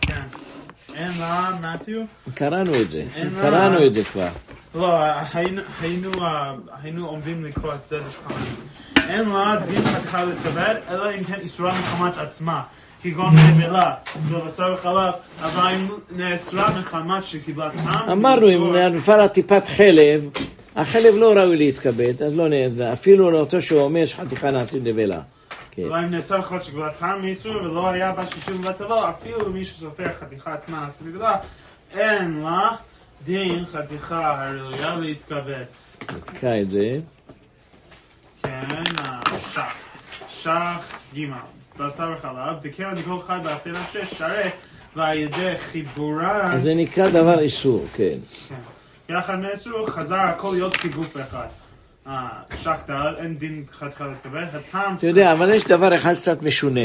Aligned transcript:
כן. 0.00 0.22
אין 0.94 1.10
לה, 1.20 1.50
מתיו? 1.62 2.00
קראנו 2.34 2.80
את 2.80 2.90
זה, 2.90 3.02
קראנו. 3.40 3.86
את 3.86 3.94
זה 3.94 4.04
כבר. 4.04 4.28
לא, 4.74 4.98
היינו- 6.82 7.06
עומדים 7.06 7.44
לקרוא 7.44 7.74
את 7.74 7.86
זה 7.86 7.98
בשולחן. 7.98 8.34
אין 9.08 9.28
לה 9.28 9.56
דין 9.66 9.82
חתיכה 9.84 10.24
להתכבד, 10.24 10.74
אלא 10.90 11.14
אם 11.18 11.24
כן 11.24 11.40
איסורה 11.40 11.72
מחמת 11.80 12.16
עצמה. 12.16 12.62
כגון 13.02 13.32
נבלה, 13.50 13.94
ובשר 14.28 14.74
וחלב, 14.74 15.12
אבל 15.40 15.74
אם 15.74 15.88
נאסרה 16.10 16.70
מחמת 16.80 17.22
שקיבלה 17.24 17.70
טעם, 17.70 18.10
אמרנו. 18.10 18.48
אם 18.48 18.76
נפל 18.76 19.16
לה 19.16 19.28
טיפת 19.28 19.62
חלב, 19.76 20.30
החלב 20.76 21.14
לא 21.16 21.32
ראוי 21.32 21.56
להתכבד, 21.56 22.22
אז 22.22 22.36
לא 22.36 22.48
נ... 22.48 22.82
אפילו 22.82 23.30
לאותו 23.30 23.62
שהוא 23.62 23.80
אומר 23.80 24.04
שחתיכה 24.06 24.50
נעשית 24.50 24.82
נבלה. 24.84 25.20
כן. 25.70 25.82
אולי 25.82 26.04
אם 26.04 26.10
נאסר 26.10 26.42
חוד 26.42 26.62
שקיבלה 26.62 26.92
טעם 26.92 27.22
מאיסור 27.22 27.56
ולא 27.56 27.88
היה 27.88 28.12
בה 28.12 28.26
שישוב 28.26 28.66
בצבא, 28.66 29.10
אפילו 29.10 29.50
מי 29.50 29.64
שסופר 29.64 30.12
חתיכה 30.20 30.54
עצמה 30.54 30.80
נעשית 30.80 31.06
נבלה, 31.06 31.36
אין 31.94 32.40
לה 32.40 32.70
דין 33.24 33.66
חתיכה 33.66 34.48
הראויה 34.48 34.94
להתכבד. 34.96 35.64
תקרא 35.98 36.60
את 36.60 36.70
זה. 36.70 36.98
כן, 38.42 38.60
השח. 39.26 39.88
שח 40.28 40.92
ג' 41.14 41.20
בשר 41.78 42.14
וחלב, 42.18 42.56
דקרא 42.62 42.94
דכל 42.94 43.18
חי 43.26 43.38
באפילה 43.42 43.78
שש 43.92 44.18
שרת, 44.18 44.52
ועל 44.96 45.18
ידי 45.18 45.54
חיבורן, 45.58 46.58
זה 46.58 46.74
נקרא 46.74 47.10
דבר 47.10 47.38
איסור, 47.40 47.86
כן. 47.94 48.18
כן. 48.48 48.54
יחד 49.14 49.34
נאסרו, 49.34 49.86
חזר 49.86 50.20
הכל 50.20 50.50
להיות 50.52 50.76
כגוף 50.76 51.16
אחד. 51.16 51.46
שח 52.62 52.78
ד', 52.90 53.14
אין 53.18 53.38
דין 53.38 53.64
חתיכה 53.72 54.06
להתכבד, 54.06 54.46
הטעם... 54.52 54.94
אתה 54.94 55.06
יודע, 55.06 55.32
אבל 55.32 55.54
יש 55.54 55.64
דבר 55.64 55.94
אחד 55.94 56.14
קצת 56.14 56.42
משונה. 56.42 56.80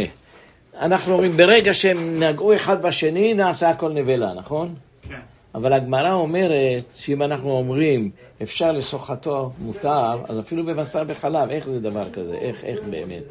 אנחנו 0.79 1.13
אומרים, 1.13 1.37
ברגע 1.37 1.73
שהם 1.73 2.23
נגעו 2.23 2.55
אחד 2.55 2.81
בשני, 2.81 3.33
נעשה 3.33 3.69
הכל 3.69 3.91
נבלה, 3.91 4.33
נכון? 4.33 4.75
כן. 5.09 5.19
אבל 5.55 5.73
הגמרא 5.73 6.13
אומרת 6.13 6.83
שאם 6.93 7.23
אנחנו 7.23 7.51
אומרים 7.51 8.11
אפשר 8.41 8.71
לשוחטו 8.71 9.51
מותר, 9.59 10.21
אז 10.29 10.39
אפילו 10.39 10.65
בבשר 10.65 11.03
בחלב, 11.03 11.49
איך 11.49 11.69
זה 11.69 11.79
דבר 11.79 12.11
כזה? 12.11 12.33
איך, 12.33 12.63
איך 12.63 12.79
באמת? 12.89 13.23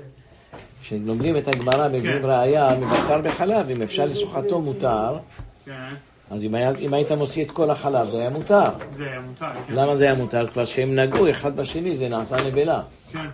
כשלומדים 0.83 1.37
את 1.37 1.49
הגמרא 1.49 1.89
מביאים 1.89 2.19
כן. 2.23 2.25
ראייה 2.25 2.69
מבשר 2.81 3.21
בחלב, 3.21 3.71
אם 3.71 3.83
אפשר 3.83 4.05
לשוחטו 4.05 4.61
מותר, 4.61 5.19
כן, 5.65 5.95
אז 6.33 6.45
אם, 6.45 6.55
היה, 6.55 6.71
אם 6.81 6.95
היית 6.95 7.13
מוציא 7.13 7.45
את 7.45 7.51
כל 7.51 7.71
החלב 7.71 8.09
זה 8.09 8.21
היה 8.21 8.31
מותר. 8.31 8.63
זה 8.93 9.05
מותר, 9.29 9.47
כן. 9.67 9.75
למה 9.75 9.97
זה 9.97 10.05
היה 10.05 10.15
מותר? 10.15 10.47
כבר 10.47 10.65
שהם 10.65 10.95
נגעו 10.95 11.31
אחד 11.31 11.57
בשני 11.57 11.97
זה 11.97 12.09
נעשה 12.09 12.37
נבלה. 12.37 12.83
כן. 13.13 13.27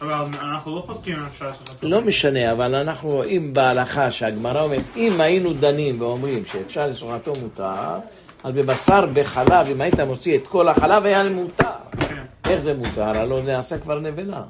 אבל 0.00 0.26
אנחנו 0.40 0.76
לא 0.76 0.82
פוסקים 0.86 1.24
אפשר 1.26 1.46
לעשות. 1.46 1.76
לא 1.82 2.00
משנה, 2.00 2.52
אבל 2.52 2.74
אנחנו 2.74 3.10
רואים 3.10 3.54
בהלכה 3.54 4.10
שהגמרא 4.10 4.62
אומרת, 4.62 4.82
אם 4.96 5.20
היינו 5.20 5.52
דנים 5.52 6.00
ואומרים 6.00 6.44
שאפשר 6.44 6.86
לשוחטו 6.86 7.32
מותר, 7.42 7.98
אז 8.44 8.54
בבשר 8.54 9.06
בחלב, 9.12 9.66
אם 9.70 9.80
היית 9.80 10.00
מוציא 10.00 10.38
את 10.38 10.46
כל 10.46 10.68
החלב, 10.68 11.04
היה 11.04 11.24
מותר. 11.24 11.64
כן. 12.00 12.22
איך 12.50 12.60
זה 12.60 12.74
מותר? 12.74 13.18
הלא 13.18 13.42
זה 13.44 13.52
נעשה 13.52 13.78
כבר 13.78 13.98
נבלה. 13.98 14.42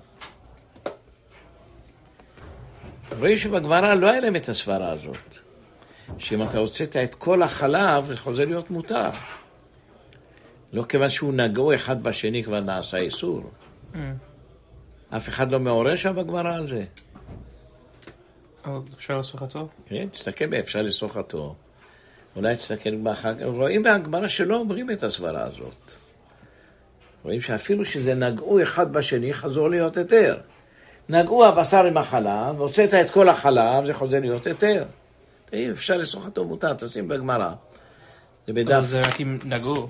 רואים 3.19 3.37
שבגמרא 3.37 3.95
לא 3.95 4.11
היה 4.11 4.21
להם 4.21 4.37
את 4.37 4.48
הסברה 4.48 4.93
הזאת. 4.93 5.50
שאם 6.19 6.42
אתה 6.42 6.58
הוצאת 6.58 6.97
את 6.97 7.14
כל 7.14 7.42
החלב, 7.42 8.05
זה 8.05 8.16
חוזר 8.16 8.44
להיות 8.44 8.70
מותר. 8.70 9.11
לא 10.72 10.83
כיוון 10.83 11.08
שהוא 11.08 11.33
נגעו 11.33 11.75
אחד 11.75 12.03
בשני 12.03 12.44
כבר 12.44 12.61
נעשה 12.61 12.97
איסור. 12.97 13.50
אף 15.11 15.28
אחד 15.28 15.53
לא 15.53 15.61
מעורר 15.61 15.97
שם 15.97 16.16
בגמרא 16.16 16.55
על 16.55 16.66
זה. 16.69 16.84
אבל 18.64 18.81
אפשר 18.97 19.19
לשוחטו? 19.19 19.69
כן, 19.86 20.08
תסתכל 20.08 20.47
באפשר 20.47 20.83
לסוחתו. 20.83 21.55
אולי 22.36 22.56
תסתכל 22.56 22.97
באחר 22.97 23.34
כך. 23.34 23.42
רואים 23.44 23.83
בהגמרא 23.83 24.28
שלא 24.28 24.56
אומרים 24.56 24.91
את 24.91 25.03
הסברה 25.03 25.42
הזאת. 25.42 25.92
רואים 27.25 27.41
שאפילו 27.41 27.84
שזה 27.84 28.15
נגעו 28.15 28.62
אחד 28.62 28.92
בשני, 28.92 29.32
חזור 29.32 29.71
להיות 29.71 29.97
היתר. 29.97 30.38
נגעו 31.09 31.44
הבשר 31.44 31.84
עם 31.84 31.97
החלב, 31.97 32.60
הוצאת 32.60 32.94
את 32.94 33.10
כל 33.10 33.28
החלב, 33.28 33.84
זה 33.84 33.94
חוזר 33.94 34.21
להיות 34.21 34.47
היתר. 34.47 34.84
תראי, 35.50 35.71
אפשר 35.71 35.97
לסוחתו 35.97 36.44
מותר, 36.44 36.75
תשים 36.75 37.09
בגמרא. 37.09 37.53
זה 38.47 38.53
בדף, 38.53 38.84
זה 38.84 39.00
רק 39.00 39.21
אם 39.21 39.38
נגעו. 39.44 39.87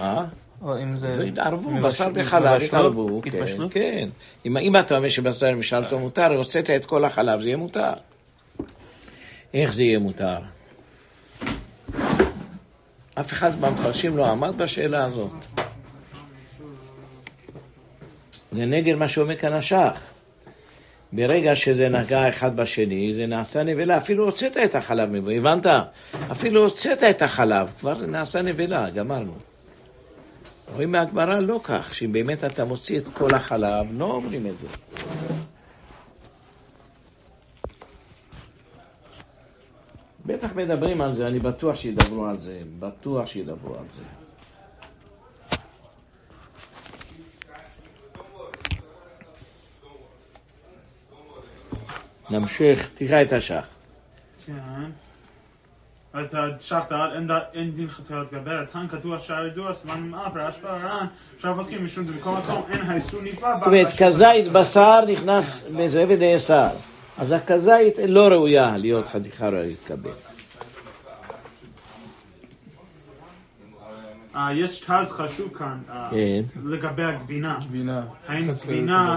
אה? 0.00 0.24
או 0.62 0.82
אם 0.82 0.96
זה... 0.96 1.16
לא 1.16 1.22
התערבו, 1.22 1.70
בשר 1.82 2.08
בחלב 2.08 2.54
מבשלות? 2.54 2.62
התערבו, 2.62 3.22
כן, 3.22 3.30
התבשלו? 3.30 3.70
כן. 3.70 4.08
אם 4.46 4.56
אם 4.56 4.76
אתה 4.76 4.96
אומר 4.96 5.08
שבשר 5.08 5.54
משלתו 5.54 5.98
מותר, 5.98 6.32
הוצאת 6.36 6.70
את 6.70 6.86
כל 6.86 7.04
החלב, 7.04 7.40
זה 7.40 7.46
יהיה 7.46 7.56
מותר. 7.56 7.92
איך 9.54 9.72
זה 9.72 9.82
יהיה 9.82 9.98
מותר? 9.98 10.38
אף 13.14 13.32
אחד 13.32 13.60
מהמפרשים 13.60 14.16
לא 14.16 14.26
עמד 14.26 14.58
בשאלה 14.58 15.04
הזאת. 15.04 15.46
זה 18.52 18.64
נגד 18.64 18.94
מה 18.94 19.08
שאומר 19.08 19.36
כאן 19.36 19.52
השח. 19.52 20.00
ברגע 21.12 21.54
שזה 21.54 21.88
נגע 21.88 22.28
אחד 22.28 22.56
בשני, 22.56 23.14
זה 23.14 23.26
נעשה 23.26 23.62
נבלה. 23.62 23.96
אפילו 23.96 24.24
הוצאת 24.24 24.56
את 24.56 24.74
החלב 24.74 25.10
מבו, 25.10 25.30
הבנת? 25.30 25.66
אפילו 26.30 26.62
הוצאת 26.62 27.02
את 27.02 27.22
החלב, 27.22 27.72
כבר 27.78 28.06
נעשה 28.06 28.42
נבלה, 28.42 28.90
גמרנו. 28.90 29.32
רואים 30.74 30.92
מהגמרא 30.92 31.38
לא 31.38 31.60
כך, 31.64 31.94
שאם 31.94 32.12
באמת 32.12 32.44
אתה 32.44 32.64
מוציא 32.64 32.98
את 32.98 33.08
כל 33.08 33.34
החלב, 33.34 33.86
לא 33.98 34.04
אומרים 34.04 34.46
את 34.46 34.58
זה. 34.58 34.66
בטח 40.26 40.52
מדברים 40.54 41.00
על 41.00 41.14
זה, 41.14 41.26
אני 41.26 41.38
בטוח 41.38 41.76
שידברו 41.76 42.26
על 42.26 42.40
זה, 42.40 42.60
בטוח 42.78 43.26
שידברו 43.26 43.74
על 43.74 43.84
זה. 43.96 44.02
נמשיך, 52.30 52.88
תקרא 52.94 53.22
את 53.22 53.32
השח. 53.32 53.66
כן. 54.46 54.52
את 56.20 56.34
השחת, 56.34 56.92
אין 57.54 57.70
דין 57.70 57.88
חתיכה 57.88 58.14
להתגבר, 58.14 58.60
הטעם 58.60 58.88
כתוב 58.88 59.14
השער 59.14 59.46
ידוע, 59.46 59.74
סימן 59.74 60.00
מאה, 60.00 60.30
פרש 60.30 60.58
ברען, 60.62 61.06
אפשר 61.36 61.54
פוסקים 61.54 61.84
משום 61.84 62.06
במקום 62.06 62.38
מקום, 62.38 62.62
אין 62.70 62.80
האיסור 62.80 63.22
נקבע. 63.22 63.58
זאת 63.58 63.66
אומרת, 63.66 63.86
כזית 63.98 64.52
בשר 64.52 65.04
נכנס 65.08 65.66
בזה 65.76 66.04
ודאסר. 66.08 66.68
אז 67.18 67.32
הכזית 67.32 67.94
לא 68.08 68.28
ראויה 68.28 68.76
להיות 68.76 69.08
חתיכה 69.08 69.48
ראויה 69.48 69.62
להתקבל. 69.62 70.10
אה, 74.36 74.52
יש 74.52 74.80
תז 74.80 75.12
חשוב 75.12 75.54
כאן, 75.58 75.78
אה, 75.90 76.08
כן. 76.10 76.42
לגבי 76.64 77.04
הגבינה. 77.04 77.58
גבינה. 77.68 78.02
האם 78.28 78.52
גבינה 78.52 79.16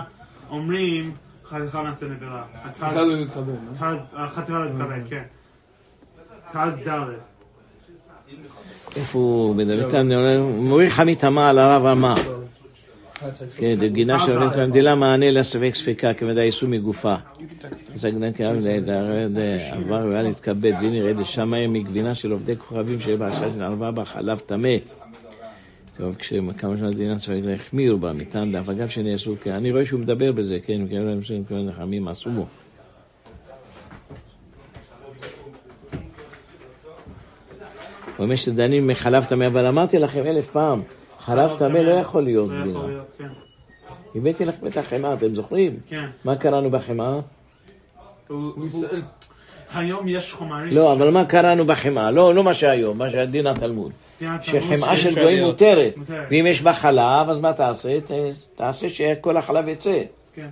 אומרים 0.50 1.16
חתיכה 1.50 1.82
נעשה 1.84 2.06
נבלה. 2.06 2.44
חתיכה 2.66 3.02
לא 3.02 3.24
מתקבל, 3.24 3.44
לא? 3.52 3.98
תז, 3.98 4.06
אה, 4.18 4.28
חתיכה 4.28 4.60
להתקבל, 4.60 5.02
כן. 5.10 5.24
תז 6.54 6.88
ד'. 6.88 7.00
איפה 8.96 9.20
הוא 9.20 9.56
מדבר 9.56 9.92
כאן? 9.92 10.12
מורי 10.42 10.90
חמי 10.90 11.16
תמה 11.16 11.50
על 11.50 11.60
הרב 11.60 11.86
אמר. 11.86 12.16
כן, 13.56 13.80
זה 13.80 13.88
גינה 13.88 14.20
של 14.20 14.32
רב 14.32 14.54
כאן, 14.54 14.72
דילה 14.72 14.96
מענה 14.96 15.32
לספק 15.32 15.76
ספקה, 15.76 16.14
כבדה 16.14 16.44
יישום 16.44 16.72
מגופה. 16.72 17.16
אז 17.94 18.06
הגנה 18.06 18.34
כאב 18.34 18.56
עבר 19.72 20.06
והיה 20.10 20.22
להתכבד, 20.22 20.74
והנה 20.74 20.98
ירד 20.98 21.20
לשמיים 21.20 21.74
מגבינה 21.74 22.16
של 22.16 22.31
עובדי 22.31 22.58
כוכבים 22.58 23.00
שבעשה 23.00 23.50
של 23.54 23.64
ערבה 23.64 23.92
בה 23.92 24.06
חלב 24.06 24.40
טמא. 24.40 24.70
טוב, 26.00 26.16
כשכמה 26.16 26.78
שנה 26.78 26.92
דינה 26.92 27.18
צריך 27.18 27.46
להחמיר 27.46 27.96
בה, 27.96 28.14
מטעם 28.14 28.52
דף 28.52 28.70
אגב 28.70 28.88
שנעשו, 28.88 29.36
כן, 29.44 29.52
אני 29.52 29.72
רואה 29.72 29.86
שהוא 29.86 30.00
מדבר 30.00 30.32
בזה, 30.32 30.58
כן, 30.66 30.82
כן, 30.90 31.08
הם 31.08 31.24
שהם 31.24 31.44
כן, 31.44 31.56
נחמים 31.56 32.08
עשו 32.08 32.32
בו. 32.32 32.46
הוא 38.18 38.24
אומר 38.25 38.36
שדנים 38.36 38.88
מחלב 38.88 39.24
טמא, 39.24 39.48
אבל 39.48 39.68
אמרתי 39.68 40.00
לכם 40.00 40.25
אלף 40.25 40.50
פעם, 40.50 40.81
חלב 41.19 41.57
טמא 41.57 41.78
לא 41.78 41.92
יכול 41.92 42.24
להיות 42.24 42.51
לא 42.51 42.62
גבינה. 42.62 42.80
הבאתי 44.16 44.46
לכם 44.46 44.68
את 44.68 44.78
החמאה, 44.78 45.13
אתם 45.13 45.36
זוכרים? 45.36 45.80
כן. 45.88 46.06
מה 46.25 46.36
קראנו 46.36 46.72
בחמאה? 46.72 47.19
היום 49.74 50.07
יש 50.07 50.34
חומרים. 50.34 50.74
לא, 50.74 50.94
אבל 50.94 51.10
מה 51.10 51.25
קראנו 51.25 51.66
בחמאה? 51.66 52.12
לא, 52.12 52.36
לא 52.36 52.44
מה 52.44 52.54
שהיום, 52.54 52.98
מה 52.98 53.10
שדין 53.10 53.48
התלמוד. 53.48 53.92
שחמאה 54.42 54.98
של 54.98 55.16
גויים. 55.16 55.44
מותרת. 55.44 55.94
ואם 56.30 56.45
יש 56.48 56.62
בה 56.62 56.74
חלב, 56.74 57.30
אז 57.30 57.39
מה 57.39 57.54
תעשה? 57.54 57.89
תעשה 58.56 58.89
שכל 58.89 59.38
החלב 59.38 59.68
יצא. 59.68 60.00
כן. 60.33 60.48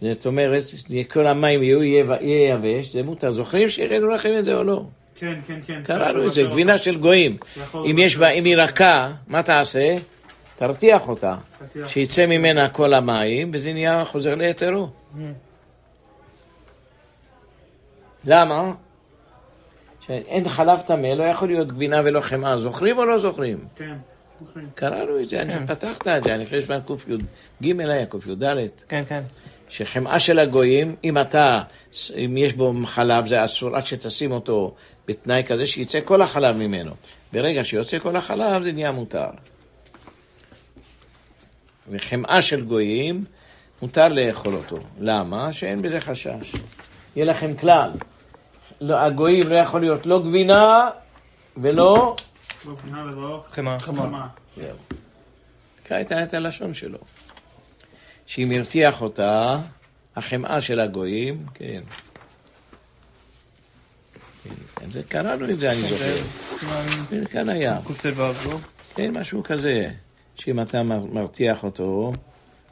זאת 0.00 0.26
אומרת, 0.26 0.62
כל 1.12 1.26
המים 1.26 1.62
יהיו 1.62 1.82
יהיה 1.82 2.54
יבש, 2.54 2.92
זה 2.92 3.02
מותר. 3.02 3.30
זוכרים 3.30 3.68
שהראינו 3.68 4.08
לכם 4.08 4.38
את 4.38 4.44
זה 4.44 4.54
או 4.54 4.64
לא? 4.64 4.82
כן, 5.14 5.34
כן, 5.46 5.60
כן. 5.66 5.82
קראנו 5.84 6.26
את 6.26 6.32
זה, 6.32 6.42
גבינה 6.42 6.78
של 6.78 6.98
גויים. 6.98 7.36
אם 7.74 7.94
יש 7.98 8.16
בה, 8.16 8.28
אם 8.28 8.44
היא 8.44 8.56
רכה, 8.56 9.12
מה 9.28 9.42
תעשה? 9.42 9.96
תרתיח 10.56 11.08
אותה. 11.08 11.34
שיצא 11.86 12.26
ממנה 12.26 12.68
כל 12.68 12.94
המים, 12.94 13.50
וזה 13.54 13.72
נהיה 13.72 14.04
חוזר 14.04 14.34
ליתרו. 14.34 14.88
למה? 18.24 18.72
שאין 20.10 20.48
חלב 20.48 20.80
טמא, 20.80 21.06
לא 21.06 21.24
יכול 21.24 21.48
להיות 21.48 21.68
גבינה 21.68 22.00
ולא 22.04 22.20
חמאה. 22.20 22.56
זוכרים 22.56 22.98
או 22.98 23.04
לא 23.04 23.18
זוכרים? 23.18 23.58
כן. 23.76 23.94
זוכרים. 24.40 24.68
קראנו 24.74 25.20
את 25.20 25.28
זה, 25.28 25.40
אני 25.40 25.52
כן. 25.52 25.66
פתחת 25.66 26.08
את 26.08 26.24
זה, 26.24 26.34
אני 26.34 26.44
חושב 26.44 26.60
שבן 26.60 26.80
קי"ג 26.80 27.80
היה 27.80 28.06
קי"ד. 28.06 28.44
כן, 28.88 29.02
כן. 29.08 29.22
שחמאה 29.68 30.18
של 30.18 30.38
הגויים, 30.38 30.96
אם 31.04 31.18
אתה, 31.18 31.56
אם 32.16 32.36
יש 32.36 32.52
בו 32.52 32.72
חלב, 32.84 33.26
זה 33.26 33.44
אסור 33.44 33.76
עד 33.76 33.86
שתשים 33.86 34.32
אותו 34.32 34.74
בתנאי 35.08 35.42
כזה 35.46 35.66
שיצא 35.66 35.98
כל 36.04 36.22
החלב 36.22 36.56
ממנו. 36.56 36.92
ברגע 37.32 37.64
שיוצא 37.64 37.98
כל 37.98 38.16
החלב 38.16 38.62
זה 38.62 38.72
נהיה 38.72 38.92
מותר. 38.92 39.30
וחמאה 41.88 42.42
של 42.42 42.64
גויים, 42.64 43.24
מותר 43.82 44.08
לאכול 44.08 44.54
אותו. 44.54 44.76
למה? 45.00 45.52
שאין 45.52 45.82
בזה 45.82 46.00
חשש. 46.00 46.54
יהיה 47.16 47.26
לכם 47.26 47.56
כלל. 47.56 47.90
לא, 48.80 48.98
הגויים 48.98 49.46
לא 49.48 49.54
יכול 49.54 49.80
להיות 49.80 50.06
לא 50.06 50.22
גבינה 50.22 50.88
ולא... 51.56 52.16
לא 52.66 52.74
גבינה 52.74 53.04
ולא 53.04 53.44
חמאה. 53.50 53.80
חמה. 53.80 54.28
זהו. 54.56 54.76
קרא 55.84 56.00
את- 56.00 56.34
הלשון 56.34 56.74
שלו. 56.74 56.98
שאם 58.26 58.50
הרתיח 58.50 59.02
אותה, 59.02 59.56
החמאה 60.16 60.60
של 60.60 60.80
הגויים, 60.80 61.46
כן. 61.54 61.80
כן, 64.74 64.90
זה 64.90 65.02
קראנו 65.02 65.50
את 65.50 65.58
זה, 65.58 65.72
אני 65.72 65.80
זוכר. 65.82 66.16
כן, 67.10 67.24
כאן 67.24 67.48
היה. 67.48 67.78
קט"ו, 67.88 68.08
לא? 68.18 68.56
כן, 68.94 69.10
משהו 69.10 69.42
כזה. 69.42 69.86
שאם 70.34 70.60
אתה 70.60 70.82
מר- 70.82 71.06
מרתיח 71.12 71.64
אותו, 71.64 72.12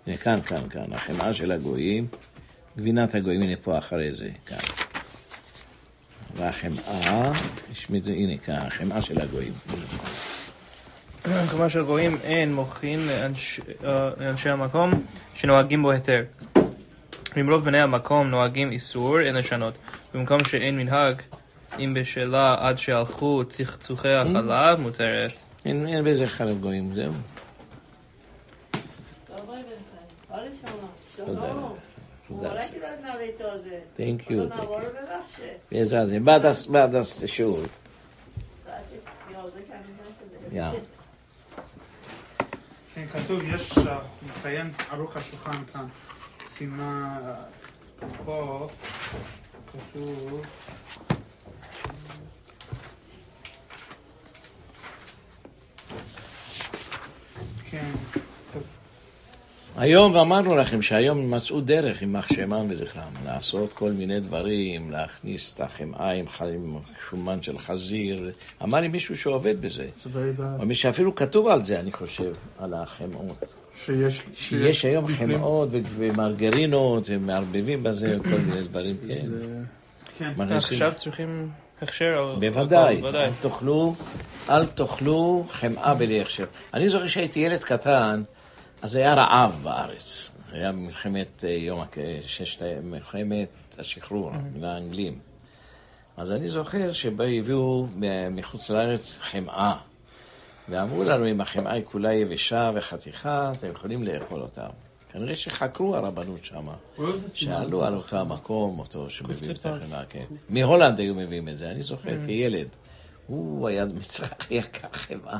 הנה 0.07 0.17
כאן, 0.17 0.41
כאן, 0.43 0.69
כאן, 0.69 0.93
החמאה 0.93 1.33
של 1.35 1.53
הגויים, 1.53 2.07
גבינת 2.79 3.15
הגויים, 3.15 3.43
הנה 3.43 3.57
פה 3.63 3.79
אחרי 3.79 4.15
זה, 4.15 4.29
כאן. 4.47 4.59
והחמאה, 6.37 7.33
יש 7.73 7.91
מזה- 7.91 8.11
הנה 8.13 8.39
כאן, 8.39 8.55
החמאה 8.67 9.03
של 9.03 9.21
הגויים. 9.21 9.53
חמאה 11.47 11.71
של 11.71 11.85
גויים 11.85 12.17
אין 12.23 12.55
מוכין 12.55 13.01
לאנש- 13.09 13.61
אה, 13.85 14.11
לאנשי 14.21 14.49
המקום 14.51 14.91
שנוהגים 15.35 15.83
בו 15.83 15.91
היתר. 15.91 16.23
אם 17.41 17.51
רוב 17.51 17.65
בני 17.65 17.81
המקום 17.81 18.27
נוהגים 18.31 18.71
איסור, 18.71 19.21
אין 19.21 19.35
לשנות. 19.35 19.75
במקום 20.15 20.45
שאין 20.45 20.77
מנהג, 20.79 21.15
אם 21.79 21.95
בשלה 21.95 22.57
עד 22.59 22.79
שהלכו 22.79 23.43
צחצוחי 23.49 24.09
החלב, 24.15 24.81
מותרת. 24.81 25.33
אין, 25.65 25.87
אין 25.87 26.05
בזה 26.05 26.27
חלב 26.27 26.61
גויים, 26.61 26.95
זהו. 26.95 27.13
Thank 32.29 32.43
you, 32.75 32.81
thank 33.97 34.29
you. 34.29 34.51
Ja, 35.73 35.85
זה 39.51 39.61
כאן 39.69 39.81
זה. 40.51 40.57
יא. 40.57 40.71
כן, 42.95 43.07
כתוב, 43.07 43.43
יש, 43.55 43.79
אה, 43.79 43.99
מציין 44.27 44.73
ערוך 44.91 45.17
השולחן 45.17 45.65
כאן. 45.73 45.87
סימן, 46.47 47.11
אה, 48.03 48.09
פה 48.25 48.69
כתוב... 49.73 50.43
כן, 57.71 57.91
היום 59.79 60.17
אמרנו 60.17 60.57
לכם 60.57 60.83
שהיום 60.83 61.35
מצאו 61.35 61.61
דרך 61.61 62.03
עם 62.03 62.13
מחשמן 62.13 62.67
וזכרם, 62.71 63.03
לעשות 63.27 63.73
כל 63.73 63.91
מיני 63.93 64.21
דברים, 64.21 64.91
להכניס 64.91 65.53
את 65.55 65.61
החמאה 65.61 66.11
עם 66.11 66.29
ח- 66.29 66.43
עם 66.43 66.77
שומן 67.09 67.43
של 67.43 67.59
חזיר. 67.59 68.31
אמר 68.63 68.81
לי 68.81 68.89
מישהו 68.89 69.17
שעובד 69.17 69.61
בזה. 69.61 69.87
או 70.61 70.67
מי 70.67 70.75
שאפילו 70.75 71.15
כתוב 71.15 71.47
על 71.49 71.65
זה, 71.65 71.81
אני 71.81 71.93
חושב, 71.93 72.33
על 72.59 72.75
החמאות. 72.75 73.55
שיש, 73.85 74.23
שיש 74.35 74.85
היום 74.85 75.07
בפנים- 75.07 75.39
חמאות 75.39 75.69
ומרגרינות, 75.97 77.05
ומערבבים 77.11 77.83
בזה 77.83 78.17
כל 78.25 78.39
מיני 78.47 78.63
דברים, 78.63 78.97
כן. 79.09 79.27
זה- 79.31 79.61
כן. 80.19 80.31
מכניסים- 80.37 80.57
עכשיו 80.59 80.93
צריכים 80.97 81.49
הכשר? 81.83 82.15
או- 82.19 82.41
בוודאי, 82.41 82.97
בוודאי. 82.97 83.25
אל 83.27 83.33
תאכלו, 83.41 83.95
אל 84.51 84.67
תאכלו 84.67 85.45
חמאה 85.51 85.95
בלי 85.95 86.21
הכשר. 86.21 86.45
אני 86.75 86.89
זוכר 86.89 87.07
שהייתי 87.07 87.41
ילד 87.41 87.63
קטן, 87.63 88.23
אז 88.83 88.95
היה 88.95 89.15
רעב 89.15 89.61
בארץ. 89.63 90.31
היה 90.53 90.73
מלחמת 90.73 91.45
אה, 91.45 91.51
יום, 91.51 91.83
ששת, 92.27 92.63
מלחמת 92.83 93.49
השחרור 93.79 94.31
מן 94.55 94.65
האנגלים. 94.65 95.19
אז 96.17 96.33
אני 96.33 96.49
זוכר 96.49 96.93
שהביאו 96.93 97.87
מ- 97.97 98.37
מחוץ 98.37 98.71
לארץ 98.71 99.19
חמאה. 99.21 99.77
ואמרו 100.69 101.05
לנו, 101.05 101.31
אם 101.31 101.41
החמאה 101.41 101.73
היא 101.73 101.85
כולה 101.85 102.13
יבשה 102.15 102.71
וחתיכה, 102.75 103.53
אתם 103.59 103.71
יכולים 103.71 104.03
לאכול 104.03 104.41
אותה. 104.43 104.67
כנראה 105.13 105.37
שחקרו 105.37 105.97
הרבנות 105.97 106.41
סימן? 107.27 107.59
שאלו 107.65 107.85
על 107.85 107.95
אותו 107.95 108.17
המקום, 108.17 108.79
אותו 108.79 109.11
שמביאים 109.11 109.51
את. 109.57 109.67
החמאה, 109.67 110.05
כן. 110.05 110.25
מהולנד 110.49 110.99
היו 110.99 111.15
מביאים 111.15 111.49
את 111.49 111.59
זה, 111.59 111.71
אני 111.71 111.83
זוכר, 111.83 112.27
כילד. 112.27 112.69
הוא 113.27 113.69
היה 113.69 113.85
מצרך 113.85 114.51
יקר 114.51 114.89
חמאה. 114.93 115.39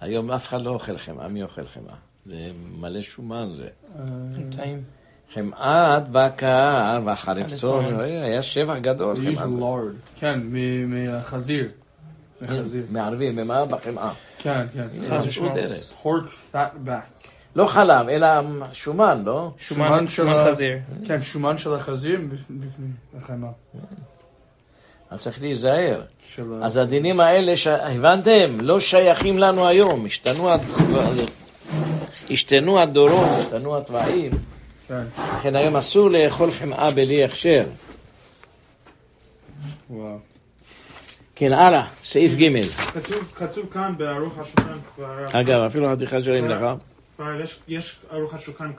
היום 0.00 0.30
אף 0.30 0.48
אחד 0.48 0.62
לא 0.62 0.70
אוכל 0.70 0.98
חמאה, 0.98 1.28
מי 1.28 1.42
אוכל 1.42 1.66
חמאה? 1.66 1.94
זה 2.26 2.50
מלא 2.80 3.00
שומן 3.00 3.48
זה. 3.56 3.68
טעים. 4.56 4.82
חמאת 5.34 6.08
בקר 6.12 6.98
והחרצון, 7.04 7.48
חרצון. 7.48 8.00
היה 8.00 8.42
שבח 8.42 8.76
גדול. 8.76 9.16
כן, 10.14 10.40
מהחזיר. 12.40 12.82
מערבים, 12.90 13.36
במה? 13.36 13.64
בחמאה. 13.64 14.12
כן, 14.38 14.66
כן. 14.74 14.86
fat 16.52 16.88
back. 16.88 17.26
לא 17.56 17.66
חלב, 17.66 18.08
אלא 18.08 18.26
שומן, 18.72 19.22
לא? 19.26 19.50
שומן 19.58 20.06
של 20.06 20.12
שומן 20.14 20.32
ה- 20.32 20.44
חזיר. 20.50 20.78
כן, 21.06 21.20
שומן 21.20 21.58
של 21.58 21.72
החזיר 21.74 22.20
בפ- 22.20 22.50
בפנים, 22.50 22.92
החמאה. 23.18 23.50
אז 25.10 25.20
צריך 25.20 25.40
להיזהר. 25.40 26.02
אז 26.62 26.76
הדינים 26.76 27.20
האלה, 27.20 27.56
ש... 27.56 27.66
הבנתם? 27.66 28.58
לא 28.60 28.80
שייכים 28.80 29.38
לנו 29.38 29.66
היום. 29.68 30.06
השתנו. 30.06 30.48
השתנו 32.30 32.78
הדורות, 32.78 33.28
השתנו 33.40 33.76
התוואים. 33.76 34.32
כן. 34.88 35.02
לכן 35.36 35.56
היום 35.56 35.76
אסור 35.76 36.10
לאכול 36.10 36.52
חמאה 36.52 36.90
בלי 36.90 37.24
הכשר. 37.24 37.64
כן, 41.34 41.52
הלאה, 41.52 41.86
סעיף 42.02 42.32
ג'. 42.32 42.62
כתוב, 43.34 43.70
כאן 43.72 43.92
בערוך 43.96 44.38
השולחן 44.38 44.78
כבר... 44.94 45.24
אגב, 45.32 45.60
אפילו 45.60 45.92
חתיכה 45.92 46.20
שואלים 46.20 46.48
לך. 46.48 46.60
יש, 47.44 47.58
יש 47.68 47.96
ערוך 48.10 48.34
השולחן 48.34 48.70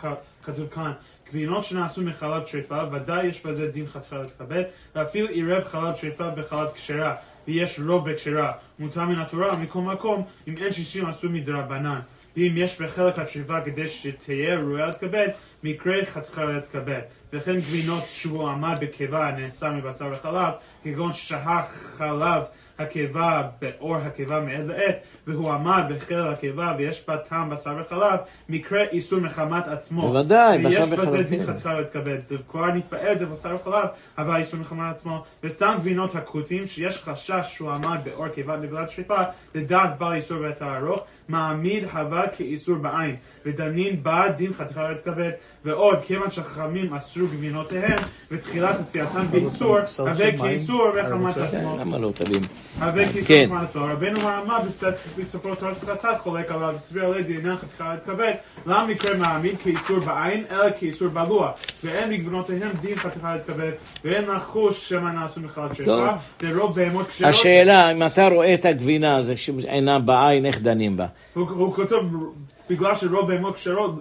כתוב 0.44 0.68
כאן, 0.68 0.92
גבינות 1.30 1.66
שנעשו 1.66 2.02
מחלב 2.02 2.44
טריפה, 2.52 2.80
ודאי 2.92 3.28
יש 3.28 3.46
בזה 3.46 3.68
דין 3.68 3.88
חתיכה 3.88 4.16
להתכבד, 4.18 4.64
ואפילו 4.96 5.28
עירב 5.28 5.64
חלב 5.64 5.96
טריפה 6.02 6.30
בחלב 6.30 6.68
כשרה, 6.76 7.16
ויש 7.48 7.80
רוב 7.88 8.12
בכשרה, 8.12 8.52
מותר 8.80 9.02
מן 9.02 9.22
התורה, 9.22 9.56
מכל 9.56 9.82
מקום, 9.82 10.24
אם 10.48 10.54
אין 10.62 10.72
שישים 10.72 11.06
עשו 11.06 11.30
מדרבנן. 11.30 12.00
ואם 12.38 12.54
יש 12.58 12.82
בחלק 12.82 13.20
הטריפה 13.20 13.62
כדי 13.62 13.88
שתהיה 13.88 14.56
ראויה 14.60 14.86
להתכבד, 14.86 15.28
מקרה 15.64 15.94
חתיכה 16.06 16.46
להתכבד. 16.46 17.02
וכן 17.34 17.56
גבינות 17.56 18.04
שהוא 18.06 18.50
עמד 18.50 18.78
בקיבה 18.82 19.28
הנעשה 19.28 19.70
מבשר 19.70 20.10
וחלב, 20.12 20.54
כגון 20.84 21.14
שהה 21.14 21.64
חלב 21.98 22.44
הקיבה 22.80 23.42
באור 23.62 23.96
הקיבה 23.96 24.40
מעת 24.40 24.66
לעת, 24.68 24.96
והוא 25.28 25.52
עמד 25.52 25.84
בחלק 25.90 26.34
הקיבה 26.34 26.74
ויש 26.78 27.04
בה 27.08 27.18
טעם 27.18 27.50
בשר 27.50 27.76
וחלב, 27.82 28.20
מקרה 28.50 28.84
איסור 28.92 29.20
מחמת 29.20 29.68
עצמו. 29.68 30.02
בוודאי, 30.02 30.58
בשר 30.58 30.82
ויש 30.82 30.90
וחלב, 30.92 31.10
בזה 31.10 31.24
דין 31.24 31.46
כן. 31.46 31.54
חתיכה 31.54 31.80
להתכבד. 31.80 32.18
כבר 32.50 32.68
נתפעל 32.68 33.20
זה 33.20 33.26
בשר 33.26 33.56
וחלב, 33.56 33.88
אבל 34.18 34.36
איסור 34.36 34.60
מחמת 34.60 34.96
עצמו. 34.96 35.24
וסתם 35.44 35.76
גבינות 35.80 36.16
הכותים, 36.16 36.68
שיש 36.68 36.98
חשש 36.98 37.42
שהוא 37.44 37.72
עמד 37.72 37.98
באור 38.04 38.28
קיבה 38.28 38.58
נגלת 38.58 38.92
שריפה, 38.92 39.22
לדעת 39.56 39.98
בעל 39.98 40.14
איסור 40.14 40.38
בעת 40.38 40.62
הארוך, 40.62 41.06
מעמיד 41.28 41.84
הווה 41.84 42.28
כאיסור 42.28 42.76
בעין, 42.76 43.16
ודנין 43.46 44.04
בה 44.04 44.30
דין 44.38 44.54
חתיכה 44.54 44.92
להתכבד. 44.92 45.32
ועוד, 45.66 45.98
כיוון 46.02 46.32
שחכמים 46.32 46.94
אסרו 46.94 47.28
גבינותיהם, 47.28 47.98
ותחילת 48.32 48.80
עשייתם 48.80 49.32
באיסור, 49.32 49.78
הווה 50.00 50.38
כאיסור 50.38 50.92
מחמת 51.02 51.38
עצמו. 51.38 51.78
למה 51.80 51.98
לא 51.98 52.12
תבין? 52.16 52.42
כן. 53.28 53.50
רבנו 53.76 54.20
הרמב"ם 54.20 54.60
בספר- 54.68 54.92
בספרו 55.18 55.56
תורת 55.56 55.78
חטאת 55.84 56.20
חולק 56.22 56.52
עליו, 56.52 56.76
הסביר 56.76 57.06
עלי 57.06 57.24
דעניין 57.24 57.58
חתיכה 57.58 57.94
להתכבד, 57.94 58.34
למה 58.66 58.88
מקרה 58.88 59.18
מעמיד 59.18 59.58
כאיסור 59.58 60.00
בעין, 60.00 60.44
אלא 60.52 60.66
כאיסור 60.80 61.08
בלוע, 61.08 61.52
ואין 61.84 62.10
בגבונותיהם 62.10 62.72
דין 62.82 62.96
חתיכה 62.96 63.36
להתכבד, 63.36 63.72
ואין 64.04 64.24
לחוש 64.26 64.90
שמא 64.90 65.10
נעשו 65.10 65.42
מחלת 65.42 65.76
שרפה. 65.76 65.92
ורוב 66.44 66.76
בהמות 66.76 67.08
כשרות. 67.08 67.30
השאלה, 67.30 67.92
אם 67.92 68.04
אתה 68.06 68.28
רואה 68.28 68.54
את 68.54 68.66
הגבינה, 68.66 69.24
זה 69.24 69.38
שאינה 69.38 70.00
בעין, 70.00 70.46
איך 70.46 70.62
דנים 70.62 70.98
בה? 70.98 71.06
הוא, 71.34 71.74
כותב, 71.74 71.96
בגלל 72.70 72.96
שרוב 72.96 73.28
בהמות 73.28 73.56
כשרות, 73.56 73.92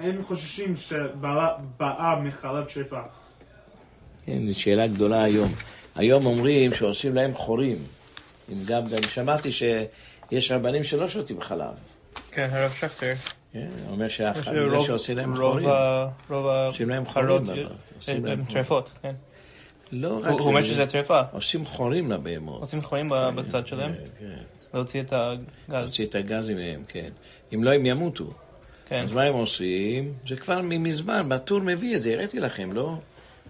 אין, 0.00 0.22
חוששים 0.22 0.76
שבאה 0.76 1.48
מחלת 2.22 2.70
שרפה. 2.70 3.00
כן, 4.26 4.38
זו 4.46 4.60
שאלה 4.60 4.86
גדולה 4.86 5.24
היום. 5.24 5.52
היום 5.96 6.26
אומרים 6.26 6.72
שעושים 6.74 7.14
להם 7.14 7.34
חורים. 7.34 7.76
עם 8.48 8.58
גם, 8.66 8.82
אני 8.86 9.08
שמעתי 9.08 9.48
שיש 9.52 10.50
רבנים 10.50 10.84
שלא 10.84 11.08
שותים 11.08 11.40
חלב. 11.40 11.74
כן, 12.30 12.48
הרב 12.52 12.72
שכטר. 12.72 13.12
כן, 13.52 13.68
הוא 13.84 13.92
אומר 13.92 14.08
שהחלב 14.08 14.80
שעושים 14.82 15.16
להם 15.16 15.36
חורים. 15.36 15.68
עושים 16.28 16.88
להם 16.88 17.02
החלות 17.02 17.44
חורים 17.44 17.64
בבית, 17.64 17.76
עושים 17.96 18.26
הם. 18.26 18.44
טרפות, 18.44 18.92
כן. 19.02 19.14
לא 19.92 20.20
רק 20.22 20.30
הוא 20.30 20.40
אומר 20.40 20.62
זה, 20.62 20.66
שזה 20.66 20.86
טרפה. 20.86 21.20
עושים 21.32 21.64
חורים 21.64 22.12
לבהמות. 22.12 22.60
עושים 22.60 22.82
חורים 22.82 23.12
בצד 23.36 23.66
שלהם, 23.66 23.92
כן, 23.94 24.00
כן. 24.18 24.42
להוציא 24.74 25.00
את 25.00 25.12
הגז. 25.12 25.44
להוציא 25.68 26.06
את 26.06 26.14
הגזים 26.14 26.56
מהם, 26.56 26.82
כן. 26.88 27.10
אם 27.54 27.64
לא, 27.64 27.72
הם 27.72 27.86
ימותו. 27.86 28.32
כן. 28.88 29.02
אז 29.02 29.12
מה 29.12 29.22
הם 29.22 29.34
עושים? 29.34 30.12
זה 30.28 30.36
כבר 30.36 30.62
מזמן, 30.62 31.28
בטור 31.28 31.60
מביא 31.60 31.96
את 31.96 32.02
זה, 32.02 32.12
הראיתי 32.12 32.40
לכם, 32.40 32.72
לא? 32.72 32.94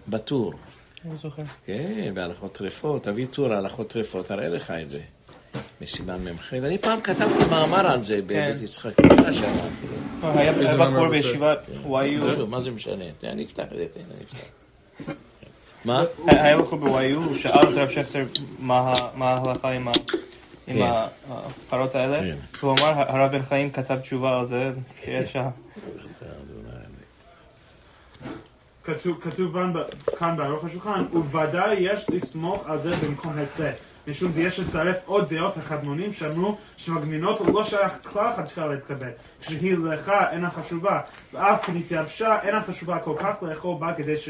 בטור. 0.07 0.53
אני 1.05 1.13
לא 1.13 1.17
זוכר. 1.17 1.43
כן, 1.65 2.11
בהלכות 2.13 2.53
טרפות, 2.53 3.03
תביא 3.03 3.25
טור 3.25 3.53
הלכות 3.53 3.89
טרפות, 3.89 4.31
אראה 4.31 4.49
לך 4.49 4.71
את 4.71 4.89
זה. 4.89 4.99
מסימן 5.81 6.23
מ"ח. 6.23 6.53
אני 6.53 6.77
פעם 6.77 7.01
כתבתי 7.01 7.45
מאמר 7.49 7.87
על 7.87 8.03
זה 8.03 8.21
בבית 8.21 8.61
יצחק, 8.61 8.99
לפני 8.99 9.27
השנה. 9.27 9.67
היה 10.23 10.41
היה 10.41 10.53
בחור 10.53 10.77
מאמר 10.77 11.09
בישיבת 11.09 11.59
YU, 11.85 12.45
מה 12.47 12.61
זה 12.61 12.71
משנה? 12.71 13.05
אני 13.23 13.45
אפתח 13.45 13.63
את 13.63 13.77
זה, 13.77 13.85
תן, 13.91 13.99
אני 13.99 14.23
אפתח. 14.23 15.13
מה? 15.85 16.03
היה 16.27 16.57
בחור 16.57 16.79
ב-YU, 16.79 17.15
הוא 17.15 17.35
שאל 17.35 17.51
את 17.51 17.77
הרב 17.77 17.89
שכטר 17.89 18.25
מה 18.59 18.93
ההלכה 19.19 19.69
עם 19.71 19.87
כן. 20.65 20.77
הפרות 21.29 21.95
האלה, 21.95 22.19
כן. 22.19 22.37
והוא 22.59 22.75
אמר, 22.79 22.93
הרב 23.07 23.31
בן 23.31 23.43
חיים 23.43 23.69
כתב 23.71 23.99
תשובה 23.99 24.39
על 24.39 24.45
זה, 24.45 24.71
יש 25.07 25.35
ה... 25.35 25.49
כתוב, 28.87 29.17
כתוב 29.21 29.55
כאן, 30.19 30.37
בערוך 30.37 30.65
השולחן, 30.65 31.05
ובוודאי 31.13 31.75
יש 31.79 32.09
לסמוך 32.09 32.63
על 32.65 32.77
זה 32.77 32.91
במקום 32.95 33.33
היסה. 33.37 33.71
משום 34.07 34.31
ויש 34.35 34.59
לצרף 34.59 34.97
עוד 35.05 35.33
דעות 35.33 35.57
הקדמונים 35.57 36.11
שאמרו 36.11 36.57
שמגמינות 36.77 37.41
לא 37.53 37.63
שייך 37.63 37.93
כלל 38.03 38.33
חתיכה 38.37 38.67
להתקבל. 38.67 39.09
כשהיא 39.41 39.77
לך 39.77 40.11
אינה 40.31 40.49
חשובה, 40.49 41.01
ואף 41.33 41.65
כנתייבשה 41.65 42.37
אינה 42.43 42.61
חשובה 42.63 42.99
כל 42.99 43.13
כך 43.19 43.35
לאכול 43.41 43.75
בה 43.79 43.93
כדי 43.97 44.17
ש- 44.17 44.29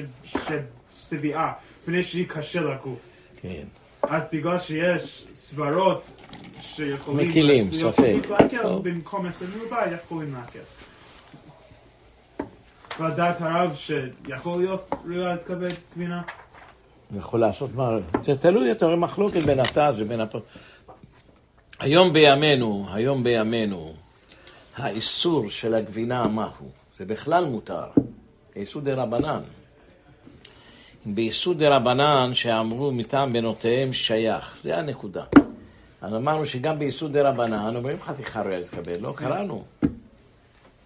ששביעה, 0.93 1.53
מפני 1.83 2.03
שהיא 2.03 2.27
קשה 2.27 2.61
לגוף. 2.61 2.99
כן. 3.41 3.63
אז 4.03 4.23
בגלל 4.31 4.59
שיש 4.59 5.27
סברות 5.33 6.11
שיכולים... 6.61 7.29
מקילים, 7.29 7.73
ספק. 7.73 8.15
במקום 8.83 9.25
הפסד 9.25 9.45
מרובה 9.57 9.81
יכולים 9.93 10.35
לדעת 12.99 13.41
הרב 13.41 13.75
שיכול 13.75 14.59
להיות 14.61 14.89
ראויה 15.05 15.33
להתקבל 15.33 15.69
גבינה? 15.93 16.21
יכול 17.17 17.39
לעשות 17.39 17.75
מה... 17.75 17.89
זה 18.23 18.35
תלוי, 18.35 18.71
אתה 18.71 18.85
רואה 18.85 18.97
מחלוקת 18.97 19.39
בין 19.39 19.59
התז 19.59 20.01
ובין 20.01 20.19
הפ... 20.19 20.35
היום 21.79 22.13
בימינו, 22.13 22.87
היום 22.93 23.23
בימינו, 23.23 23.93
האיסור 24.75 25.49
של 25.49 25.73
הגבינה, 25.73 26.27
מהו? 26.27 26.69
זה 26.97 27.05
בכלל 27.05 27.45
מותר. 27.45 27.85
איסור 28.55 28.81
דה 28.81 28.93
רבנן. 28.93 29.41
באיסור 31.05 31.53
דה 31.53 31.75
רבנן 31.75 32.33
שאמרו 32.33 32.91
מטעם 32.91 33.33
בנותיהם 33.33 33.93
שייך, 33.93 34.57
זה 34.63 34.77
הנקודה. 34.77 35.23
אז 36.01 36.13
אמרנו 36.13 36.45
שגם 36.45 36.79
באיסור 36.79 37.09
דה 37.09 37.29
רבנן 37.29 37.75
אומרים 37.75 38.01
חתיכה 38.01 38.41
ראויה 38.41 38.59
להתקבל, 38.59 38.97
לא 38.99 39.13
קראנו. 39.17 39.63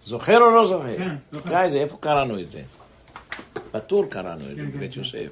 זוכר 0.04 0.38
או 0.40 0.50
לא 0.50 0.64
זוכר? 0.64 0.96
כן, 0.98 1.16
זוכר. 1.32 1.70
זה, 1.70 1.78
איפה 1.78 1.96
קראנו 2.00 2.40
את 2.40 2.50
זה? 2.50 2.62
בטור 3.74 4.04
קראנו 4.10 4.40
את 4.40 4.56
זה, 4.56 4.62
כן, 4.62 4.70
כן, 4.72 4.76
בבית 4.78 4.92
כן. 4.94 5.00
יוסף. 5.00 5.28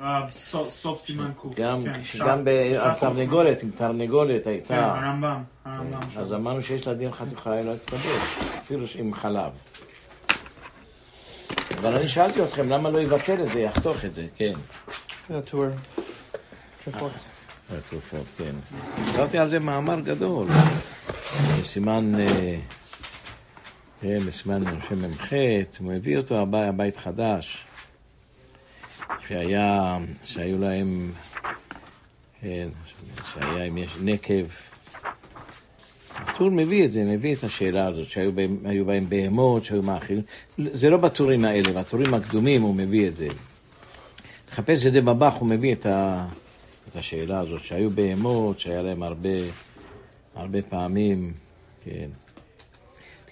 אה, 0.00 0.20
סוף- 0.68 1.00
סימן 1.02 1.30
ק'. 1.32 1.56
גם, 1.56 1.84
כן, 2.18 2.44
בתרנגולת, 2.44 3.64
אם 3.64 3.70
תרנגולת 3.76 4.44
כן, 4.44 4.50
הייתה, 4.50 4.74
הרמב"ם. 4.86 5.42
הרמב"ם. 5.64 6.00
אז 6.18 6.32
אמרנו 6.32 6.62
שיש 6.62 6.86
לה 6.86 6.94
דין 6.94 7.12
חתיכה, 7.12 7.52
היא 7.52 7.64
לא 7.64 7.72
תקבל, 7.84 7.98
אפילו 8.58 8.86
עם 8.98 9.14
חלב. 9.14 9.50
אבל 11.78 11.96
אני 11.96 12.08
שאלתי 12.08 12.44
אתכם, 12.44 12.68
למה 12.68 12.90
לא 12.90 12.98
יבטל 13.00 13.42
את 13.42 13.48
זה, 13.48 13.60
יחתוך 13.60 14.04
את 14.04 14.14
זה, 14.14 14.26
כן. 14.36 14.52
זה 15.28 15.38
הטור. 15.38 15.64
טרפות. 16.84 17.12
התרופות, 17.76 18.26
כן. 18.38 18.54
כתבתי 19.12 19.38
על 19.38 19.50
זה 19.50 19.58
מאמר 19.58 20.00
גדול, 20.00 20.46
בסימן, 21.60 22.20
אה, 22.20 22.56
כן, 24.04 24.18
בסימן 24.26 24.62
מ"ח, 24.62 25.32
הוא 25.78 25.92
מביא 25.92 26.16
אותו 26.16 26.38
הבית, 26.52 26.96
חדש, 26.96 27.58
שהיה, 29.28 29.98
שהיו 30.24 30.58
להם, 30.58 31.12
כן, 32.40 32.68
שהיה, 33.32 33.64
אם 33.64 33.78
יש 33.78 33.96
נקב. 34.02 34.44
הטור 36.14 36.50
מביא 36.50 36.84
את 36.84 36.92
זה, 36.92 37.04
מביא 37.04 37.34
את 37.34 37.44
השאלה 37.44 37.86
הזאת, 37.86 38.06
שהיו 38.06 38.32
בהם, 38.32 38.58
בהם 38.86 39.08
בהמות, 39.08 39.64
שהיו 39.64 39.82
מאכילים. 39.82 40.22
זה 40.58 40.90
לא 40.90 40.96
בטורים 40.96 41.44
האלה, 41.44 41.72
בטורים 41.72 42.14
הקדומים 42.14 42.62
הוא 42.62 42.74
מביא 42.74 43.08
את 43.08 43.16
זה. 43.16 43.28
תחפש 44.46 44.86
את 44.86 44.92
זה 44.92 45.00
בבח, 45.00 45.34
הוא 45.38 45.48
מביא 45.48 45.72
את, 45.72 45.86
ה, 45.86 46.26
את 46.88 46.96
השאלה 46.96 47.40
הזאת, 47.40 47.60
שהיו 47.60 47.90
בהמות, 47.90 48.60
שהיה 48.60 48.82
להם 48.82 49.02
הרבה, 49.02 49.38
הרבה 50.34 50.62
פעמים, 50.62 51.32
כן. 51.84 52.08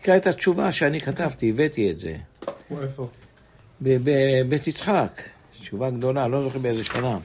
תקרא 0.03 0.17
את 0.17 0.27
התשובה 0.27 0.73
שאני 0.73 1.01
כתבתי, 1.01 1.51
הבאתי 1.51 1.91
את 1.91 2.01
זה. 2.01 2.17
איפה? 2.83 3.09
בבית 3.83 4.67
יצחק, 4.67 5.23
תשובה 5.61 5.91
גדולה, 5.91 6.29
לא 6.29 6.43
זוכר 6.43 6.59
באיזה 6.59 6.85
שנה. 6.85 7.19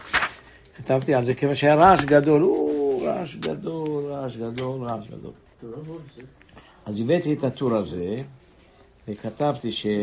כתבתי 0.78 1.14
על 1.14 1.26
זה 1.26 1.34
כיוון 1.34 1.56
שהיה 1.56 1.76
רעש 1.76 2.06
גדול, 2.06 2.44
או, 2.44 3.02
רעש 3.04 3.36
גדול, 3.36 4.06
רעש 4.06 4.36
גדול, 4.36 4.88
רעש 4.88 5.08
גדול. 5.08 5.32
אז 6.86 7.00
הבאתי 7.00 7.34
את 7.34 7.44
הטור 7.44 7.76
הזה, 7.76 8.22
וכתבתי 9.08 9.72
שמצאו 9.72 10.00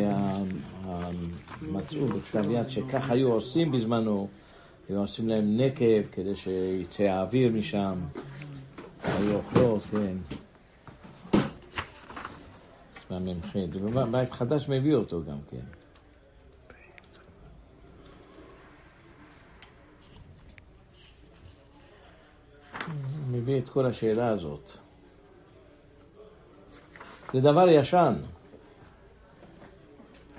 בכתב 2.07 2.50
יד 2.50 2.71
שכך 2.71 3.11
היו 3.11 3.33
עושים 3.33 3.73
בזמנו, 3.73 4.28
היו 4.88 5.00
עושים 5.00 5.28
להם 5.28 5.61
נקב 5.61 6.02
כדי 6.12 6.37
שיצא 6.37 7.02
האוויר 7.02 7.52
משם, 7.52 7.95
היו 9.04 9.35
אוכלות, 9.35 9.83
כן. 9.90 10.16
מהמ"ח, 13.18 13.56
בית 14.11 14.33
חדש 14.33 14.68
מביא 14.68 14.94
אותו 14.94 15.23
גם 15.25 15.38
כן. 15.50 15.61
מביא 23.30 23.59
את 23.59 23.68
כל 23.68 23.87
השאלה 23.87 24.28
הזאת. 24.28 24.71
זה 27.33 27.40
דבר 27.40 27.68
ישן. 27.68 28.14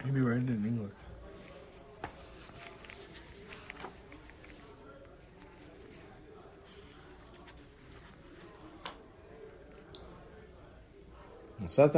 Maybe 0.03 0.21
write 0.21 0.45
it 0.45 0.49
in 0.49 0.65
English. 0.65 1.05
נסעת? 11.59 11.95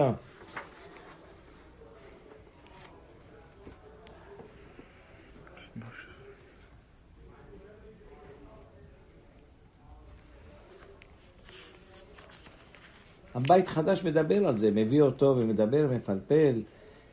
הבית 13.37 13.67
חדש 13.67 14.03
מדבר 14.03 14.47
על 14.47 14.59
זה, 14.59 14.71
מביא 14.71 15.01
אותו 15.01 15.35
ומדבר 15.37 15.87
ומפלפל 15.89 16.61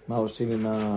מה 0.09 0.17
עושים 0.17 0.51
עם 0.51 0.67
ה... 0.67 0.95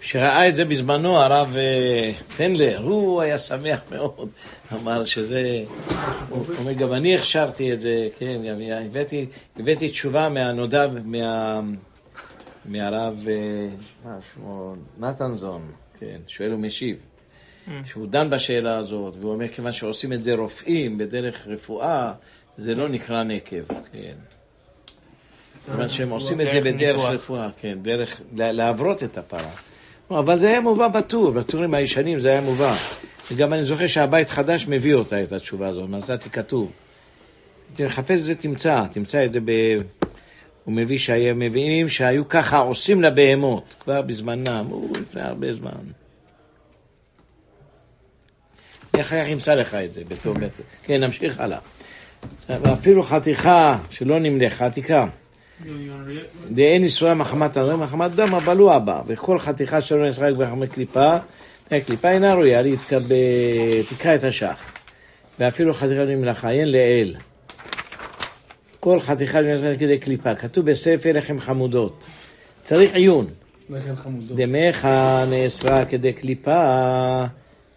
כשראה 0.00 0.48
את 0.48 0.56
זה 0.56 0.64
בזמנו, 0.64 1.16
הרב 1.16 1.56
אה, 1.56 2.10
טנדלר, 2.36 2.82
הוא 2.82 3.20
היה 3.20 3.38
שמח 3.38 3.80
מאוד, 3.90 4.28
אמר 4.72 5.04
שזה, 5.04 5.64
הוא 6.28 6.44
אומר, 6.58 6.72
גם 6.72 6.92
אני 6.92 7.14
הכשרתי 7.14 7.72
את 7.72 7.80
זה, 7.80 8.08
כן, 8.18 8.42
גם 8.48 8.56
הבאתי, 8.86 9.26
הבאתי 9.56 9.88
תשובה 9.88 10.28
מהנודע, 10.28 10.86
מה, 11.04 11.60
מהרב, 12.68 13.24
אה, 13.28 13.68
מה 14.04 14.18
שמו, 14.34 14.74
נתנזון, 14.98 15.62
כן, 16.00 16.16
שואל 16.28 16.54
ומשיב, 16.54 16.96
שהוא 17.84 18.06
דן 18.06 18.30
בשאלה 18.30 18.76
הזאת, 18.78 19.16
והוא 19.20 19.32
אומר, 19.32 19.48
כיוון 19.48 19.72
שעושים 19.72 20.12
את 20.12 20.22
זה 20.22 20.34
רופאים 20.34 20.98
בדרך 20.98 21.46
רפואה, 21.46 22.12
זה 22.58 22.74
לא 22.74 22.88
נקרא 22.88 23.22
נקב, 23.24 23.62
כן. 23.92 24.14
כיוון 25.64 25.88
שהם 25.88 26.10
עושים 26.10 26.40
את 26.40 26.46
זה 26.52 26.60
דרך 26.60 26.74
בדרך. 26.74 26.96
רפואה, 27.10 27.48
כן, 27.60 27.78
דרך 27.82 28.20
לה- 28.36 28.52
להברות 28.52 29.02
את 29.02 29.18
הפרה. 29.18 29.50
לא, 30.10 30.18
אבל 30.18 30.38
זה 30.38 30.48
היה 30.48 30.60
מובא 30.60 30.88
בטור, 30.88 31.30
בטורים 31.30 31.74
הישנים 31.74 32.20
זה 32.20 32.28
היה 32.28 32.40
מובא. 32.40 32.74
וגם 33.32 33.52
אני 33.52 33.62
זוכר 33.62 33.86
שהבית 33.86 34.30
חדש 34.30 34.66
מביא 34.68 34.94
אותה, 34.94 35.22
את 35.22 35.32
התשובה 35.32 35.68
הזאת, 35.68 35.88
מצאתי 35.90 36.30
כתוב. 36.30 36.72
תחפש 37.74 38.10
את 38.20 38.24
זה, 38.24 38.34
תמצא, 38.34 38.84
תמצא 38.90 39.24
את 39.24 39.32
זה 39.32 39.40
ב... 39.44 39.50
הוא 40.66 40.74
מביא 40.74 40.98
שהיה 40.98 41.34
מביאים 41.34 41.88
שהיו 41.88 42.28
ככה 42.28 42.58
עושים 42.58 43.02
לבהמות, 43.02 43.76
כבר 43.80 44.02
בזמנם, 44.02 44.66
הוא 44.70 44.96
לפני 45.00 45.22
הרבה 45.22 45.54
זמן. 45.54 45.70
אני 48.94 49.02
אחר 49.02 49.24
כך 49.24 49.30
אמצא 49.32 49.54
לך 49.54 49.74
את 49.74 49.92
זה 49.92 50.02
בתור 50.08 50.34
בית. 50.34 50.60
כן, 50.82 51.04
נמשיך 51.04 51.40
הלאה. 51.40 51.58
ואפילו 52.48 53.02
חתיכה 53.02 53.78
שלא 53.90 54.18
נמלך, 54.20 54.64
it? 54.76 55.64
דאין 56.50 56.84
ישראל 56.84 57.14
מחמת 57.14 57.56
הדם, 57.56 57.80
מחמת 57.80 58.12
דם 58.12 58.34
הבלוע 58.34 58.78
בה, 58.78 59.00
וכל 59.06 59.38
חתיכה 59.38 59.80
שלא 59.80 60.08
נשחק 60.08 60.32
בחמת 60.38 60.72
קליפה, 60.72 61.16
הקליפה 61.70 62.10
אינה 62.10 62.34
ראויה 62.34 62.62
להתקבל, 62.62 63.16
תקרא 63.90 64.14
את 64.14 64.24
השח. 64.24 64.72
ואפילו 65.38 65.74
חתיכה 65.74 66.04
למלאכה, 66.04 66.50
אין 66.50 66.68
לאל. 66.68 67.14
כל 68.86 69.00
חתיכה 69.00 69.44
שנשחק 69.44 69.80
כדי 69.80 69.98
קליפה, 69.98 70.34
כתוב 70.34 70.70
בספר 70.70 71.12
לחם 71.14 71.40
חמודות. 71.40 72.04
צריך 72.62 72.94
עיון. 72.94 73.26
דמך 74.34 74.88
נאסרה 75.30 75.84
כדי 75.84 76.12
קליפה, 76.12 77.24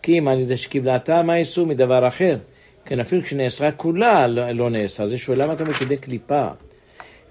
כי 0.01 0.19
אם 0.19 0.27
על 0.27 0.39
ידי 0.39 0.57
שקיבלתה, 0.57 1.21
מה 1.21 1.35
איסור 1.35 1.67
מדבר 1.67 2.07
אחר? 2.07 2.37
כן, 2.85 2.99
אפילו 2.99 3.21
כשנאסרה 3.23 3.71
כולה 3.71 4.27
לא, 4.27 4.51
לא 4.51 4.69
נאסרה. 4.69 5.07
זה 5.07 5.17
שואל, 5.17 5.43
למה 5.43 5.53
אתה 5.53 5.63
אומר 5.63 5.73
כדי 5.73 5.97
קליפה? 5.97 6.47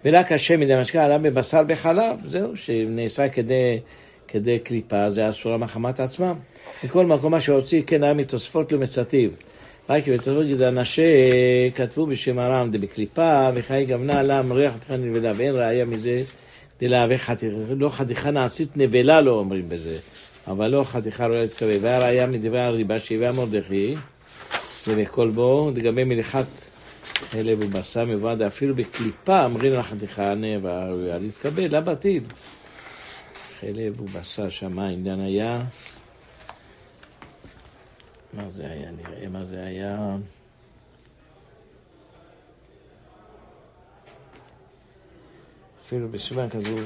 ולה 0.04 0.24
קשה 0.24 0.56
מדי 0.56 0.74
משקה 0.80 1.04
עלה 1.04 1.18
בבשר 1.18 1.62
בחלב, 1.62 2.16
זהו, 2.30 2.56
שנאסרה 2.56 3.28
כדי, 3.28 3.78
כדי 4.28 4.58
קליפה, 4.58 5.10
זה 5.10 5.30
אסורה 5.30 5.56
מחמת 5.56 6.00
עצמם. 6.00 6.34
מכל 6.84 7.06
מקום 7.06 7.32
מה 7.32 7.40
שהוציא, 7.40 7.82
כן 7.86 8.02
היה 8.02 8.14
מתוספות 8.14 8.72
למצטיב. 8.72 9.36
כי 10.04 10.12
בתוספות 10.12 10.44
ידע 10.46 10.68
אנשי 10.68 11.10
כתבו 11.74 12.06
בשם 12.06 12.38
הרם 12.38 12.70
דבקליפה, 12.70 13.48
וחי 13.54 13.84
גוונה 13.86 14.22
לם 14.22 14.52
ריח 14.52 14.74
חתיכה 14.74 14.96
נבלה, 14.96 15.32
ואין 15.36 15.54
ראיה 15.54 15.84
מזה 15.84 16.22
דלהווה 16.80 17.18
חתיכה, 17.18 17.56
לא 17.70 17.88
חתיכה 17.88 18.30
נעשית 18.30 18.76
נבלה 18.76 19.20
לא 19.20 19.30
אומרים 19.30 19.68
בזה, 19.68 19.98
אבל 20.46 20.66
לא 20.66 20.84
חתיכה 20.84 21.28
לא 21.28 21.40
להתקבל. 21.40 21.76
והראיה 21.80 22.26
מדברי 22.26 22.60
הריבה 22.60 22.98
שהביאה 22.98 23.32
מרדכי, 23.32 23.94
ובכל 24.88 25.30
בו, 25.30 25.70
לגבי 25.74 26.04
מליחת 26.04 26.46
חלב 27.30 27.58
ובשר 27.64 28.04
מבואה, 28.04 28.46
אפילו 28.46 28.74
בקליפה 28.74 29.44
אמרים 29.44 29.72
על 29.72 29.78
החתיכה 29.78 30.34
ראויה 30.62 31.18
להתקבל, 31.18 31.80
בעתיד. 31.80 32.32
חלב 33.60 34.00
ובשר 34.00 34.48
שם 34.48 34.78
העניין 34.78 35.20
היה, 35.20 35.62
מה 38.32 38.50
זה 38.50 38.70
היה? 38.70 38.90
נראה 38.90 39.28
מה 39.28 39.44
זה 39.44 39.64
היה. 39.64 40.16
אפילו 45.86 46.08
בסימן 46.08 46.48
כתוב, 46.48 46.80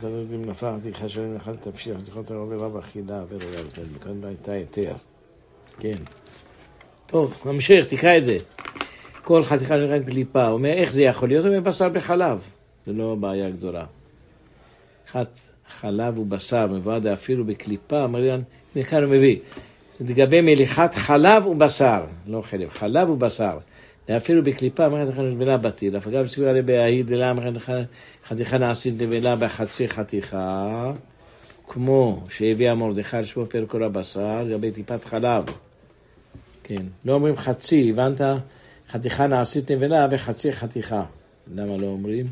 כתוב 0.00 0.32
אם 0.34 0.44
נפלה 0.44 0.76
חתיכה 0.80 1.08
שלהם 1.08 1.34
לאכל 1.34 1.56
תפשיל, 1.56 1.98
חתיכות 1.98 2.30
הרבה 2.30 2.56
רב 2.56 2.76
אכילה 2.76 3.24
וראויה 3.28 3.62
להתקבל, 3.62 3.84
מכאן 3.96 4.20
לא 4.20 4.26
הייתה 4.26 4.52
היתר. 4.52 4.94
כן. 5.78 5.98
טוב, 7.06 7.42
נמשיך, 7.44 7.86
תקרא 7.86 8.16
את 8.18 8.24
זה. 8.24 8.36
כל 9.24 9.42
חתיכה 9.42 9.76
נראית 9.76 10.06
קליפה. 10.06 10.48
אומר, 10.48 10.72
איך 10.72 10.92
זה 10.92 11.02
יכול 11.02 11.28
להיות? 11.28 11.46
אומר, 11.46 11.60
בשר 11.60 11.88
בחלב. 11.88 12.38
זה 12.84 12.92
לא 12.92 13.14
בעיה 13.14 13.50
גדולה. 13.50 13.84
אחת 15.08 15.38
חלב 15.68 16.18
ובשר, 16.18 16.66
מבואה 16.66 17.12
אפילו 17.12 17.44
בקליפה, 17.44 18.06
מריאן, 18.06 18.40
הנה 18.74 18.84
כאן 18.84 19.04
הוא 19.04 19.12
מביא. 19.12 19.38
לגבי 20.08 20.40
מליחת 20.40 20.94
חלב 20.94 21.46
ובשר, 21.46 22.04
לא 22.26 22.42
חלב, 22.42 22.68
חלב 22.68 23.10
ובשר. 23.10 23.58
ואפילו 24.08 24.44
בקליפה, 24.44 24.86
אמרת 24.86 25.08
לך 25.08 25.18
נבלה 25.18 25.56
בטיל, 25.56 25.96
אף 25.96 26.06
אגב 26.06 26.26
סיביר 26.26 26.48
עליה 26.48 26.62
בהאי 26.62 27.02
דלה, 27.02 27.32
חתיכה 28.28 28.58
נעשית 28.58 29.02
נבלה 29.02 29.36
בחצי 29.36 29.88
חתיכה, 29.88 30.92
כמו 31.66 32.20
שהביאה 32.28 32.74
מרדכי 32.74 33.16
על 33.16 33.24
שמו 33.24 33.46
פרק 33.46 33.68
כל 33.68 33.84
הבשר, 33.84 34.42
לגבי 34.42 34.70
טיפת 34.70 35.04
חלב. 35.04 35.44
כן, 36.64 36.82
לא 37.04 37.12
אומרים 37.12 37.36
חצי, 37.36 37.90
הבנת? 37.90 38.20
חתיכה 38.88 39.26
נעשית 39.26 39.70
נבלה 39.70 40.06
וחצי 40.10 40.52
חתיכה. 40.52 41.04
למה 41.54 41.76
לא 41.76 41.86
אומרים? 41.86 42.26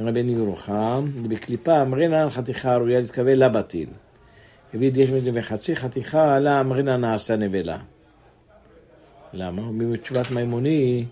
רבן 0.00 0.28
ירוחם, 0.28 1.04
בקליפה 1.28 1.82
אמרינן 1.82 2.30
חתיכה 2.30 2.76
ראויה 2.76 3.00
להתקבל 3.00 3.44
לבטיל. 3.44 3.88
הביא 4.74 4.90
יש 4.96 5.10
מזה 5.10 5.32
בחצי 5.32 5.76
חתיכה, 5.76 6.38
לה 6.38 6.60
אמרינן 6.60 7.00
נעשה 7.00 7.36
נבלה. 7.36 7.78
למה? 9.32 9.62
הוא 9.62 9.74
מביא 9.74 9.86
בתשובת 9.86 10.30
מימוני, 10.30 11.04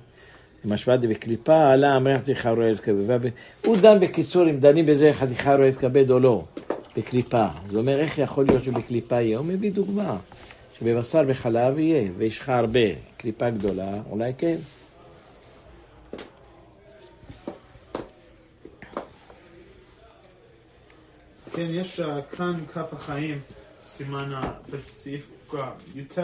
משמע 0.64 0.96
דבקליפה, 0.96 1.76
לה 1.76 1.96
אמרינן 1.96 2.18
חתיכה 2.18 2.50
ראויה 2.50 2.70
להתקבל. 2.70 3.18
הוא 3.66 3.76
דן 3.76 4.00
בקיצור 4.00 4.50
אם 4.50 4.58
דנים 4.58 4.86
בזה 4.86 5.12
חתיכה 5.12 5.54
ראויה 5.54 5.70
להתקבל 5.70 6.12
או 6.12 6.18
לא, 6.18 6.44
בקליפה. 6.96 7.46
זה 7.70 7.78
אומר 7.78 8.00
איך 8.00 8.18
יכול 8.18 8.44
להיות 8.48 8.64
שבקליפה 8.64 9.20
יהיה? 9.20 9.38
הוא 9.38 9.46
מביא 9.46 9.72
דוגמה. 9.72 10.16
שבבשר 10.78 11.22
וחלב 11.28 11.78
יהיה, 11.78 12.10
ויש 12.16 12.38
לך 12.38 12.48
הרבה, 12.48 12.80
קליפה 13.16 13.50
גדולה, 13.50 13.92
אולי 14.10 14.32
כן. 14.38 14.56
כן, 21.52 21.66
יש 21.70 22.00
אה, 22.00 22.22
כאן 22.22 22.54
כף 22.74 22.92
החיים, 22.92 23.38
סימן 23.84 24.30
בסעיף 24.72 25.30
אה, 25.54 25.68
י"ט, 25.94 26.18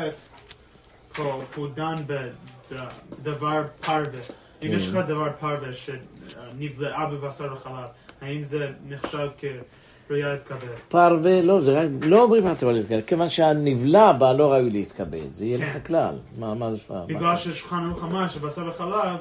פה 1.17 1.41
הוא 1.57 1.69
דן 1.75 1.95
בדבר 2.69 3.63
פרווה. 3.81 4.21
אם 4.63 4.69
יש 4.73 4.89
לך 4.89 4.95
דבר 4.97 5.29
פרווה 5.41 5.69
שנבלעה 5.73 7.07
בבשר 7.07 7.53
וחלב, 7.53 7.89
האם 8.21 8.45
זה 8.45 8.69
נחשב 8.89 9.29
כראויה 9.39 10.33
להתקבל? 10.33 10.69
פרווה, 10.89 11.43
לא, 11.43 11.61
זה 11.61 11.81
רק, 11.81 11.89
לא 12.03 12.23
אומרים 12.23 12.45
מה 12.45 12.53
אתה 12.53 12.65
יכול 12.65 12.73
להתקבל, 12.75 13.03
כיוון 13.03 13.29
שהנבלע 13.29 14.13
בה 14.13 14.33
לא 14.33 14.53
ראוי 14.53 14.71
להתקבל, 14.71 15.27
זה 15.33 15.45
יהיה 15.45 15.59
כן. 15.59 15.65
לך 15.79 15.87
כלל. 15.87 16.15
מה, 16.39 16.55
מה 16.55 16.75
זה 16.75 16.81
מה- 16.91 17.05
בגלל 17.07 17.37
ששולחן 17.37 17.85
ערוך 17.87 18.05
אמר 18.05 18.29
שבשר 18.29 18.69
וחלב 18.69 19.19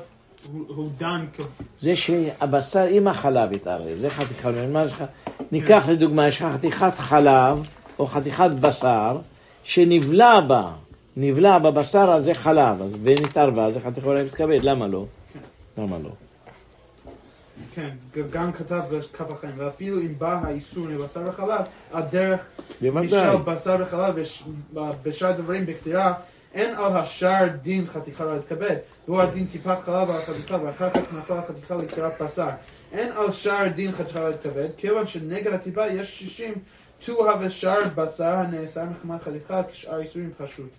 הוא 0.52 0.66
הוא 0.68 0.90
דן 0.98 1.26
כ... 1.34 1.42
זה 1.80 1.96
שהבשר 1.96 2.84
עם 2.84 3.08
החלב 3.08 3.52
יתערב, 3.52 3.98
זה 4.00 4.10
חתיכה, 4.10 4.52
מה 4.68 4.84
יש 4.86 4.92
לך? 4.92 5.04
ניקח 5.52 5.90
לדוגמה, 5.90 6.28
יש 6.28 6.42
לך 6.42 6.48
חתיכת 6.54 6.94
חלב 6.96 7.58
או 8.00 8.08
חתיכת 8.08 8.50
בשר 8.62 9.18
שנבלע 9.64 10.42
בה, 10.42 10.72
נבלע 11.18 11.60
בבשר 11.60 12.12
הזה 12.12 12.34
חלב, 12.34 12.78
ונתערבה, 13.04 13.72
זה 13.72 13.80
חתיכה 13.80 14.08
אולי 14.08 14.24
מתכבד, 14.24 14.64
למה 14.64 14.88
לא? 14.88 15.06
למה 15.78 15.98
לא? 16.04 16.10
כן, 17.74 17.90
גם 18.32 18.52
כתב 18.52 18.82
בכף 18.92 19.32
החיים, 19.32 19.54
ואפילו 19.58 20.00
אם 20.02 20.14
בא 20.18 20.40
האיסור 20.44 20.88
לבשר 20.88 21.22
וחלב, 21.26 21.62
הדרך. 21.94 22.46
משל 22.82 23.36
בשר 23.46 23.76
וחלב 23.80 24.16
בשאר 25.04 25.30
הדברים 25.30 25.66
בכתירה, 25.66 26.14
אין 26.58 26.76
על 26.76 26.98
השאר 26.98 27.48
דין 27.62 27.86
חתיכה 27.88 28.26
לא 28.26 28.36
להתכבד. 28.36 28.76
הוא 29.06 29.22
הדין 29.22 29.46
טיפת 29.52 29.78
חלב 29.86 30.10
על 30.10 30.22
החתיכה, 30.22 30.58
ואחר 30.64 30.90
כך 30.90 31.14
נפל 31.18 31.34
החתיכה 31.34 31.76
לקראת 31.76 32.22
בשר. 32.22 32.50
אין 32.92 33.12
על 33.12 33.32
שאר 33.32 33.68
דין 33.68 33.92
חתיכה 33.92 34.20
לא 34.20 34.30
להתכבד, 34.30 34.68
כיוון 34.78 35.08
שנגד 35.08 35.54
הטיפה 35.54 35.88
יש 35.88 36.20
שישים 36.20 36.54
טוה 37.06 37.34
ושאר 37.42 37.82
בשר 37.96 38.36
הנאסר 38.36 38.84
מחמת 38.84 39.22
חתיכה, 39.22 39.62
כשאר 39.72 40.00
איסורים 40.00 40.32
פשוט. 40.38 40.70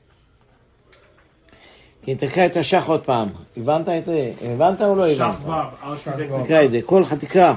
כן, 2.03 2.15
תקרא 2.15 2.47
את 2.47 2.57
השח 2.57 2.85
עוד 2.87 3.05
פעם. 3.05 3.29
הבנת 3.57 3.89
את 3.89 4.05
זה? 4.05 4.33
הבנת 4.43 4.83
או 4.83 4.97
לא 4.97 5.07
הבנת? 5.09 5.35
ש"ו, 5.45 5.53
על 5.83 5.97
כדי 5.97 6.31
ו'. 6.31 6.45
תקרא 6.45 6.65
את 6.65 6.71
זה. 6.71 6.81
כל 6.85 7.05
חתיכה, 7.05 7.55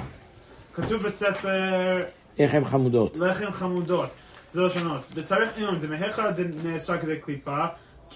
כתוב 0.74 1.04
בספר 1.04 2.04
הן 2.38 2.66
חמודות. 2.66 3.18
לחם 3.18 3.52
חמודות, 3.52 4.10
זה 4.52 4.62
לשונות. 4.62 5.02
וצריך 5.14 5.58
עיון, 5.58 5.80
דמהיכה 5.80 6.30
נאסר 6.64 6.98
כדי 6.98 7.20
קליפה, 7.20 7.66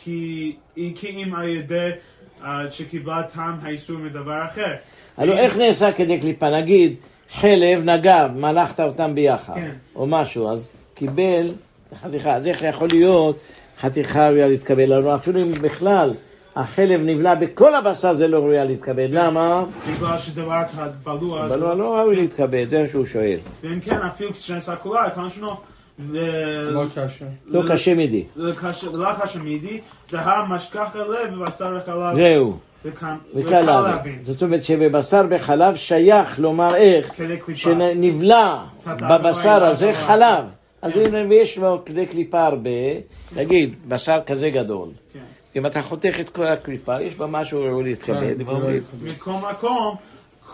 כי 0.04 0.56
אם 1.04 1.34
על 1.36 1.50
ידי 1.50 1.90
אה, 2.44 2.72
שקיבלה 2.72 3.24
טעם 3.24 3.58
האיסור 3.62 3.98
מדבר 3.98 4.46
אחר. 4.46 4.74
הלוא 5.18 5.36
איך 5.36 5.58
נעשה 5.58 5.92
כדי 5.92 6.20
קליפה? 6.20 6.50
נגיד, 6.50 6.96
חלב, 7.32 7.84
נגב, 7.84 8.30
מלכת 8.36 8.80
אותם 8.80 9.16
ביחד, 9.16 9.54
כן. 9.54 9.72
או 9.96 10.08
משהו, 10.08 10.52
אז 10.52 10.70
קיבל 10.94 11.52
חתיכה. 11.94 12.36
אז 12.36 12.48
איך 12.48 12.62
יכול 12.62 12.88
להיות 12.92 13.40
חתיכה 13.80 14.30
ראויה 14.30 14.48
להתקבל? 14.48 14.94
הלוא 14.94 15.16
אפילו 15.16 15.42
אם 15.42 15.52
בכלל 15.52 16.14
החלב 16.56 17.00
נבלע 17.00 17.36
בכל 17.36 17.76
הבשר 17.76 18.14
זה 18.14 18.28
לא 18.28 18.38
ראויה 18.38 18.64
להתקבל. 18.64 19.08
למה? 19.10 19.64
בגלל 19.90 20.18
שדבר 20.18 20.62
בלוע, 21.04 21.46
אבל 21.46 21.62
הוא 21.64 21.74
לא 21.74 21.96
ראוי 21.96 22.16
להתקבל, 22.16 22.70
זה 22.70 22.82
מה 22.82 22.88
שהוא 22.88 23.06
שואל. 23.06 23.38
ואם 23.62 23.80
כן, 23.80 23.98
אפילו 24.14 24.34
כשנעשה 24.34 24.76
כולה, 24.76 25.10
כאן 25.10 25.30
שונו, 25.98 26.14
לא 26.72 26.86
קשה. 26.96 27.26
לא 27.46 27.62
קשה 27.68 27.96
מדי. 27.96 28.24
לא 28.36 28.52
קשה 29.24 29.40
מידי, 29.40 29.82
זה 30.10 30.22
המשכח 30.22 30.96
הלב 30.96 31.36
בבשר 31.36 31.78
וחלב, 31.82 32.16
זהו, 32.16 32.58
וכאן 32.86 33.18
וקל 33.36 33.62
להבין. 33.62 34.20
זאת 34.24 34.44
אומרת 34.44 34.64
שבבשר 34.64 35.24
בחלב 35.30 35.76
שייך 35.76 36.40
לומר 36.40 36.76
איך. 36.76 37.14
שנבלע 37.56 38.64
בבשר 38.86 39.64
הזה 39.66 39.94
חלב. 39.94 40.46
אז 40.82 40.94
כן. 40.94 41.16
אם 41.16 41.32
יש 41.32 41.58
לו 41.58 41.82
כדי 41.86 42.06
קליפה 42.06 42.46
הרבה, 42.46 42.70
נגיד, 43.36 43.76
בשר 43.88 44.20
כזה 44.26 44.50
גדול, 44.50 44.90
כן. 45.14 45.20
אם 45.56 45.66
אתה 45.66 45.82
חותך 45.82 46.20
את 46.20 46.30
כל 46.30 46.48
הקליפה, 46.48 47.02
יש 47.02 47.16
בה 47.16 47.28
משהו 47.28 47.62
ראוי 47.62 47.84
להתכבד, 47.84 48.38
כן, 48.38 48.80
מכל 49.04 49.32
מקום, 49.52 49.96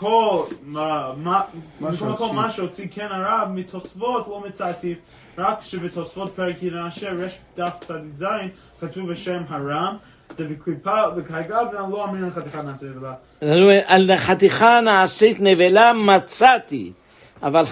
כל, 0.02 0.44
מה, 0.64 1.14
מה, 1.18 1.42
מה 1.80 1.92
מכל 1.92 2.06
מקום. 2.06 2.36
מה 2.36 2.52
שהוציא 2.52 2.88
כן 2.92 3.08
הרב 3.12 3.50
מתוספות 3.54 4.28
לא 4.28 4.44
מצאתי, 4.48 4.96
רק 5.38 5.62
שבתוספות 5.62 6.36
פרק 6.36 6.64
ירן 6.64 6.86
אשר 6.86 7.24
יש 7.26 7.38
דף 7.58 7.74
צדיק 7.80 8.54
כתוב 8.80 9.12
בשם 9.12 9.44
הרם, 9.50 9.98
לא 11.90 12.04
אומרת, 13.64 13.84
על 13.86 14.18
חתיכה 14.18 14.80
נעשית 14.82 15.38
נבלה 15.40 15.94
מצאתי, 15.94 16.92
אבל 17.44 17.64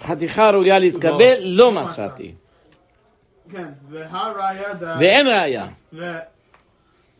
חתיכה 0.00 0.50
ראויה 0.50 0.78
להתקבל 0.78 1.34
לא 1.42 1.72
מצאתי. 1.72 2.34
כן, 3.50 3.68
והראיה, 3.90 4.68
ואין 4.80 5.26
ראיה. 5.26 5.66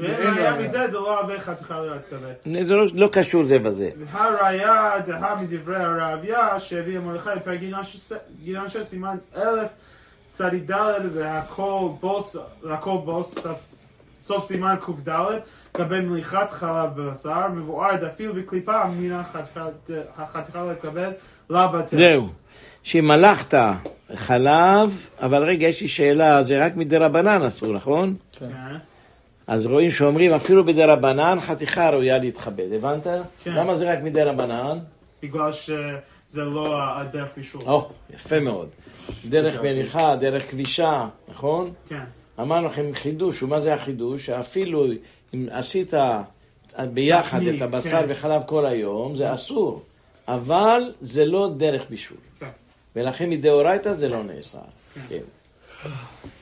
ואין. 0.00 0.62
מזה, 0.62 0.86
זה 0.86 0.92
לא 0.92 1.20
הרבה 1.20 1.40
חתיכה 1.40 1.80
לא 1.80 1.94
להתקבל. 1.94 2.64
זה 2.66 2.74
לא, 2.74 2.84
לא 2.94 3.08
קשור 3.12 3.42
זה 3.44 3.58
בזה. 3.58 3.90
והראיה 4.12 4.92
דהה 5.06 5.42
מדברי 5.42 5.76
הרביה 5.76 6.60
שהביא 6.60 6.98
מרדכי 6.98 7.30
בפרק 7.36 7.60
גיליון 8.42 8.68
של 8.68 8.84
סימן 8.84 9.16
אלף 9.36 9.68
צדיק 10.32 10.70
ד' 10.70 11.00
והכל 11.14 11.88
בוס, 13.04 13.34
סוף- 14.20 14.44
סימן 14.46 14.74
קד 14.86 15.12
לגבי 15.78 16.00
מליחת 16.00 16.50
חלב 16.50 16.90
בבשר, 16.96 17.48
מבואר 17.48 17.96
דאפילו 17.96 18.34
בקליפה 18.34 18.84
מן 18.84 19.12
החתיכה- 19.12 19.68
להתקבל 20.68 21.10
לבטל. 21.50 21.96
זהו. 21.96 22.28
שמלכת 22.82 23.58
חלב, 24.14 25.08
אבל 25.22 25.42
רגע, 25.44 25.66
יש 25.66 25.80
לי 25.82 25.88
שאלה, 25.88 26.42
זה 26.42 26.64
רק 26.64 26.76
מדי 26.76 26.96
רבנן 26.96 27.42
אסור, 27.42 27.72
נכון? 27.74 28.14
כן, 28.38 28.46
אז 29.46 29.66
רואים 29.66 29.90
שאומרים 29.90 30.32
אפילו 30.32 30.64
בדי 30.64 30.84
רבנן 30.84 31.38
חתיכה 31.40 31.90
ראויה 31.90 32.18
להתכבד, 32.18 32.72
הבנת? 32.72 33.06
כן. 33.44 33.52
למה 33.52 33.76
זה 33.76 33.92
רק 33.92 33.98
מדי 34.02 34.22
רבנן? 34.22 34.78
בגלל 35.22 35.52
שזה 35.52 36.44
לא 36.44 36.82
הדרך 36.82 37.28
בישול. 37.36 37.60
או, 37.66 37.88
יפה 38.14 38.40
מאוד. 38.40 38.68
דרך 39.28 39.60
מניחה, 39.60 40.16
דרך 40.16 40.50
כבישה, 40.50 41.08
נכון? 41.28 41.72
כן, 41.88 42.04
אמרנו 42.40 42.66
לכם 42.66 42.94
חידוש, 42.94 43.42
ומה 43.42 43.60
זה 43.60 43.74
החידוש? 43.74 44.26
שאפילו 44.26 44.86
אם 45.34 45.46
עשית 45.50 45.94
ביחד 46.78 47.42
את 47.42 47.62
הבשר 47.62 48.00
כן. 48.00 48.06
וחלב 48.08 48.42
כל 48.46 48.66
היום, 48.66 49.16
זה 49.16 49.34
אסור. 49.34 49.82
אבל 50.28 50.82
זה 51.00 51.24
לא 51.24 51.50
דרך 51.56 51.82
בישול. 51.90 52.18
כן. 52.40 52.48
ולכן 52.96 53.30
מדאורייתא 53.30 53.94
זה 53.94 54.08
לא 54.08 54.22
נאסר. 54.22 54.58
כן. 55.08 55.18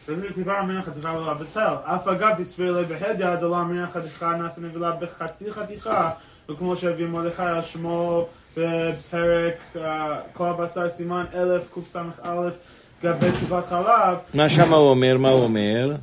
ובקליפה 0.08 0.62
מן 0.62 0.76
החתיכה 0.76 1.14
לא 1.14 1.30
לבטל. 1.30 1.74
אף 1.84 2.08
אגב 2.08 2.34
תסביר 2.38 2.72
לי 2.80 2.84
בהדיא 2.84 3.34
דלה 3.34 3.64
מן 3.64 3.78
החתיכה 3.78 4.36
נעשה 4.36 4.60
נבלה 4.60 4.90
בחצי 4.90 5.52
חתיכה, 5.52 6.10
וכמו 6.48 6.76
שהביא 6.76 7.06
מרדכי 7.06 7.42
על 7.42 7.62
שמו 7.62 8.26
בפרק 8.52 9.76
אה, 9.76 10.20
כל 10.32 10.46
הבשר 10.46 10.88
סימן 10.88 11.24
אלף 11.34 11.62
קס"א 11.74 12.02
גבי 13.02 13.32
תשובת 13.32 13.66
חלב, 13.66 14.18
מה 14.34 14.48
שמה 14.48 14.76
הוא 14.76 14.90
אומר? 14.90 15.18
מה 15.18 15.28
הוא 15.28 15.42
אומר? 15.42 15.96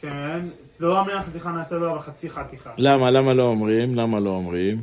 כן, 0.00 0.40
דלה 0.80 1.02
מן 1.02 1.14
החתיכה 1.16 1.50
נעשה 1.50 1.76
נבלה 1.76 1.94
בחצי 1.94 2.30
חתיכה. 2.30 2.70
למה? 2.76 3.10
למה 3.10 3.34
לא 3.34 3.42
אומרים? 3.42 3.94
למה 3.94 4.20
לא 4.20 4.30
אומרים? 4.30 4.82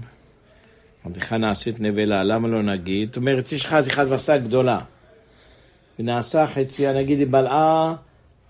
חתיכה 1.05 1.38
נעשית 1.38 1.79
נבלה, 1.79 2.23
למה 2.23 2.47
לא 2.47 2.63
נגיד? 2.63 3.07
זאת 3.07 3.17
אומרת, 3.17 3.51
יש 3.51 3.65
לך 3.65 3.73
חתיכת 3.73 4.07
בשר 4.07 4.38
גדולה. 4.38 4.79
ונעשה 5.99 6.47
חציה, 6.47 6.93
נגיד, 6.93 7.19
היא 7.19 7.27
בלעה, 7.29 7.95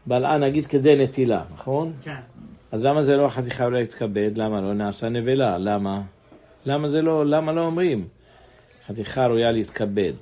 בלעה 0.05 0.37
נגיד 0.37 0.65
כדי 0.65 0.95
נטילה, 0.95 1.43
נכון? 1.53 1.93
כן, 2.03 2.19
אז 2.71 2.85
למה 2.85 3.01
זה 3.01 3.15
לא 3.15 3.25
החתיכה 3.25 3.65
אולי 3.65 3.79
להתכבד? 3.79 4.31
למה 4.35 4.61
לא 4.61 4.73
נעשה 4.73 5.09
נבלה? 5.09 5.57
למה? 5.57 6.01
למה 6.65 6.89
זה 6.89 7.01
לא, 7.01 7.25
למה 7.25 7.51
לא 7.51 7.61
אומרים? 7.61 8.07
חתיכה 8.87 9.27
ראויה 9.27 9.51
להתכבד. 9.51 10.13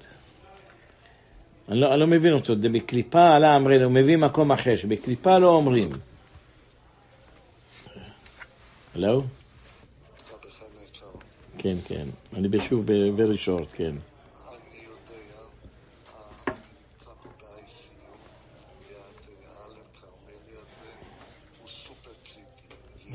אני 1.69 1.79
לא, 1.79 1.91
אני 1.91 1.99
לא 1.99 2.07
מבין 2.07 2.33
אותו, 2.33 2.55
זה 2.61 2.69
בקליפה 2.69 3.35
עלה 3.35 3.55
אמרנו, 3.55 3.83
הוא 3.83 3.91
מביא 3.91 4.17
מקום 4.17 4.51
אחר, 4.51 4.75
שבקליפה 4.75 5.37
לא 5.37 5.47
אומרים. 5.47 5.89
הלו? 8.95 9.23
כן, 11.57 11.75
כן, 11.85 12.05
אני 12.33 12.47
בשוב 12.47 12.85
ב-very 12.85 13.37
short, 13.45 13.75
כן. 13.75 13.83
אני 13.85 14.79
יודע, 14.83 15.15
נמצא 16.47 17.11
פה 17.23 17.29
ב-ICU, 17.41 18.05
ליד 18.89 18.97
אלן 19.57 19.85
כרמלי 20.01 20.53
הזה, 20.53 20.91
הוא 21.61 21.69
סופר 21.69 22.11
קריטי. 22.23 22.75
זה 23.11 23.14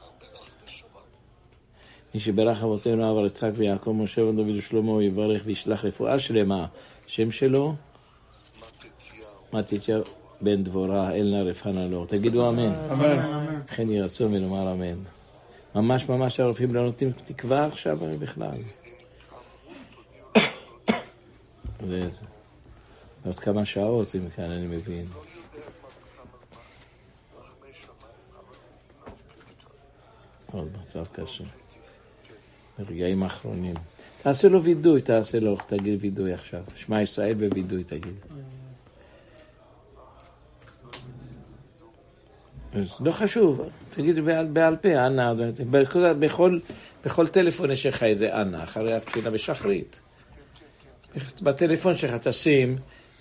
הרבה 0.00 0.26
לך 0.34 0.50
בשבת. 0.64 1.16
מי 2.14 2.20
שברך 2.20 2.62
אבותינו 2.62 3.10
אברהם 3.10 3.26
יצחק 3.26 3.50
ויעקב 3.54 3.90
משה 3.90 4.22
ודוד 4.22 4.48
ושלמה 4.48 4.90
הוא 4.90 5.02
יברך 5.02 5.42
וישלח 5.44 5.84
רפואה 5.84 6.18
שלמה. 6.18 6.66
שם 7.06 7.30
שלו? 7.30 7.74
מתתיהו. 9.52 9.78
מתתיה 9.78 9.98
בן 10.40 10.64
דבורה 10.64 11.12
אל 11.12 11.30
נא 11.30 11.50
רפאנה 11.50 11.86
לו. 11.86 12.06
תגידו 12.06 12.48
אמן. 12.48 12.72
אמן. 12.92 13.60
כן 13.66 13.90
יהי 13.90 14.02
רצון 14.02 14.34
ונאמר 14.34 14.72
אמן. 14.72 14.98
ממש 15.74 16.08
ממש 16.08 16.40
הרופאים 16.40 16.74
לא 16.74 16.84
נותנים 16.84 17.12
תקווה 17.12 17.66
עכשיו 17.66 17.98
בכלל. 18.20 18.58
עוד 23.26 23.38
כמה 23.38 23.64
שעות, 23.64 24.14
אם 24.14 24.30
כאן 24.36 24.50
אני 24.50 24.66
מבין. 24.66 25.06
עוד 30.52 30.68
מצב 30.82 31.04
קשה. 31.12 31.44
ברגעים 32.78 33.22
האחרונים. 33.22 33.74
תעשה 34.22 34.48
לו 34.48 34.62
וידוי, 34.62 35.02
תעשה 35.02 35.40
לו, 35.40 35.56
תגיד 35.66 35.98
וידוי 36.00 36.32
עכשיו. 36.32 36.62
שמע 36.76 37.02
ישראל 37.02 37.34
בווידוי 37.34 37.84
תגיד. 37.84 38.14
לא 43.00 43.12
חשוב, 43.12 43.68
תגיד 43.90 44.24
בעל, 44.24 44.46
בעל 44.46 44.76
פה, 44.76 45.06
אנא, 45.06 45.32
בכל, 45.70 46.12
בכל, 46.12 46.58
בכל 47.04 47.26
טלפון 47.26 47.70
יש 47.70 47.86
לך 47.86 48.02
איזה 48.02 48.34
אנא, 48.42 48.62
אחרי 48.62 48.94
התפילה 48.94 49.30
בשחרית. 49.30 50.00
בטלפון 51.42 51.94
שלך 51.94 52.28
תשים 52.28 52.76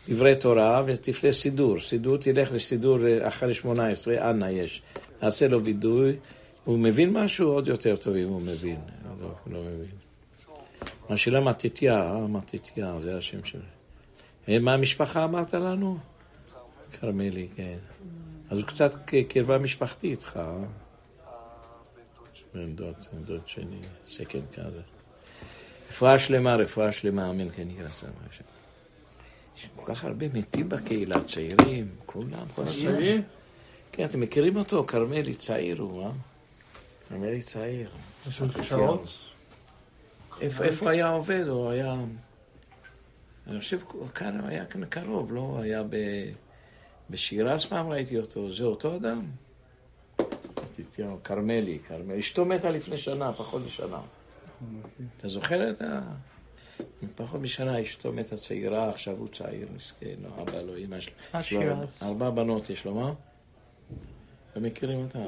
דברי 0.10 0.36
תורה 0.36 0.84
ותפנה 0.86 1.32
סידור. 1.32 1.80
סידור, 1.80 2.18
תלך 2.18 2.52
לסידור 2.52 3.08
אה, 3.08 3.28
אחרי 3.28 3.54
18, 3.54 4.30
אנא 4.30 4.46
יש. 4.46 4.82
תעשה 5.20 5.48
לו 5.48 5.64
וידוי. 5.64 6.16
הוא 6.64 6.80
מבין 6.80 7.14
משהו 7.14 7.50
עוד 7.50 7.68
יותר 7.68 7.96
טוב 7.96 8.16
אם 8.16 8.28
הוא 8.28 8.42
מבין. 8.42 8.80
לא, 9.22 9.30
לא 9.48 9.60
מבין. 9.62 9.96
השאלה 11.10 11.40
מתתיה, 11.40 11.96
אה, 11.96 12.28
מתתיה, 12.28 12.96
זה 13.02 13.18
השם 13.18 13.44
שלו. 13.44 13.62
אה, 14.50 14.60
מה 14.60 14.74
המשפחה 14.74 15.24
אמרת 15.24 15.54
לנו? 15.54 15.98
כרמלי, 16.92 17.48
כן. 17.56 17.78
אז 18.50 18.58
הוא 18.58 18.68
קצת 18.68 18.96
קרבה 19.28 19.58
משפחתית 19.58 20.12
איתך? 20.12 20.40
בן 22.54 22.76
דוד, 22.76 22.96
בן 23.14 23.24
דוד 23.24 23.42
שני, 23.46 23.80
סקן 24.10 24.40
כזה. 24.54 24.82
רפואה 25.90 26.20
שלמה, 26.20 26.56
רפואה 26.56 26.92
שלמה, 26.92 27.30
אמן, 27.30 27.50
כן 27.50 27.70
יהיה 27.70 27.86
רצון 27.86 28.10
השם. 28.30 28.57
יש 29.58 29.70
כל 29.76 29.94
כך 29.94 30.04
הרבה 30.04 30.26
מתים 30.34 30.70
בקהילה, 30.70 31.24
צעירים, 31.24 31.88
כולם, 32.06 32.46
כל 32.56 32.62
הזמן. 32.62 32.92
כן, 33.92 34.06
אתם 34.06 34.20
מכירים 34.20 34.56
אותו? 34.56 34.84
כרמלי 34.84 35.36
צעיר 35.36 35.82
הוא, 35.82 36.04
אה? 36.04 36.12
כרמלי 37.10 37.42
צעיר. 37.42 37.90
יש 38.28 38.42
עוד 38.42 38.52
שעות? 38.62 39.18
איפה, 40.42 40.90
היה 40.90 41.10
עובד? 41.10 41.48
הוא 41.48 41.70
היה... 41.70 41.96
אני 43.48 43.60
חושב, 43.60 43.80
כאן 44.16 44.40
הוא 44.40 44.48
היה 44.48 44.66
כאן 44.66 44.86
קרוב, 44.86 45.34
לא? 45.34 45.60
היה 45.62 45.84
ב... 45.84 45.96
בשירז 47.10 47.66
פעם 47.66 47.90
ראיתי 47.90 48.20
אותו, 48.20 48.54
זה 48.54 48.64
אותו 48.64 48.96
אדם. 48.96 49.22
כרמלי, 51.24 51.80
כרמלי. 51.88 52.20
אשתו 52.20 52.46
מתה 52.46 52.70
לפני 52.70 52.98
שנה, 52.98 53.34
פחות 53.34 53.62
משנה. 53.66 54.02
אתה 55.18 55.28
זוכר 55.28 55.72
את 55.72 55.82
ה... 55.82 56.02
פחות 57.16 57.42
משנה 57.42 57.82
אשתו 57.82 58.12
מתה 58.14 58.36
צעירה, 58.38 58.90
עכשיו 58.90 59.14
הוא 59.18 59.28
צעיר, 59.28 59.68
מסכן, 59.76 60.06
לא, 60.24 60.42
אבא 60.44 60.62
לא, 60.62 60.78
אמא 60.78 60.98
שלו. 61.00 61.14
אה, 61.62 61.66
לו. 61.66 61.76
ארבע 62.02 62.30
בנות 62.30 62.70
יש 62.70 62.86
לו, 62.86 62.94
מה? 62.96 63.12
אתם 64.52 64.64
מכירים 64.64 65.00
אותה? 65.04 65.20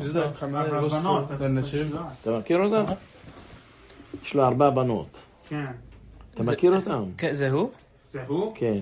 בנציב. 1.37 1.95
אתה 2.21 2.37
מכיר 2.39 2.57
אותה? 2.59 2.93
יש 4.23 4.33
לו 4.33 4.43
ארבע 4.43 4.69
בנות. 4.69 5.21
כן. 5.49 5.65
אתה 6.33 6.43
מכיר 6.43 6.75
אותם? 6.75 7.03
כן, 7.17 7.33
זה 7.33 7.49
הוא? 7.49 7.69
זה 8.11 8.23
הוא? 8.27 8.53
כן. 8.55 8.79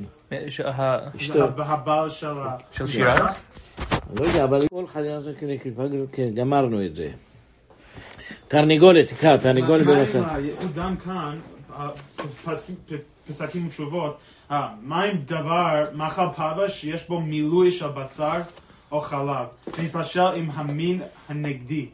הבעל 1.58 2.10
של 2.10 2.28
ה... 2.28 2.58
של 2.72 2.88
שירז? 2.88 3.20
אני 3.20 4.20
לא 4.20 4.26
יודע, 4.26 4.44
אבל 4.44 4.68
כל 4.70 4.88
חדירה 4.88 5.22
זה 5.22 5.34
כנקבה, 5.40 5.84
כן, 6.12 6.30
גמרנו 6.36 6.86
את 6.86 6.96
זה. 6.96 7.10
תרנגולת, 8.48 9.08
תקרא, 9.08 9.38
תרנגולת 9.38 9.86
מה 9.86 9.92
עם 9.94 10.04
במצב. 10.06 10.20
ה- 10.24 10.36
הוא 10.36 10.72
גם 10.76 10.98
כאן, 10.98 11.40
פסקים 13.28 13.68
ושובות, 13.68 14.18
אה, 14.52 14.68
מה 14.82 15.04
עם 15.04 15.18
דבר, 15.26 15.86
מאכל 15.94 16.28
פרווה 16.36 16.70
שיש 16.70 17.08
בו 17.08 17.22
מילוי 17.22 17.72
של 17.72 17.88
בשר 17.88 18.40
או 18.92 19.02
חלב, 19.02 19.46
מתבשל 19.80 20.32
עם 20.36 20.50
המין 20.54 21.02
הנגדי, 21.30 21.86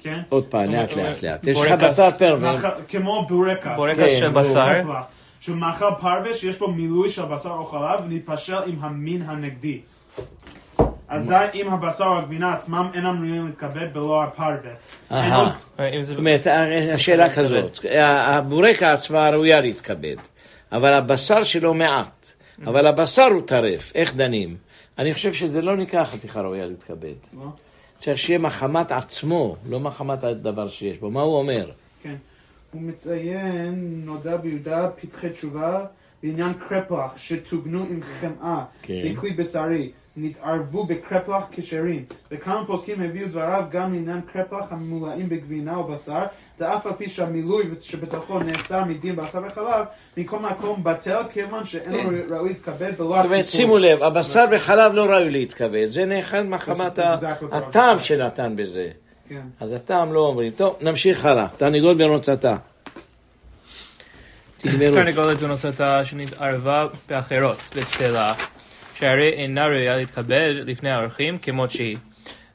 כן? 0.00 0.20
עוד 0.28 0.44
פעם, 0.46 0.70
לאט 0.70 0.96
לאט 0.96 1.22
לאט. 1.22 1.46
יש 1.46 1.58
לך. 1.60 1.82
בשר 1.84 2.10
פרווה. 2.18 2.70
כמו 2.88 3.26
בורקס. 3.28 3.76
בורקס 3.76 3.98
כן, 3.98 4.16
של. 4.18 4.28
בשר, 4.28 4.82
שהוא 5.40 5.56
מאכל 5.56 5.90
פרווה 6.00 6.34
שיש 6.34 6.58
בו 6.58 6.68
מילוי 6.68 7.08
של 7.08 7.24
בשר 7.24 7.50
או 7.50 7.64
חלב 7.64 8.00
ונתפשל 8.04 8.62
עם 8.66 8.78
המין 8.80 9.22
הנגדי. 9.22 9.80
אזי 11.12 11.34
אם 11.54 11.68
הבשר 11.68 12.04
או 12.04 12.18
הגבינה 12.18 12.52
עצמם 12.54 12.90
אינם 12.94 13.24
ראויים 13.24 13.46
להתכבד 13.46 13.92
בלא 13.92 14.22
הפרווה. 14.22 14.70
אהה. 15.12 15.56
אם 15.78 16.02
זה... 16.02 16.12
זאת 16.12 16.18
אומרת, 16.18 16.46
השאלה 16.94 17.34
כזאת, 17.34 17.78
הבורקה 18.00 18.92
עצמה 18.92 19.30
ראויה 19.30 19.60
להתכבד, 19.60 20.16
אבל 20.72 20.94
הבשר 20.94 21.42
שלו 21.42 21.74
מעט, 21.74 22.26
אבל 22.66 22.86
הבשר 22.86 23.26
הוא 23.26 23.42
טרף, 23.46 23.92
איך 23.94 24.14
דנים? 24.14 24.56
אני 24.98 25.14
חושב 25.14 25.32
שזה 25.32 25.62
לא 25.62 25.76
נקרא 25.76 26.04
חתיכה 26.04 26.40
ראויה 26.40 26.66
להתכבד. 26.66 27.14
לא? 27.32 27.46
צריך 27.98 28.18
שיהיה 28.18 28.38
מחמת 28.38 28.92
עצמו, 28.92 29.56
לא 29.68 29.80
מחמת 29.80 30.24
הדבר 30.24 30.68
שיש 30.68 30.98
בו. 30.98 31.10
מה 31.10 31.22
הוא 31.22 31.36
אומר? 31.36 31.70
כן. 32.02 32.14
הוא 32.72 32.82
מציין, 32.82 34.02
נודע 34.04 34.36
ביהודה, 34.36 34.88
פתחי 35.00 35.30
תשובה, 35.30 35.84
בעניין 36.22 36.52
קרפלח, 36.52 37.16
שטוגנו 37.16 37.86
עם 37.90 38.00
חמאה, 38.20 38.64
כן. 38.82 38.94
בכלי 39.04 39.30
בשרי, 39.30 39.90
נתערבו 40.16 40.84
בקרפלח 40.84 41.44
כשרים. 41.50 42.04
וכמה 42.30 42.66
פוסקים 42.66 43.02
הביאו 43.02 43.28
דבריו 43.28 43.64
גם 43.70 43.92
לעניין 43.92 44.20
קרפלח 44.32 44.72
הממולאים 44.72 45.28
בגבינה 45.28 45.76
או 45.76 45.84
בשר, 45.84 46.22
ואף 46.60 46.86
על 46.86 46.92
פי 46.92 47.08
שהמילוי 47.08 47.64
שבתוכו 47.80 48.38
נאסר 48.38 48.84
מדין 48.84 49.16
בשר 49.16 49.42
וחלב, 49.46 49.86
מכל 50.16 50.38
מקום 50.38 50.84
בטל, 50.84 51.22
כיוון 51.32 51.64
שאינו 51.64 51.98
ראוי 52.30 52.48
להתכבד 52.48 52.92
בלא 52.98 53.06
זאת 53.06 53.24
אומרת, 53.24 53.24
הציפור. 53.24 53.44
שימו 53.44 53.78
לב, 53.78 54.02
הבשר 54.02 54.44
בחלב 54.52 54.92
לא 54.92 55.04
ראוי 55.04 55.30
להתכבד, 55.30 55.86
זה 55.90 56.04
נאכל 56.04 56.42
מחמת. 56.42 56.98
הטעם 57.52 57.98
שנתן 57.98 58.56
בזה. 58.56 58.88
כן. 59.28 59.42
אז 59.60 59.72
הטעם 59.72 60.12
לא 60.12 60.20
אומרים. 60.20 60.52
טוב, 60.52 60.76
נמשיך 60.80 61.24
הלאה. 61.26 61.46
תרנגול 61.56 61.94
במרוצתה. 61.94 62.56
תרנגולת 64.62 65.42
ונוצתה 65.42 66.04
שנתערבה 66.04 66.86
באחרות, 67.08 67.68
בצלה, 67.76 68.34
שהרי 68.94 69.32
אינה 69.32 69.66
ראויה 69.66 69.96
להתכבד 69.96 70.54
לפני 70.66 70.90
האורחים 70.90 71.38
כמות 71.38 71.70
שהיא. 71.70 71.96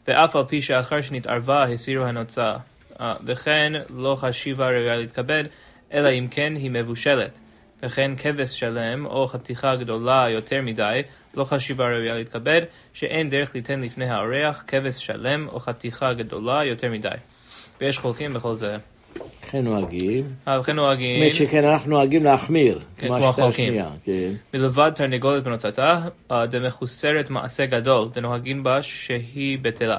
ואף 0.08 0.36
על 0.36 0.44
פי 0.48 0.62
שאחר 0.62 1.02
שנתערבה 1.02 1.64
הסירו 1.64 2.06
הנוצה. 2.06 2.52
אה, 3.02 3.14
וכן 3.26 3.72
לא 3.90 4.16
חשיבה 4.16 4.66
ראויה 4.66 4.96
להתכבד, 4.96 5.44
אלא 5.94 6.10
אם 6.10 6.28
כן 6.32 6.54
היא 6.56 6.72
מבושלת. 6.72 7.40
וכן 7.84 8.12
כבש 8.16 8.60
שלם 8.60 9.06
או 9.06 9.28
חתיכה 9.28 9.76
גדולה 9.76 10.26
יותר 10.30 10.62
מדי, 10.62 11.02
לא 11.34 11.44
חשיבה 11.44 11.86
ראויה 11.86 12.14
להתכבד, 12.14 12.62
שאין 12.94 13.30
דרך 13.30 13.56
ליתן 13.56 13.82
לפני 13.82 14.10
האורח 14.10 14.64
כבש 14.68 15.06
שלם 15.06 15.48
או 15.48 15.60
חתיכה 15.60 16.14
גדולה 16.14 16.66
יותר 16.66 16.92
מדי. 16.92 17.10
ויש 17.82 17.98
חולקים 17.98 18.34
בכל 18.34 18.56
זה. 18.56 18.78
כן 19.42 19.64
נוהגים. 19.64 20.26
אה, 20.48 20.60
זאת 20.60 20.70
נוהגים. 20.70 21.22
אומרת 21.22 21.36
שכן, 21.36 21.66
אנחנו 21.66 21.90
נוהגים 21.90 22.24
להחמיר. 22.24 22.80
כן, 22.98 23.08
כמו. 23.08 23.48
השנייה, 23.48 23.90
כן. 24.04 24.32
מלבד 24.54 24.92
תרנגולת 24.96 25.44
בנוצתה, 25.44 26.00
אה, 26.32 26.46
דמחוסרת 26.46 27.30
מעשה 27.30 27.66
גדול, 27.66 28.10
דנוהגים 28.14 28.64
בה 28.64 28.84
שהיא 28.84 29.58
בטלה. 29.62 29.98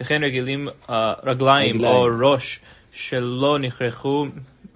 וכן 0.00 0.24
רגילים, 0.24 0.68
אה, 0.90 1.12
רגליים. 1.24 1.84
או 1.84 2.06
ראש 2.20 2.60
שלא 2.92 3.58
נכרחו 3.58 4.26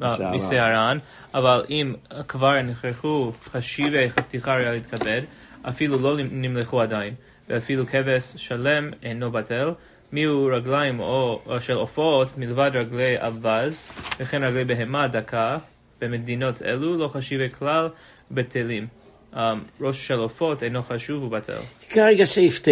אה. 0.02 0.30
משערן, 0.30 0.98
אבל 1.34 1.64
אם 1.70 1.94
כבר 2.28 2.62
נכרחו 2.62 3.32
חשיבי 3.44 4.10
חתיכה 4.10 4.52
ראויה 4.52 4.72
להתכבד, 4.72 5.22
אפילו 5.68 5.98
לא 5.98 6.16
נמלכו 6.30 6.80
עדיין, 6.80 7.14
ואפילו 7.48 7.86
כבש 7.86 8.32
שלם 8.36 8.90
אינו 9.02 9.30
בטל. 9.30 9.70
מיהו 10.14 10.46
רגליים 10.46 11.00
או, 11.00 11.42
או 11.46 11.60
של 11.60 11.72
עופות 11.72 12.38
מלבד 12.38 12.70
רגלי 12.74 13.16
אווז, 13.20 13.90
וכן 14.18 14.44
רגלי 14.44 14.64
בהמה 14.64 15.08
דקה, 15.08 15.58
במדינות 16.00 16.62
אלו 16.62 16.96
לא 16.96 17.08
חשיבי 17.08 17.50
כלל 17.50 17.88
בטלים. 18.30 18.86
Um, 19.32 19.36
ראש 19.80 20.06
של 20.06 20.14
עופות 20.14 20.62
אינו 20.62 20.82
חשוב 20.82 21.22
ובטל. 21.22 21.60
כרגע 21.90 22.24
סעיף 22.24 22.58
ט', 22.58 22.68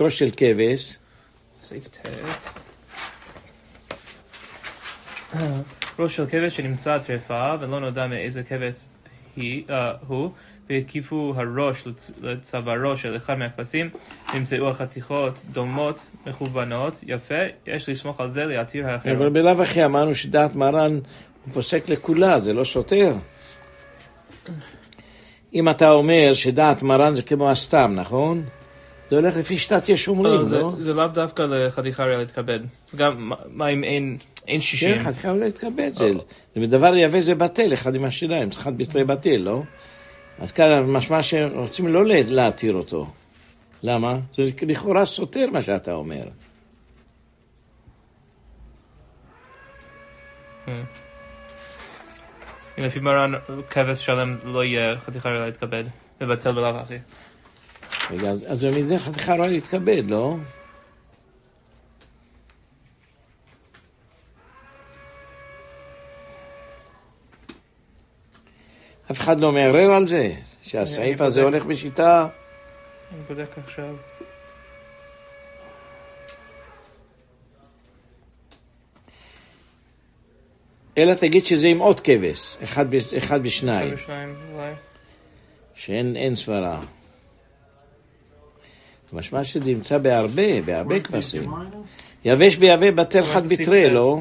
ראש 0.00 0.18
של 0.18 0.30
כבש, 0.36 0.98
סעיף 1.60 1.88
ט'. 1.88 2.06
ראש 5.98 6.16
של 6.16 6.26
כבש 6.26 6.56
שנמצא 6.56 6.98
טרפה 6.98 7.54
ולא 7.60 7.80
נודע 7.80 8.06
מאיזה 8.06 8.42
כבש 8.42 8.76
היא, 9.36 9.64
uh, 9.68 9.72
הוא, 10.06 10.30
והקיפו 10.70 11.34
הראש 11.36 11.84
לצ- 11.86 12.12
לצווארו 12.22 12.96
של 12.96 13.16
אחד 13.16 13.34
מהכבשים, 13.38 13.90
נמצאו 14.34 14.68
החתיכות 14.68 15.34
דומות, 15.52 15.96
מכוונות, 16.26 16.94
יפה, 17.06 17.34
יש 17.66 17.88
לסמוך 17.88 18.20
על 18.20 18.30
זה 18.30 18.44
להתיר 18.44 18.86
האחר. 18.88 19.12
אבל 19.12 19.28
בלאו 19.28 19.62
הכי 19.62 19.84
אמרנו 19.84 20.14
שדעת 20.14 20.54
מרן 20.54 20.92
הוא 21.44 21.54
פוסק 21.54 21.88
לכולה, 21.88 22.40
זה 22.40 22.52
לא 22.52 22.64
סותר. 22.64 23.14
אם 25.54 25.68
אתה 25.68 25.90
אומר 25.92 26.30
שדעת 26.34 26.82
מרן 26.82 27.14
זה 27.14 27.22
כמו 27.22 27.50
הסתם, 27.50 27.92
נכון? 27.94 28.42
זה 29.10 29.16
הולך 29.16 29.36
לפי 29.36 29.58
שיטת 29.58 29.88
יש 29.88 30.08
אומרים, 30.08 30.34
לא, 30.34 30.44
זה, 30.44 30.58
לא? 30.58 30.72
זה 30.78 30.92
לאו 30.92 31.06
דווקא 31.08 31.42
לחתיכה 31.42 32.02
ראויה 32.04 32.18
להתכבד. 32.18 32.60
גם 32.96 33.32
מה- 33.48 33.68
אם 33.68 33.84
אין, 33.84 34.16
אין 34.48 34.60
שישים? 34.60 34.94
כן, 34.94 35.02
חתיכה 35.04 35.30
אולי 35.30 35.50
תתכבד, 35.52 35.90
זה 35.94 36.10
זה 36.54 36.60
בדבר 36.60 36.96
יבא 36.96 37.20
זה 37.20 37.34
בטל, 37.34 37.72
אחד 37.74 37.94
עם 37.94 38.04
השיניים, 38.04 38.48
אחד 38.48 38.78
בתרי 38.78 39.04
בטל, 39.04 39.36
לא? 39.36 39.62
אז 40.40 40.52
כאן 40.52 40.82
משמע 40.82 41.22
שרוצים 41.22 41.88
לא 41.88 42.04
לה- 42.06 42.20
להתיר 42.26 42.74
אותו. 42.74 43.06
למה? 43.82 44.18
זה 44.36 44.42
לכאורה 44.62 45.04
סותר 45.04 45.50
מה 45.52 45.62
שאתה 45.62 45.92
אומר. 45.92 46.28
אם 52.78 52.84
לפי 52.84 52.98
מרן 53.00 53.32
כבש 53.70 54.04
שלם 54.06 54.36
לא 54.44 54.64
יהיה 54.64 54.98
חתיכה 54.98 55.28
ראויה 55.28 55.46
להתכבד. 55.46 55.84
מבטל 56.20 56.52
בלאו 56.52 56.76
הכי. 56.76 56.94
רגע, 58.10 58.30
אז- 58.30 58.64
מזה 58.78 58.98
חתיכה 58.98 59.36
לא 59.36 59.46
להתכבד, 59.48 60.02
לא? 60.10 60.36
אף 69.10 69.20
אחד 69.20 69.40
לא 69.40 69.52
מערער 69.52 69.92
על 69.92 70.08
זה, 70.08 70.32
שהסעיף 70.62 71.20
הזה 71.20 71.42
בודק. 71.42 71.52
הולך 71.52 71.66
בשיטה... 71.66 72.28
אני 73.12 73.22
בודק 73.28 73.58
עכשיו. 73.64 73.94
אלא 80.98 81.14
תגיד 81.14 81.46
שזה 81.46 81.68
עם 81.68 81.78
עוד 81.78 82.00
כבש, 82.00 82.56
אחד, 82.62 82.90
ב- 82.90 83.14
אחד 83.18 83.42
בשניים. 83.42 83.94
שאין 85.74 86.16
אין 86.16 86.36
סברה. 86.36 86.80
משמע 89.12 89.44
שזה 89.44 89.70
נמצא 89.70 89.98
בהרבה, 89.98 90.62
בהרבה 90.64 91.00
כבשים. 91.00 91.50
יבש 92.24 92.56
ביבש 92.56 92.88
בטל 92.88 93.22
חד 93.22 93.46
בתרי. 93.46 93.90
לא? 93.90 94.20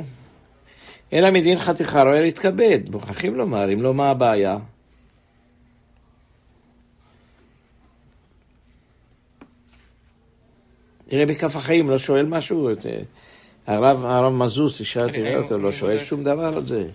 אלא 1.13 1.31
מדין 1.31 1.59
חתיכה 1.59 2.03
רואה 2.03 2.21
להתכבד, 2.21 2.79
מוכרחים 2.91 3.35
לומר, 3.35 3.73
אם 3.73 3.81
לא, 3.81 3.93
מה 3.93 4.09
הבעיה? 4.09 4.57
תראה 11.09 11.25
בכף 11.25 11.55
החיים, 11.55 11.89
לא 11.89 11.97
שואל 11.97 12.25
משהו? 12.25 12.71
את, 12.71 12.85
אה, 12.85 13.01
הרב, 13.67 14.05
הרב 14.05 14.33
מזוז, 14.33 14.77
תשאל, 14.81 15.11
תראה 15.11 15.37
אותו, 15.37 15.57
לא 15.57 15.71
שואל. 15.71 15.99
שום 16.03 16.23
דבר 16.23 16.45
על 16.55 16.65
זה. 16.65 16.87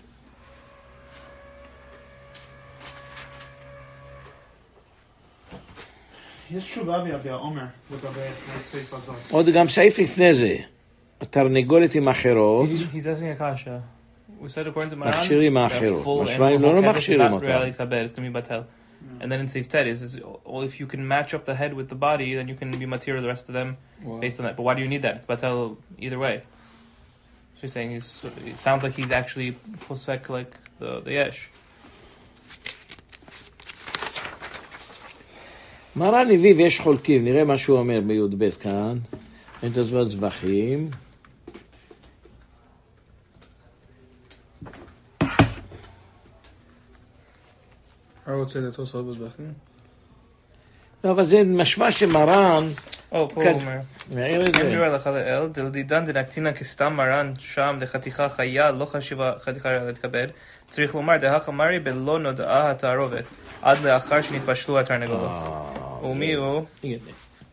יש 6.51 6.71
תשובה 6.71 6.99
ביביע 7.05 7.35
עומר 7.35 7.63
לגבי 7.91 8.21
הסעיף 8.57 8.95
הזאת. 8.95 9.17
עוד 9.31 9.47
גם 9.55 9.69
סעיף 9.69 9.99
לפני 9.99 10.35
זה, 10.35 10.57
התרנגולת 11.21 11.95
עם 11.95 12.09
אחרות, 12.09 12.69
He's 12.69 12.97
asking 12.97 13.39
a 13.39 13.41
kasha. 13.41 13.81
We 14.43 14.49
said 14.49 14.67
according 14.67 14.91
to 14.91 14.97
Maran, 14.97 15.17
מכשירים 15.17 15.57
האחרות. 15.57 16.05
full 16.05 16.23
משמע, 16.25 16.49
animal 16.49 16.55
אם 16.55 16.63
לא, 16.63 16.75
לא 16.75 16.91
מכשירים 16.91 17.21
not 17.21 18.45
אותם. 19.22 19.22
really 19.22 19.22
להתכבד, 19.22 19.22
it's 19.22 19.22
going 19.22 19.22
to 19.22 19.22
be 19.22 19.22
batel. 19.22 19.22
And 19.22 19.32
then 19.32 19.40
in 19.40 19.48
Seif 19.48 19.68
Ted, 19.68 19.88
is, 19.88 20.02
is 20.02 20.20
well, 20.46 20.62
if 20.62 20.80
you 20.80 20.88
can 20.88 21.08
match 21.08 21.34
up 21.34 21.46
the 21.46 21.56
head 21.56 21.74
with 21.74 21.90
the 21.90 21.96
body, 21.96 22.36
then 22.36 22.48
you 22.48 22.56
can 22.56 22.72
be 22.72 22.86
material 22.86 23.22
the 23.22 23.28
rest 23.28 23.48
of 23.48 23.54
them 23.54 23.78
based 24.20 24.40
on 24.40 24.46
that. 24.46 24.56
But 24.58 24.64
why 24.64 24.74
do 24.74 24.82
you 24.82 24.88
need 24.88 25.04
that? 25.04 25.16
It's 25.18 25.26
batel 25.26 25.78
either 25.98 26.20
way. 26.20 26.44
So 27.56 27.60
you're 27.64 27.70
saying 27.70 27.92
he's, 27.92 28.26
it 28.46 28.58
sounds 28.58 28.84
like 28.84 28.94
he's 28.94 29.12
actually 29.12 29.58
posek 29.88 30.30
like 30.30 30.54
the, 30.80 31.02
the 31.02 31.14
yesh. 31.14 31.50
מרן 35.96 36.32
הביא 36.32 36.56
ויש 36.56 36.80
חולקים, 36.80 37.26
נראה 37.26 37.44
מה 37.44 37.58
שהוא 37.58 37.80
אומר 37.80 38.00
בי"ב 38.08 38.50
כאן. 38.50 38.98
אין 39.64 39.72
את 39.72 39.78
הזמן 39.78 40.04
זבחים. 40.04 40.90
Also 48.43 49.03
was 49.03 49.19
Bechin. 49.19 49.53
לא, 51.05 51.11
אבל 51.11 51.25
זה 51.25 51.43
משמע 51.45 51.93
שמרן, 51.93 52.65
או, 53.13 53.29
פה. 53.29 53.43
הוא 53.43 53.51
אומר. 53.51 53.79
מעיר 54.15 54.47
את 54.47 54.55
זה. 54.55 54.63
דיבר 54.63 54.85
הלכה 54.85 55.11
לאל, 55.11 55.47
דלדידן 55.47 56.05
דנקטינא 56.05 56.53
כסתם 56.53 56.93
מרן 56.93 57.33
שם 57.39 57.77
דחתיכה 57.81 58.29
חיה, 58.29 58.71
לא 58.71 58.85
חשיבה 58.85 59.33
חתיכה 59.39 59.73
להתכבד. 59.73 60.29
צריך 60.71 60.95
לומר 60.95 61.17
דהך 61.17 61.49
אמרי 61.49 61.79
בלא 61.79 62.19
נודעה 62.19 62.71
התערובת, 62.71 63.25
עד 63.63 63.79
לאחר 63.79 64.23
שנתבשלו 64.23 64.81
התרנגולות. 64.81 65.31
אה, 65.31 66.05
ומי 66.05 66.35
הוא? 66.35 66.65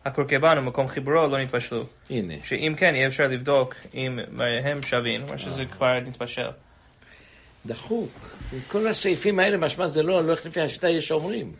הקורקבן 0.04 0.58
ומקום 0.58 0.88
חיבורו 0.88 1.26
לא 1.26 1.38
נתבשלו. 1.38 1.84
הנה. 2.10 2.34
שאם 2.42 2.74
כן, 2.76 2.94
יהיה 2.94 3.06
אפשר 3.06 3.28
לבדוק 3.28 3.74
אם 3.94 4.18
מראיהם 4.32 4.82
שווים, 4.82 5.20
כלומר 5.20 5.36
שזה 5.36 5.64
כבר 5.64 6.00
נתבשל. 6.00 6.48
דחוק. 7.66 8.30
כל 8.68 8.86
הסעיפים 8.88 9.38
האלה, 9.38 9.56
משמע 9.56 9.88
זה 9.88 10.02
לא 10.02 10.20
הולך 10.20 10.46
לפי 10.46 10.60
השיטה, 10.60 10.88
יש 10.88 11.12
אומרים. 11.12 11.52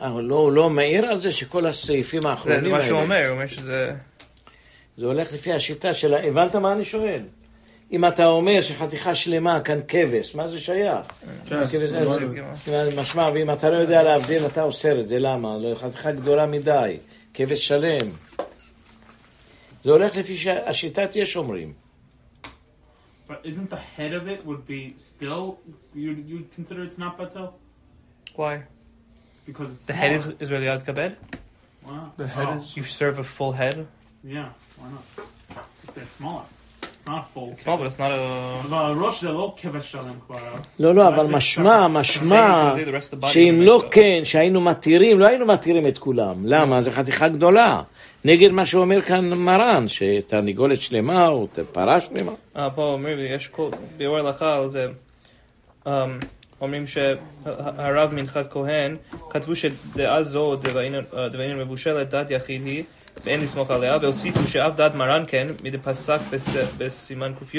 אבל 0.00 0.22
לא, 0.22 0.34
הוא 0.34 0.52
לא 0.52 0.70
מעיר 0.70 1.04
על 1.06 1.20
זה 1.20 1.32
שכל 1.32 1.66
הסעיפים 1.66 2.22
זה 2.22 2.28
האחרונים 2.28 2.60
זה 2.60 2.66
האלה... 2.66 2.78
מה 2.78 2.82
שהוא 2.82 3.00
אומר, 3.00 3.22
הוא 3.26 3.32
אומר 3.34 3.46
שזה... 3.46 3.92
זה 4.96 5.06
הולך 5.06 5.32
לפי 5.32 5.52
השיטה 5.52 5.94
של... 5.94 6.14
הבנת 6.14 6.56
מה 6.56 6.72
אני 6.72 6.84
שואל? 6.84 7.22
אם 7.92 8.04
אתה 8.04 8.26
אומר 8.26 8.60
שחתיכה 8.60 9.14
שלמה 9.14 9.60
כאן 9.60 9.80
כבש, 9.88 10.34
מה 10.34 10.48
זה 10.48 10.60
שייך? 10.60 11.06
כן, 11.46 11.66
זה 11.68 11.86
זה- 11.86 12.00
לא- 12.00 12.18
זה- 12.66 13.00
משמע, 13.00 13.28
ואם 13.34 13.50
אתה 13.50 13.70
לא 13.70 13.76
יודע 13.76 14.02
להבדיל, 14.02 14.46
אתה 14.46 14.62
אוסר 14.62 15.00
את 15.00 15.08
זה, 15.08 15.18
למה? 15.18 15.56
לא, 15.60 15.74
חתיכה 15.74 16.12
גדולה 16.12 16.46
מדי, 16.46 16.96
כבש 17.34 17.68
שלם. 17.68 18.08
זה 19.82 19.90
הולך 19.90 20.16
לפי 20.16 20.36
שהשיטת 20.36 21.16
יש 21.16 21.36
אומרים. 21.36 21.72
But 23.29 23.39
isn't 23.51 23.69
the 23.69 23.81
head 23.97 24.13
of 24.19 24.23
it 24.33 24.39
would 24.45 24.63
be 24.73 24.81
still 25.11 25.45
you 26.03 26.11
you 26.31 26.37
consider 26.57 26.81
it's 26.87 26.99
not 27.03 27.13
batel 27.19 27.47
Why? 28.35 28.55
because 29.47 29.69
it's 29.75 29.85
The 29.91 29.93
head 30.01 30.11
is 30.17 30.23
smaller. 30.23 30.37
is 30.43 30.49
really 30.51 30.67
להתכבד? 30.67 31.11
Wow. 31.85 31.91
The 32.17 32.27
head 32.27 32.47
Oh, 32.47 32.57
is- 32.61 32.77
You 32.77 32.83
serve 32.83 33.17
a 33.19 33.27
full 33.37 33.53
head? 33.61 33.75
yeah. 34.23 34.49
Why 34.79 34.87
not? 34.95 35.05
It's, 35.83 35.97
it's 36.03 36.11
smaller. 36.21 36.45
It's 36.95 37.07
not 37.13 37.23
full. 37.33 37.49
It's 37.53 37.63
small, 37.63 37.77
but 37.79 37.87
it's 37.87 37.99
not 37.99 38.11
a... 38.11 38.65
אבל 38.67 38.77
הראש 38.77 39.21
זה 39.21 39.31
לא 39.31 39.53
כבש 39.57 39.91
שלם 39.91 40.19
כבר. 40.27 40.37
לא, 40.79 40.95
לא, 40.95 41.03
מה 41.03 41.15
אבל 41.15 41.27
זה 41.27 41.33
משמע, 41.33 41.77
ככה? 41.79 41.87
משמע, 41.87 42.73
The 42.75 42.87
rest 42.89 43.13
of 43.13 43.19
the 43.19 43.23
body 43.23 43.27
שאם 43.27 43.57
is 43.61 43.65
לא 43.65 43.79
like- 43.85 43.91
כן, 43.91 44.19
שהיינו 44.23 44.61
מתירים, 44.61 45.19
לא 45.19 45.25
היינו 45.27 45.45
מתירים 45.45 45.87
את 45.87 45.97
כולם. 45.97 46.35
למה? 46.45 46.81
זו 46.81 46.91
חתיכה 46.91 47.27
גדולה. 47.29 47.81
נגד 48.24 48.50
מה 48.50 48.66
שאומר 48.66 49.00
כאן 49.00 49.28
מרן, 49.34 49.84
שתרנגולת 49.88 50.80
שלמה 50.80 51.28
או 51.28 51.48
פרה 51.72 52.00
שלמה. 52.00 52.32
אה, 52.56 52.70
פה 52.70 52.82
אומרים 52.82 53.18
יש 53.36 53.48
כל... 53.48 53.68
ביאור 53.96 54.18
הלכה 54.18 54.56
על 54.58 54.68
זה. 54.68 54.86
אמ, 55.86 55.92
אומרים 56.60 56.84
שהרב 56.86 58.14
מנחת 58.14 58.52
כהן, 58.52 58.96
כתבו 59.30 59.56
שדעה 59.56 60.22
זו, 60.22 60.56
דבעינן 60.56 61.58
מבושלת, 61.58 62.10
דת 62.10 62.30
יחיד 62.30 62.66
היא, 62.66 62.84
ואין 63.24 63.40
לסמוך 63.40 63.70
עליה, 63.70 63.98
והוסיפו 64.00 64.46
שאף 64.46 64.76
דעת 64.76 64.94
מרן 64.94 65.24
כן, 65.26 65.48
מדי 65.62 65.78
פסק 65.78 66.18
בס- 66.30 66.56
בסימן 66.78 67.32
ק"י, 67.38 67.58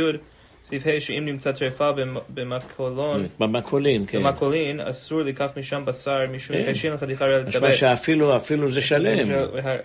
סעיף 0.65 0.87
ה', 0.87 0.99
שאם 0.99 1.25
נמצא 1.25 1.51
טרפה 1.51 1.91
במ- 1.91 2.17
במקולון, 2.29 3.27
במקולין, 3.39 4.05
כן. 4.07 4.17
במקולין, 4.23 4.79
אסור 4.79 5.21
לקח 5.21 5.47
משם 5.57 5.85
בשר, 5.85 6.19
משום 6.31 6.55
כן. 6.57 6.71
חשין 6.71 6.93
לחתיכה 6.93 7.25
ראויה 7.25 7.39
להתקבל. 7.39 7.67
משמע 7.69 7.77
שאפילו 7.77 8.35
אפילו 8.35 8.71
זה 8.71 8.81
שלם. 8.81 9.27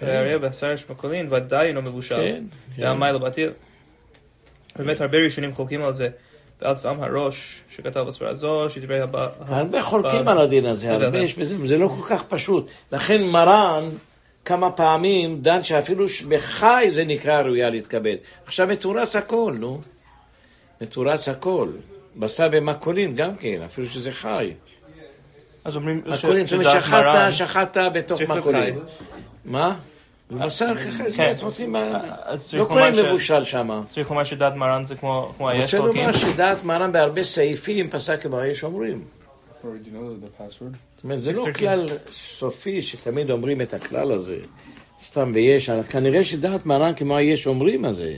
הרי 0.01 0.39
בשר 0.39 0.77
של 0.77 0.87
מקולין 0.91 1.33
ודאי 1.33 1.67
אינו 1.69 1.83
מבושל. 1.83 2.17
כן, 2.17 2.45
כן. 2.77 2.83
והמים 2.83 3.15
לא 3.15 3.19
בטיל. 3.19 3.51
באמת 4.77 5.01
הרבה 5.01 5.19
ראשונים 5.19 5.53
חולקים 5.55 5.83
על 5.85 5.93
זה. 5.95 6.09
ועל 6.63 6.75
צבאם 6.75 7.03
הראש 7.03 7.63
שכתב 7.71 8.01
בספרה 8.01 8.35
זו, 8.35 8.71
שדברי 8.71 9.01
הבא... 9.01 9.29
הרבה 9.41 9.83
חולקים 9.83 10.29
על 10.29 10.39
הדין 10.39 10.67
הזה, 10.67 10.93
הרבה 10.93 11.19
יש 11.19 11.39
בזה, 11.39 11.55
זה 11.65 11.77
לא 11.77 11.89
כל 11.89 12.09
כך 12.09 12.25
פשוט. 12.25 12.71
לכן 12.93 13.23
מרן 13.23 13.91
כמה 14.45 14.71
פעמים 14.71 15.39
דן 15.41 15.63
שאפילו 15.63 16.07
בחי 16.29 16.87
זה 16.91 17.05
נקרא 17.05 17.41
ראויה 17.43 17.71
להתכבד. 17.71 18.17
עכשיו 18.47 18.67
מתורץ 18.67 19.17
הכל, 19.17 19.55
נו. 19.59 19.81
מתורץ 20.81 21.29
הכל. 21.29 21.69
בשר 22.17 22.49
במקולין 22.49 23.15
גם 23.15 23.37
כן, 23.37 23.63
אפילו 23.67 23.87
שזה 23.87 24.13
חי. 24.13 24.53
אז 25.65 25.77
אומרים 25.77 26.03
מקולין, 26.07 26.47
זאת 26.47 26.53
אומרת, 26.53 26.83
שחטת, 26.83 27.29
שחטת 27.31 27.91
בתוך 27.95 28.23
מקולין. 28.23 28.79
מה? 29.45 29.77
בשר 30.31 30.77
ככה, 30.77 31.05
כן. 31.17 31.35
אז 32.23 32.55
לא 32.55 32.65
קוראים 32.65 32.95
מבושל 33.05 33.45
שם. 33.45 33.83
צריך 33.89 34.11
לומר 34.11 34.25
שדעת 34.25 34.55
מרן 34.55 34.85
זה 34.85 34.95
כמו 34.95 35.33
כמו 35.37 35.49
היש 35.49 35.63
רוצה 35.63 35.79
חולקים. 35.79 36.01
לומר 36.01 36.17
שדעת 36.17 36.65
מרן 36.65 36.93
בהרבה 36.93 37.25
סעיפים 37.25 37.91
פסק 37.91 38.23
כמו 38.23 38.41
יש 38.41 38.65
אומרים. 38.65 39.05
Or 39.63 39.65
do 39.65 39.67
you 39.67 39.93
know 39.93 40.25
the 40.25 40.41
password? 40.41 40.77
זאת 40.97 41.05
אומרת, 41.05 41.21
זה 41.21 41.33
לא 41.33 41.45
613. 41.45 41.53
כלל 41.53 41.87
סופי 42.13 42.83
שתמיד 42.83 43.31
אומרים 43.31 43.61
את 43.61 43.75
הכלל 43.75 44.13
הזה. 44.13 44.37
סתם 45.01 45.33
ויש, 45.35 45.71
כנראה 45.71 46.25
שדעת 46.25 46.67
מרן 46.67 46.95
כמו 46.95 47.17
היש 47.17 47.47
אומרים 47.47 47.85
הזה. 47.85 48.15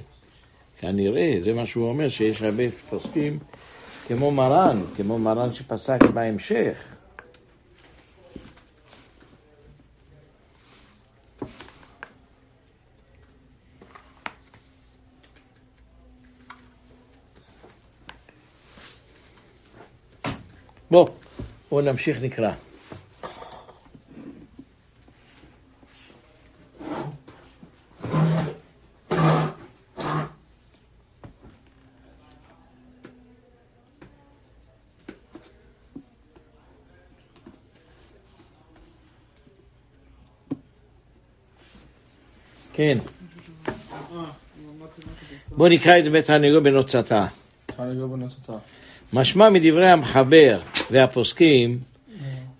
כנראה, 0.80 1.34
זה 1.44 1.52
מה 1.52 1.66
שהוא 1.66 1.88
אומר, 1.88 2.08
שיש 2.08 2.42
הרבה 2.42 2.62
פוסקים 2.90 3.38
כמו 4.08 4.30
מרן, 4.30 4.82
כמו 4.96 5.18
מרן 5.18 5.54
שפסק 5.54 6.02
בהמשך. 6.14 6.76
בוא, 20.90 21.08
בואו 21.70 21.84
נמשיך 21.84 22.22
נקרא. 22.22 22.52
כן. 42.80 42.98
בוא 45.48 45.68
נקרא 45.68 45.98
את 45.98 46.04
בית 46.08 46.30
הנגו 46.30 46.60
בנוצתה. 46.60 47.26
משמע 49.12 49.50
מדברי 49.50 49.90
המחבר 49.90 50.60
והפוסקים, 50.90 51.78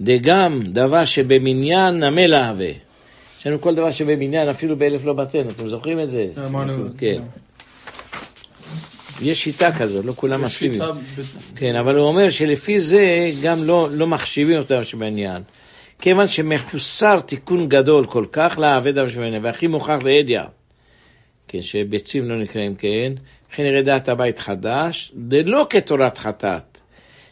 דגם 0.01 0.63
דבר 0.65 1.05
שבמניין 1.05 2.05
נמה 2.05 2.27
להווה. 2.27 2.71
יש 3.39 3.47
לנו 3.47 3.61
כל 3.61 3.75
דבר 3.75 3.91
שבמניין, 3.91 4.49
אפילו 4.49 4.77
באלף 4.77 5.05
לא 5.05 5.13
בטן, 5.13 5.49
אתם 5.49 5.69
זוכרים 5.69 6.01
את 6.01 6.11
זה? 6.11 6.27
אמרנו, 6.47 6.89
כן. 6.99 7.23
יש 9.23 9.45
שיטה 9.45 9.73
כזאת, 9.73 10.05
לא 10.05 10.13
כולם 10.17 10.43
מסכימים. 10.43 10.81
כן, 11.57 11.77
אבל 11.77 11.97
הוא 11.97 12.07
אומר 12.07 12.31
שלפי 12.31 12.81
זה 12.81 13.31
גם 13.43 13.65
לא, 13.65 13.89
לא 13.93 14.07
מחשיבים 14.07 14.59
אותם 14.59 14.85
שבעניין. 14.85 15.43
כיוון 16.01 16.29
שמחוסר 16.29 17.21
תיקון 17.21 17.69
גדול 17.69 18.07
כל 18.07 18.27
כך 18.33 18.59
לעבד 18.59 19.09
שבעניין, 19.09 19.45
והכי 19.45 19.67
מוכח 19.67 19.99
לאדיה, 20.03 20.45
כן, 21.49 21.63
שביצים 21.63 22.29
לא 22.29 22.43
נקראים 22.43 22.75
כן, 22.75 23.13
וכן 23.53 23.63
יראה 23.63 23.83
דעת 23.83 24.09
הבית 24.09 24.39
חדש, 24.39 25.13
דלא 25.15 25.67
כתורת 25.71 26.19
חטאת, 26.19 26.79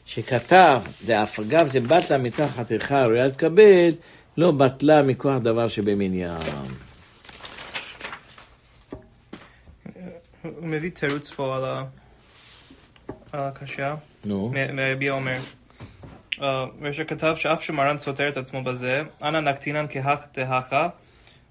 שכתב, 0.07 0.81
דאף 1.05 1.41
אגב 1.41 1.67
זה 1.67 1.81
בטלה 1.81 2.19
מתחת 2.19 2.49
חתיכה 2.57 3.05
ראויה 3.07 3.25
להתכבד, 3.27 3.93
לא 4.37 4.51
בטלה 4.51 5.03
מכוח 5.03 5.37
דבר 5.43 5.69
שבמניין. 5.69 6.37
הוא 10.43 10.67
מביא 10.69 10.91
תירוץ 10.91 11.31
פה 11.31 11.57
על 11.57 11.65
ה- 11.65 11.85
על 13.33 13.41
הקשייה. 13.41 13.95
נו, 14.25 14.53
מ- 14.55 14.77
מרבי 14.77 15.11
אומר. 15.11 15.39
אה, 16.43 16.65
ושכתב 16.83 17.35
שאף 17.37 17.63
שמרן 17.63 17.99
סותר 17.99 18.29
את 18.29 18.37
עצמו 18.37 18.65
בזה, 18.65 19.03
אנא 19.23 19.41
נקטינן 19.41 19.87
כהך 19.91 20.25
דהכה, 20.35 20.89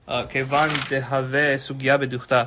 אה, 0.10 0.24
כיוון 0.30 0.70
דהווה 0.90 1.58
סוגיה 1.58 1.98
בדוכתה. 1.98 2.44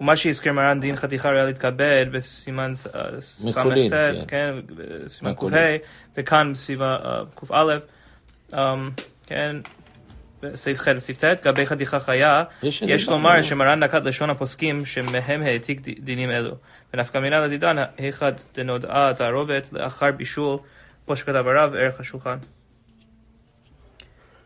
ומה 0.00 0.16
שהזכיר 0.16 0.52
מרן 0.52 0.80
דין 0.80 0.96
חתיכה 0.96 1.28
ראויה 1.28 1.44
להתכבד 1.44 2.06
בסימן 2.12 2.72
אה, 2.94 3.20
ס"ט, 3.20 3.48
מקולין, 3.48 3.90
כן. 3.90 4.14
כן, 4.28 4.54
בסימן. 4.76 5.34
ק"ה, 5.34 5.76
וכאן 6.16 6.52
בסימן 6.52 6.96
אה, 7.04 7.22
ק"א, 7.34 7.78
כן, 9.26 9.56
בסעיף 10.42 10.78
ח' 10.78 10.88
וסעיף 10.96 11.24
ט', 11.24 11.44
גבי 11.44 11.66
חתיכה 11.66 12.00
חיה, 12.00 12.44
יש 12.62 13.08
לומר. 13.08 13.42
שמרן 13.42 13.84
נקט 13.84 14.04
לשון 14.04 14.30
הפוסקים 14.30 14.84
שמהם 14.84 15.42
העתיק 15.42 15.80
דינים 15.80 16.30
אלו. 16.30 16.54
ונפקא 16.94 17.18
מינה 17.18 17.40
לדידן, 17.40 17.76
היכד 17.98 18.32
דנודעה 18.54 19.10
התערובת 19.10 19.72
לאחר 19.72 20.10
בישול, 20.10 20.58
פה 21.06 21.16
שכתב 21.16 21.44
הרב, 21.46 21.74
ערך 21.74 22.00
השולחן. 22.00 22.36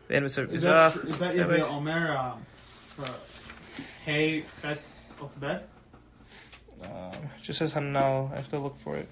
ואין 0.09 0.25
בסר 0.25 0.43
Is 0.43 0.47
that, 0.47 0.53
מזרח, 0.53 0.95
is 0.95 0.99
that 0.99 1.33
Yavia 1.35 1.65
Omer 1.65 2.17
uh, 2.17 3.01
for 3.01 3.07
Hey 4.05 4.43
Chet 4.61 4.77
of 5.21 5.39
bed? 5.39 5.59
just 7.43 7.59
says 7.59 7.73
hanal, 7.73 8.31
I 8.33 8.35
have 8.37 8.49
to 8.49 8.59
look 8.59 8.75
for 8.83 8.97
it. 8.97 9.07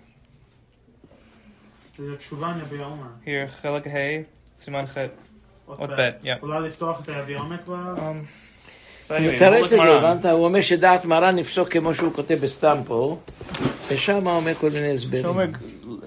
זה 1.98 2.18
תשובה 2.18 2.54
נביא 2.54 2.84
עומר. 2.84 3.06
here, 3.26 3.48
חלק 3.62 3.88
ה', 3.88 4.22
סימן 4.58 4.86
ח', 4.88 4.98
עוד 5.66 5.90
ב', 5.92 6.10
yeah. 6.24 6.28
אולי 6.42 6.68
לפתוח 6.70 7.02
את 7.04 7.10
היביא 7.10 7.38
עומר 7.38 7.58
כבר? 7.66 7.96
Um, 7.98 8.00
but 9.08 9.12
anyway, 9.12 9.40
תראה 9.40 9.60
we'll 9.60 9.64
את 9.64 9.70
זה, 9.70 9.78
look 9.78 9.80
Maran. 9.80 10.06
הבנת? 10.06 10.26
הוא 10.26 10.46
אומר 10.46 10.62
שדעת 10.62 11.06
מרן 11.06 11.36
נפסוק 11.36 11.70
כמו 11.70 11.94
שהוא 11.94 12.14
כותב 12.14 12.38
בסתם 12.42 12.78
פה, 12.86 13.20
ושם 13.88 14.28
הוא 14.28 14.36
אומר 14.36 14.54
כל 14.54 14.70
מיני 14.70 14.94
הסברים. 14.94 15.26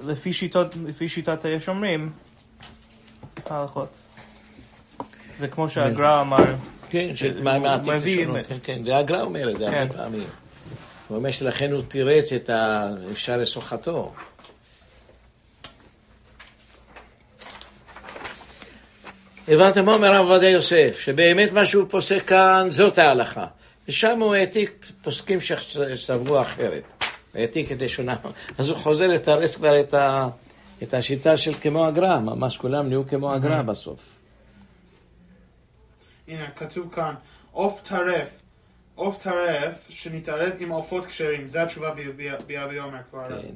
לפי 0.05 0.33
שיטות, 0.33 0.77
לפי 0.87 1.09
שיטת 1.09 1.45
היש 1.45 1.69
אומרים, 1.69 2.13
ההלכות. 3.51 3.89
זה 5.39 5.49
כמו 5.49 5.69
שהגר"א 5.71 6.21
אמר, 6.21 6.37
כן, 6.91 7.11
מביא- 7.97 8.21
לשונות. 8.27 8.47
כן, 8.49 8.57
כן, 8.63 8.85
זה 8.85 8.97
הגר"א 8.97 9.21
אומר 9.23 9.51
את 9.51 9.57
זה 9.57 9.65
הרבה 9.67 9.89
כן. 9.89 9.97
פעמים. 9.97 10.27
הוא 11.09 11.17
אומר 11.19 11.31
שלכן 11.31 11.73
הוא 11.73 11.83
תירץ 11.83 12.33
את 12.33 12.51
ה... 12.51 12.89
אפשר 13.13 13.37
לשוחתו. 13.37 14.13
הבנת 19.49 19.79
מה 19.79 19.95
אומר 19.95 20.13
הרב 20.13 20.31
עובדיה 20.31 20.51
יוסף? 20.51 20.99
שבאמת 21.05 21.53
מה 21.53 21.67
שהוא 21.67 21.85
פוסק 21.89 22.23
כאן 22.29 22.67
זאת 22.71 22.99
ההלכה. 22.99 23.47
ושם 23.89 24.21
הוא 24.21 24.35
העתיק 24.35 24.87
פוסקים 25.03 25.39
שסברו 25.41 26.41
אחרת. 26.41 27.02
העתיק 27.35 27.73
את 27.73 27.83
לשונם. 27.83 28.17
אז 28.59 28.69
הוא 28.69 28.77
חוזר 28.77 29.07
לתרץ 29.07 29.57
כבר 29.57 29.81
את, 29.81 29.95
ה... 29.95 30.29
את 30.83 30.95
השיטה 30.95 31.37
של 31.37 31.55
כמו 31.55 31.87
הגר"א, 31.87 32.19
ממש 32.19 32.57
כולם 32.57 32.89
נהיו 32.89 33.09
כמו 33.09 33.35
הגר"א 33.35 33.63
בסוף. 33.63 34.01
הנה, 36.29 36.51
כתוב 36.51 36.95
כאן, 36.95 37.15
עוף 37.53 37.81
טרף, 37.81 38.29
עוף 38.95 39.23
טרף 39.23 39.87
שנתערב 39.89 40.53
עם 40.59 40.71
עופות 40.71 41.07
כשרים, 41.07 41.47
זה 41.47 41.63
התשובה 41.63 41.95
ביבי 42.47 42.79
עומר 42.79 42.99
כבר. 43.11 43.41
כן. 43.43 43.55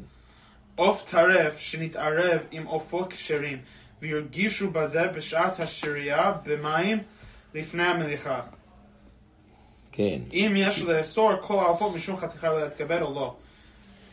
עוף 0.77 1.11
טרף 1.11 1.59
שנתערב 1.59 2.41
עם 2.51 2.67
עופות 2.67 3.13
כשרים, 3.13 3.59
וירגישו 4.03 4.71
בזה 4.71 5.07
בשעת 5.07 5.61
השרייה 5.61 6.33
במים 6.45 6.99
לפני 7.55 7.83
המליחה. 7.83 8.41
כן. 9.93 10.19
אם 10.33 10.53
יש 10.57 10.83
לאסור 10.83 11.33
כל 11.41 11.59
העופות 11.59 11.95
משום 11.95 12.17
חתיכה 12.17 12.49
לא 12.49 12.61
להתכבד 12.61 13.03
או 13.03 13.15
לא. 13.15 13.37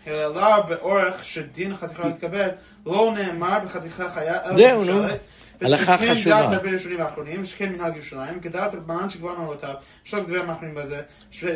העלה 0.07 0.61
באורך 0.61 1.23
שדין 1.23 1.75
חתיכה 1.75 2.07
להתכבד, 2.07 2.49
לא 2.85 3.11
נאמר 3.15 3.59
בחתיכה 3.65 4.09
חיה 4.09 4.45
אלא 4.45 4.57
זהו, 4.57 4.83
נו. 4.83 5.03
בשלט, 5.03 5.19
הלכה 5.61 5.95
ושכן 5.95 6.15
חשובה. 6.15 6.41
דעת 6.41 6.53
הרבה 6.53 6.69
ראשונים 6.69 6.99
ואחרונים, 6.99 7.41
ושכן 7.41 7.69
מנהג 7.69 7.95
ירושלים, 7.95 8.39
כדעת 8.39 8.75
רבנן 8.75 9.09
שכבר 9.09 9.33
נורותיו, 9.33 9.73
אפשר 10.03 10.19
לדבר 10.19 10.45
מאחרים 10.45 10.75
בזה, 10.75 11.01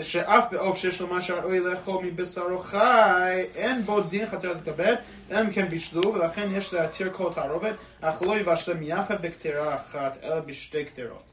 שאף 0.02 0.46
בעוף 0.52 0.78
שיש 0.78 1.02
לו 1.02 1.08
מה 1.08 1.22
שראוי 1.22 1.60
לאכול 1.60 2.06
מבשרו 2.06 2.58
חי, 2.58 3.44
אין 3.56 3.82
בו 3.86 4.02
דין 4.02 4.26
חתיכה 4.26 4.54
להתכבד, 4.54 4.96
אלא 5.32 5.42
אם 5.42 5.52
כן 5.52 5.70
בישלו, 5.70 6.14
ולכן 6.14 6.48
יש 6.52 6.74
להתיר 6.74 7.10
כל 7.14 7.34
תערובת, 7.34 7.76
אך 8.02 8.22
לא 8.22 8.38
יבשלם 8.38 8.84
יחד 8.84 9.22
בקטרה 9.22 9.76
אחת, 9.76 10.18
אלא 10.24 10.40
בשתי 10.40 10.86
קטרות. 10.86 11.24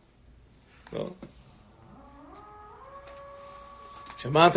שמעת? 4.18 4.56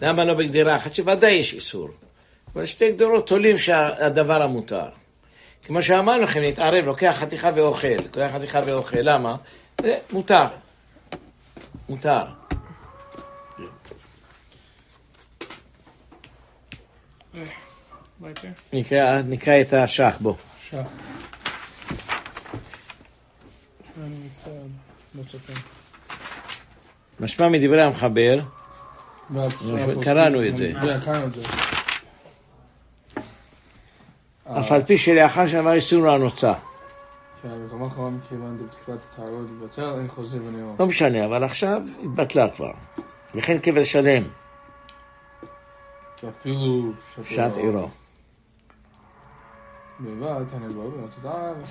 למה 0.00 0.24
לא 0.24 0.34
בגדירה 0.34 0.76
אחת? 0.76 0.94
שוודאי 0.94 1.32
יש 1.32 1.54
איסור. 1.54 1.88
אבל 2.54 2.66
שתי 2.66 2.92
גדורות 2.92 3.26
תולים 3.26 3.58
שהדבר 3.58 4.42
המותר. 4.42 4.88
כמו 5.64 5.82
שאמרנו 5.82 6.22
לכם, 6.22 6.40
להתערב, 6.40 6.84
לוקח 6.84 7.16
חתיכה 7.18 7.50
ואוכל. 7.54 7.88
לוקח 7.88 8.30
חתיכה 8.34 8.60
ואוכל, 8.66 8.98
למה? 9.00 9.36
זה 9.82 9.98
מותר. 10.12 10.46
מותר. 11.88 12.24
נקרא, 18.72 19.22
נקרא 19.22 19.60
את 19.60 19.72
השח, 19.72 20.16
בוא. 20.20 20.34
שח. 20.68 20.76
לא. 20.76 20.82
משמע 27.20 27.48
מדברי 27.48 27.82
המחבר, 27.82 28.40
קראנו 30.02 30.48
את 30.48 30.56
זה. 30.56 30.72
כן, 30.82 31.00
קראנו 31.00 31.26
את 31.26 31.34
זה. 31.34 31.42
אף 34.44 34.72
על 34.72 34.82
פי 34.82 34.98
שלאחר 34.98 35.46
שעבר 35.46 35.72
איסור 35.72 36.08
הנוצה. 36.08 36.52
כן. 37.42 37.48
לא 40.78 40.86
משנה, 40.86 41.24
אבל 41.24 41.44
עכשיו 41.44 41.82
התבטלה 42.04 42.48
כבר. 42.56 42.72
וכן 43.34 43.58
כבל 43.58 43.84
שלם, 43.84 44.22
אפילו 46.28 46.92
שעת 47.24 47.56
עירו. 47.56 47.88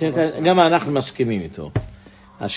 אומרת, 0.02 0.34
גם 0.44 0.60
אנחנו 0.60 0.92
מסכימים 0.92 1.40
איתו. 1.40 1.70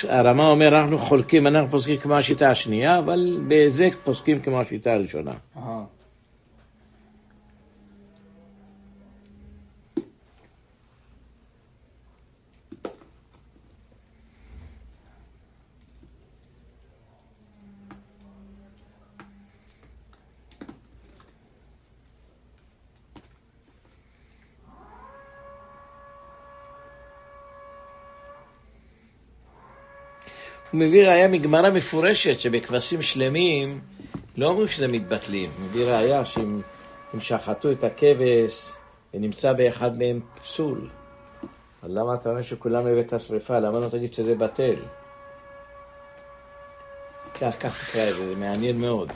הרמה 0.09 0.47
אומר, 0.47 0.67
אנחנו 0.67 0.97
חולקים, 0.97 1.47
אנחנו 1.47 1.71
פוסקים 1.71 1.97
כמו 1.97 2.15
השיטה 2.15 2.49
השנייה, 2.49 2.99
אבל 2.99 3.39
בזה 3.47 3.89
פוסקים 4.03 4.39
כמו 4.39 4.61
השיטה 4.61 4.93
הראשונה. 4.93 5.31
הוא 30.74 30.80
מביא 30.80 31.07
ראיה 31.07 31.28
מגמרא 31.28 31.69
מפורשת 31.69 32.39
שבכבשים 32.39 33.01
שלמים 33.01 33.80
לא 34.38 34.47
אומרים 34.47 34.67
שזה 34.67 34.88
מתבטלים. 34.88 35.49
הוא 35.57 35.65
מביא 35.65 35.86
ראיה 35.86 36.26
שאם 36.26 36.61
אם 37.15 37.19
שחטו 37.19 37.71
את 37.71 37.84
הכבש 37.84 38.71
ונמצא 39.13 39.53
באחד 39.53 39.97
מהם 39.97 40.19
פסול, 40.41 40.89
אז 41.84 41.91
למה 41.91 42.13
אתה 42.13 42.30
אומר 42.30 42.41
שכולם 42.41 42.84
בבית 42.86 43.13
השרפה? 43.13 43.59
למה 43.59 43.80
לא 43.80 43.89
תגיד 43.89 44.13
שזה 44.13 44.36
בטל? 44.36 44.76
כך, 47.41 47.55
כך 47.59 47.89
תקרא 47.89 48.09
את 48.09 48.15
זה, 48.15 48.28
זה 48.28 48.36
מעניין 48.36 48.82
מאוד. 48.82 49.11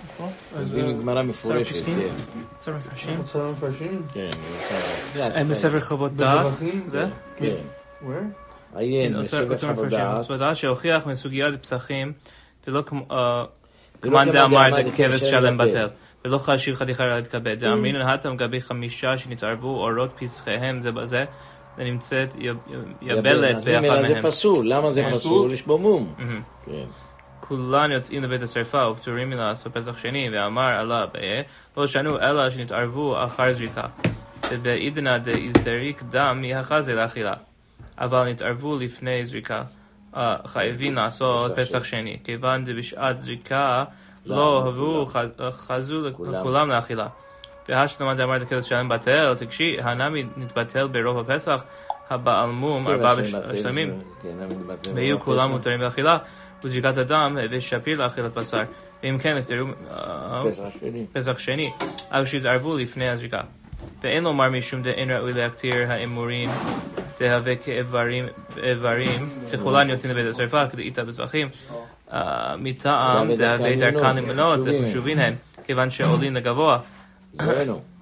אז 0.55 0.71
מביא 0.71 0.83
מגמרא 0.83 1.23
מפורשת, 1.23 1.75
פסקים? 1.75 1.99
כן. 1.99 2.39
בספר 2.59 2.77
מפרשים? 2.77 3.19
מצא 3.19 3.51
מפרשים? 3.51 4.01
כן, 4.13 4.31
זה 5.13 5.27
אין 5.27 5.47
בספר 5.47 5.81
חוות 5.81 6.15
דעת? 6.15 6.51
זה? 6.87 7.05
כן. 7.35 7.55
עיין, 8.77 9.23
בספר 9.23 9.75
חוות 10.23 10.57
שהוכיח 10.57 11.05
מסוגיית 11.05 11.61
פסחים, 11.61 12.13
זה 12.65 12.71
לא. 12.71 12.83
אה, 13.11 13.43
לא 14.03 14.09
כמאן 14.09 14.29
דאמר 14.29 14.81
דכבש 14.81 15.21
שלם 15.21 15.57
בטל. 15.57 15.87
ולא 16.25 16.37
חשיב 16.37 16.75
חתיכה 16.75 17.03
אלא 17.03 17.15
להתכבד. 17.15 17.59
דאמרינן 17.59 18.01
הטם 18.01 18.33
לגבי 18.33 18.61
חמישה 18.61 19.17
שנתערבו 19.17 19.67
אורות 19.67 20.13
פסחיהם 20.19 20.81
זה 20.81 20.91
בזה, 20.91 21.25
ונמצאת 21.77 22.35
יבלת 23.01 23.63
באחד 23.63 23.79
ממילא 23.79 24.03
זה 24.03 24.13
מהם. 24.13 24.23
פסול, 24.23 24.67
למה 24.67 24.91
זה 24.91 25.03
פסול? 25.03 25.19
פסול? 25.19 25.53
יש 25.53 25.63
בו 25.63 25.77
מום. 25.77 26.13
מהמם. 26.17 26.41
כן. 26.65 26.85
כולן 27.39 27.91
יוצאים 27.91 28.23
לבית 28.23 28.41
השרפה 28.41 28.89
ופטורים 28.89 29.29
מלעשות 29.29 29.77
פסח 29.77 29.97
שני, 29.97 30.29
ואמר 30.33 30.61
עלה 30.61 31.05
באיה, 31.13 31.43
לא 31.77 31.87
שנו 31.87 32.19
אלא 32.19 32.49
שנתערבו 32.49 33.23
אחר 33.25 33.53
זריקה. 33.53 33.83
ובעידנא 34.51 35.17
דאיזדריק 35.17 36.03
דם 36.09 36.41
מהחזה 36.41 36.95
לאכילה. 36.95 37.33
אבל 37.99 38.29
נתערבו 38.29 38.77
לפני 38.79 39.25
זריקה. 39.25 39.63
אה, 40.15 40.35
חייבים 40.45 40.95
לעשות 40.95 41.51
פסח 41.59 41.83
שני, 41.83 42.17
כיוון 42.23 42.65
דבשעת 42.65 43.19
זריקה 43.19 43.83
לא. 44.25 45.05
ח- 45.13 45.49
חזו 45.51 45.95
כולם. 46.13 46.33
לכולם 46.33 46.69
לאכילה. 46.69 47.07
והשלמה 47.69 48.15
דאמר 48.15 48.37
דקל 48.37 48.61
שלם 48.61 48.89
בטל, 48.89 49.35
תקשי, 49.39 49.77
הנמי 49.81 50.23
נתבטל 50.37 50.87
ברוב 50.87 51.31
הפסח, 51.31 51.63
הבעל 52.09 52.49
מום 52.49 52.87
ארבעה 52.87 53.15
כן, 53.15 53.21
בטל, 53.21 53.55
שלמים. 53.57 54.01
כן, 54.21 54.29
בפסח. 54.67 55.23
כולם 55.25 55.49
מותרים 55.51 55.79
באכילה, 55.79 56.17
וזריקת 56.63 56.97
הדם 56.97 57.37
הביא 57.45 57.59
שפיר 57.59 58.03
לאכילת 58.03 58.33
בשר. 58.33 58.61
ואם 59.03 59.17
כן, 59.19 59.37
נפטרו 59.37 59.67
אה. 59.91 60.43
פסח 61.13 61.39
שני, 61.39 61.63
אבל 62.11 62.25
שהתערבו 62.25 62.77
לפני 62.77 63.09
הזריקה. 63.09 63.41
ואין 64.01 64.23
לומר 64.23 64.49
משום 64.49 64.81
דאין 64.81 65.11
ראוי 65.11 65.33
להקטיר 65.33 65.91
האמורין 65.91 66.49
תהווה 67.17 67.55
כאיברים 67.55 68.25
איברים, 68.63 69.29
שכולן 69.51 69.89
יוצאים 69.89 70.15
לבית 70.15 70.35
השרפה 70.35 70.67
כדי 70.67 70.81
איתה 70.81 71.03
בזבחים, 71.03 71.49
אה, 72.13 72.55
מטעם 72.57 73.35
דהווה 73.35 73.57
דהווה 73.57 73.75
דרכן 73.75 74.15
למנות. 74.15 74.59
וחשובים 74.63 75.19
הן, 75.19 75.33
כיוון 75.63 75.89
שעולים 75.89 76.35
לגבוה. 76.35 76.79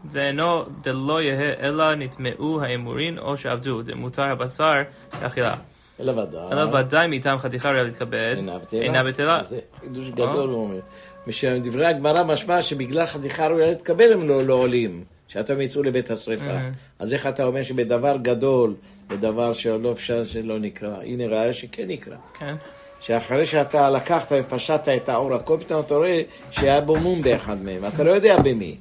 זה 0.09 0.21
אינו 0.21 0.63
דלא 0.83 1.21
יהא 1.21 1.53
אלא 1.59 1.95
נטמעו 1.95 2.61
האמורין 2.61 3.17
או 3.19 3.37
שעבדו, 3.37 3.81
דמותר 3.81 4.23
הבשר 4.23 4.73
לאכילה. 5.21 5.55
אלא 5.99 6.11
ודאי. 6.11 6.51
אלא 6.51 6.61
ודאי 6.61 7.07
מטעם 7.07 7.37
חתיכה 7.37 7.69
ראויה 7.69 7.83
להתכבד, 7.83 8.35
אינה 8.73 9.03
בטלה. 9.03 9.41
זה 9.47 9.59
חידוש 9.79 10.09
גדול 10.09 10.49
הוא 10.49 10.63
אומר. 10.63 10.79
משדברי 11.27 11.85
הגמרא 11.85 12.23
משמע 12.23 12.61
שבגלל 12.61 13.05
חתיכה 13.05 13.47
ראויה 13.47 13.67
להתקבל 13.67 14.13
הם 14.13 14.27
לא 14.27 14.43
לא 14.43 14.53
עולים. 14.53 15.14
שאתם 15.27 15.61
יצאו 15.61 15.83
לבית 15.83 16.11
השרפה. 16.11 16.57
Mhm. 16.57 16.75
אז 16.99 17.13
איך 17.13 17.27
אתה 17.27 17.43
אומר 17.43 17.63
שבדבר 17.63 18.17
גדול, 18.21 18.73
בדבר 19.07 19.53
שלא 19.53 19.91
אפשר 19.91 20.23
שלא 20.23 20.59
נקרא, 20.59 21.01
הנה 21.01 21.25
ראיה 21.27 21.53
שכן 21.53 21.87
נקרא. 21.87 22.15
כן. 22.39 22.55
שאחרי 22.99 23.45
שאתה 23.45 23.89
לקחת 23.89 24.31
ופשטת 24.31 24.89
את 24.95 25.09
האור, 25.09 25.33
הכל 25.33 25.57
פתאום 25.59 25.79
אתה 25.79 25.95
רואה 25.95 26.21
שהיה 26.51 26.81
בו 26.81 26.95
מום 26.95 27.21
באחד 27.21 27.61
מהם, 27.61 27.85
אתה 27.85 28.03
לא 28.03 28.11
יודע 28.11 28.37
במי. 28.37 28.75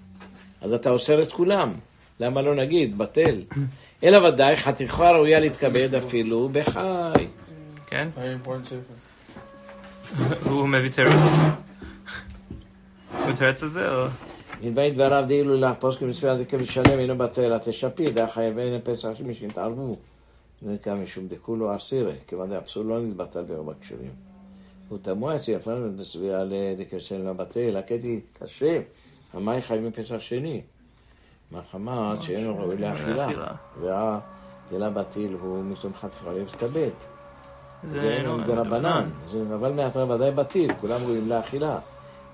אז 0.61 0.73
אתה 0.73 0.91
אוסר 0.91 1.23
את 1.23 1.33
כולם. 1.33 1.73
למה 2.21 2.43
לא 2.43 2.55
נגיד, 2.55 2.99
בטל. 2.99 3.43
אלא 4.05 4.29
ודאי 4.29 4.57
חתיכה 4.57 5.11
ראויה 5.11 5.41
להתכבד 5.41 5.95
אפילו 5.95 6.49
בחי. 6.53 7.27
כן? 7.87 8.09
Very 8.17 8.47
important 8.47 8.69
sefer. 8.69 9.05
הוא 10.49 10.69
מביא 10.69 10.91
תירוץ? 10.91 11.27
הוא 13.25 13.33
תירוץ 13.33 13.63
על 13.63 13.69
זה 13.69 13.89
או... 13.95 14.07
נדמה 14.65 14.91
דבריו 14.91 15.25
דאילו 15.29 15.57
לך 15.57 15.71
פוסקים 15.81 16.09
מצווה 16.09 16.37
זה 16.37 16.45
כאילו 16.45 16.67
שלם 16.67 16.99
אינו 16.99 17.19
בטל, 17.19 17.53
התשפי, 17.53 18.11
דא 18.13 18.27
חייבי 18.27 18.79
פסח 18.85 19.09
שמי 19.15 19.35
שהתערבו. 19.35 19.97
זה 20.63 20.77
גם 20.87 21.03
משום 21.03 21.27
דכולו 21.29 21.77
אסירי, 21.77 22.15
כיוון 22.27 22.51
דאפסול 22.51 22.87
לא 22.87 23.01
נתבטל 23.01 23.43
ברוב 23.43 23.71
הקשרים. 23.71 24.11
הוא 24.89 24.99
תמוה 25.03 25.37
אצלי, 25.37 25.57
אפילו 25.57 25.91
דסביע 25.97 26.45
לדקשן 26.45 27.21
לא 27.23 27.33
בטל, 27.33 27.77
הקטי 27.77 28.21
קשה, 28.41 28.81
המים 29.35 29.61
חייבים 29.61 29.93
פסח 29.93 30.19
שני. 30.19 30.63
מחמת 31.53 32.23
שאינו 32.23 32.59
ראוי 32.59 32.77
לאכילה. 32.79 33.29
והדלה 33.81 34.91
בטיל 34.91 35.33
הוא 35.41 35.63
משום 35.65 35.95
חתיכה 35.95 36.33
להתכבד. 36.33 36.91
זה 37.85 38.01
זה 38.01 38.19
לא- 38.25 38.47
דרבנן, 38.47 39.09
זה- 39.31 39.55
אבל 39.55 39.73
מעטר 39.73 40.11
ודאי 40.11 40.31
בטיל, 40.31 40.75
כולם 40.81 41.01
ראויים 41.05 41.29
לאכילה. 41.29 41.79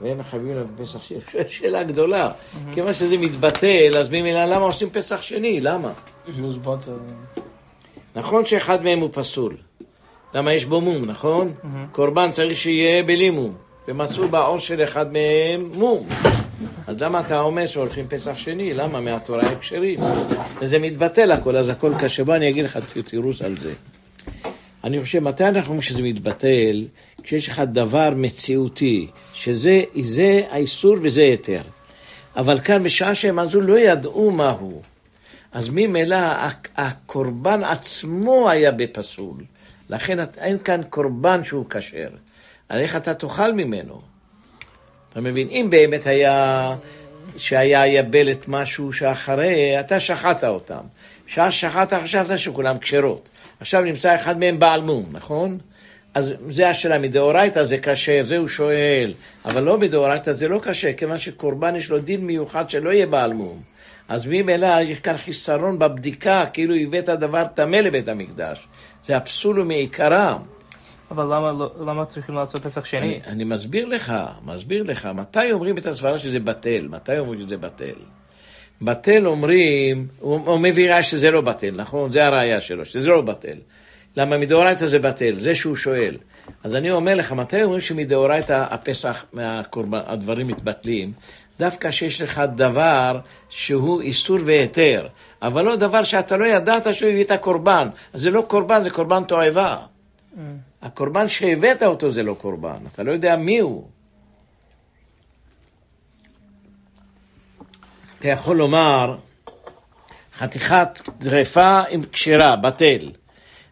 והם 0.00 0.18
מחייבים 0.18 0.54
לנו 0.54 0.66
בפסח 0.76 1.02
שני. 1.02 1.18
שואל 1.32 1.44
שאלה 1.58 1.82
גדולה. 1.82 2.30
כיוון 2.72 2.92
שזה 2.92 3.16
מתבטל, 3.16 3.96
אז 3.98 4.10
ממילא 4.10 4.44
למה 4.44 4.64
עושים 4.64 4.90
פסח 4.90 5.22
שני? 5.22 5.60
למה? 5.60 5.92
Butter, 6.64 7.40
נכון 8.16 8.46
שאחד 8.46 8.84
מהם 8.84 9.00
הוא 9.00 9.08
פסול. 9.12 9.56
למה 10.34 10.52
יש 10.52 10.64
בו 10.64 10.80
מום, 10.80 11.04
נכון? 11.04 11.52
קורבן 11.92 12.30
צריך 12.30 12.58
שיהיה 12.58 13.02
בלי 13.02 13.30
מום. 13.30 13.54
ומצאו 13.88 14.28
בעור 14.28 14.58
של 14.58 14.82
אחד 14.82 15.12
מהם 15.12 15.70
מום. 15.74 16.08
אז 16.86 17.02
למה 17.02 17.20
אתה 17.20 17.40
אומר 17.40 17.66
שהולכים 17.66 18.08
פסח 18.08 18.36
שני? 18.36 18.74
למה? 18.74 19.00
מהתורה 19.00 19.42
הם 19.42 19.58
כשרים. 19.58 20.00
וזה 20.60 20.78
מתבטל 20.78 21.32
הכל, 21.32 21.56
אז 21.56 21.68
הכל 21.68 21.92
קשה. 21.98 22.24
בוא 22.24 22.34
אני 22.36 22.48
אגיד 22.48 22.64
לך 22.64 22.78
תירוץ 23.10 23.42
על 23.42 23.56
זה. 23.56 23.72
אני 24.84 25.00
חושב, 25.00 25.18
מתי 25.18 25.44
אנחנו 25.44 25.68
אומרים 25.68 25.82
שזה 25.82 26.02
מתבטל? 26.02 26.84
כשיש 27.22 27.48
לך 27.48 27.62
דבר 27.72 28.10
מציאותי, 28.16 29.06
שזה 29.34 29.82
זה 30.02 30.42
האיסור 30.50 30.96
וזה 31.02 31.22
היתר. 31.22 31.62
אבל 32.36 32.60
כאן, 32.60 32.82
בשעה 32.82 33.14
שהם 33.14 33.38
עזו, 33.38 33.60
לא 33.60 33.78
ידעו 33.78 34.30
מהו. 34.30 34.82
אז 35.52 35.68
ממילא 35.72 36.16
הק- 36.16 36.68
הקורבן 36.76 37.64
עצמו 37.64 38.50
היה 38.50 38.72
בפסול. 38.72 39.44
לכן 39.88 40.18
אין 40.38 40.58
כאן 40.58 40.80
קורבן 40.90 41.44
שהוא 41.44 41.64
כשר. 41.70 42.08
אז 42.68 42.80
איך 42.80 42.96
אתה 42.96 43.14
תאכל 43.14 43.52
ממנו? 43.52 44.00
אתה 45.12 45.20
מבין? 45.20 45.48
אם 45.48 45.66
באמת 45.70 46.06
היה, 46.06 46.76
שהיה 47.36 47.86
יבלת 47.86 48.48
משהו 48.48 48.92
שאחרי, 48.92 49.80
אתה 49.80 50.00
שחטת 50.00 50.44
אותם. 50.44 50.80
שעה 51.30 51.50
שחטת 51.50 52.02
חשבת 52.02 52.38
שכולם 52.38 52.78
כשרות. 52.78 53.28
עכשיו 53.60 53.80
נמצא 53.82 54.14
אחד 54.14 54.38
מהם 54.38 54.58
בעל 54.58 54.82
מום, 54.82 55.06
נכון? 55.12 55.58
אז 56.14 56.34
זה 56.48 56.68
השאלה, 56.68 56.98
מדאורייתא 56.98 57.64
זה 57.64 57.78
כשר, 57.78 58.22
זה 58.22 58.38
הוא 58.38 58.48
שואל. 58.48 59.14
אבל 59.44 59.62
לא 59.62 59.78
מדאורייתא 59.78 60.32
זה 60.32 60.48
לא 60.48 60.60
קשה, 60.62 60.92
כיוון 60.92 61.18
שקורבן 61.18 61.76
יש 61.76 61.90
לו 61.90 61.98
דין 61.98 62.26
מיוחד 62.26 62.70
שלא 62.70 62.90
יהיה 62.90 63.06
בעל 63.06 63.32
מום. 63.32 63.60
אז 64.08 64.26
ממילא 64.26 64.80
יש 64.82 64.98
כאן 64.98 65.16
חיסרון 65.18 65.78
בבדיקה, 65.78 66.44
כאילו 66.52 66.74
הבאת 66.74 67.08
דבר 67.08 67.44
טמא 67.44 67.76
לבית 67.76 68.08
המקדש. 68.08 68.68
זה 69.06 69.16
הפסול 69.16 69.62
מעיקרם. 69.62 70.42
אבל 71.10 71.24
למה 71.24 71.52
לא- 71.52 71.72
למה 71.80 72.04
צריכים 72.06 72.34
לעשות 72.34 72.66
פסח 72.66 72.84
שני? 72.84 73.00
אני, 73.00 73.20
אני 73.26 73.44
מסביר 73.44 73.86
לך, 73.86 74.12
מסביר 74.44 74.82
לך, 74.82 75.08
מתי 75.14 75.52
אומרים 75.52 75.78
את 75.78 75.86
הסברה 75.86 76.18
שזה 76.18 76.40
בטל? 76.40 76.88
מתי 76.88 77.18
אומרים 77.18 77.40
שזה 77.40 77.56
בטל? 77.56 77.94
בטל 78.82 79.26
אומרים, 79.26 80.06
הוא, 80.18 80.40
הוא 80.46 80.58
מביא 80.58 80.90
ראיה 80.90 81.02
שזה 81.02 81.30
לא 81.30 81.40
בטל, 81.40 81.70
נכון? 81.76 82.12
זה 82.12 82.26
הראייה 82.26 82.60
שלו, 82.60 82.84
שזה 82.84 83.08
לא 83.08 83.20
בטל. 83.20 83.56
למה 84.16 84.38
מדאורייתא 84.38 84.86
זה 84.86 84.98
בטל? 84.98 85.40
זה 85.40 85.54
שהוא 85.54 85.76
שואל. 85.76 86.16
אז 86.64 86.74
אני 86.74 86.90
אומר 86.90 87.14
לך, 87.14 87.32
מתי 87.32 87.62
אומרים 87.62 87.80
שמדאורייתא 87.80 88.66
הפסח, 88.70 89.24
מהקורבן, 89.32 90.00
הדברים 90.06 90.46
מתבטלים? 90.46 91.12
דווקא 91.58 91.90
שיש 91.90 92.22
לך 92.22 92.42
דבר 92.54 93.18
שהוא 93.48 94.00
איסור 94.00 94.38
והיתר, 94.44 95.06
אבל 95.42 95.64
לא 95.64 95.76
דבר 95.76 96.04
שאתה 96.04 96.36
לא 96.36 96.44
ידעת 96.44 96.94
שהוא 96.94 97.10
הביא 97.10 97.24
את 97.24 97.30
הקורבן. 97.30 97.88
אז 98.12 98.20
זה 98.20 98.30
לא 98.30 98.44
קורבן, 98.48 98.82
זה 98.82 98.90
קורבן 98.90 99.24
תועבה. 99.24 99.76
הקורבן 100.82 101.28
שהבאת 101.28 101.82
אותו 101.82 102.10
זה 102.10 102.22
לא 102.22 102.34
קורבן, 102.34 102.78
אתה 102.94 103.02
לא 103.02 103.12
יודע 103.12 103.36
מי 103.36 103.58
הוא. 103.58 103.88
אתה 108.20 108.28
יכול 108.28 108.56
לומר, 108.56 109.16
חתיכת 110.34 111.00
טרפה 111.18 111.80
עם 111.90 112.02
כשרה, 112.12 112.56
בטל. 112.56 113.10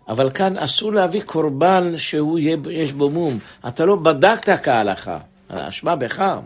אבל 0.09 0.30
כאן 0.30 0.59
אסור 0.59 0.92
להביא 0.92 1.22
קורבן 1.22 1.99
שהוא 1.99 2.38
יש 2.70 2.92
בו 2.92 3.11
מום. 3.11 3.38
אתה 3.68 3.84
לא 3.84 3.96
בדקת 3.96 4.64
כהלכה, 4.64 5.18
האשמה 5.49 5.96
בך. 5.96 6.38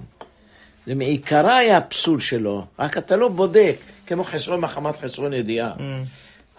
זה 0.86 0.94
מעיקרה 0.94 1.56
היה 1.56 1.76
הפסול 1.76 2.20
שלו, 2.20 2.64
רק 2.78 2.98
אתה 2.98 3.16
לא 3.16 3.28
בודק, 3.28 3.76
כמו 4.06 4.24
חסרון 4.24 4.60
מחמת 4.60 4.96
חסרון 4.96 5.32
ידיעה. 5.32 5.72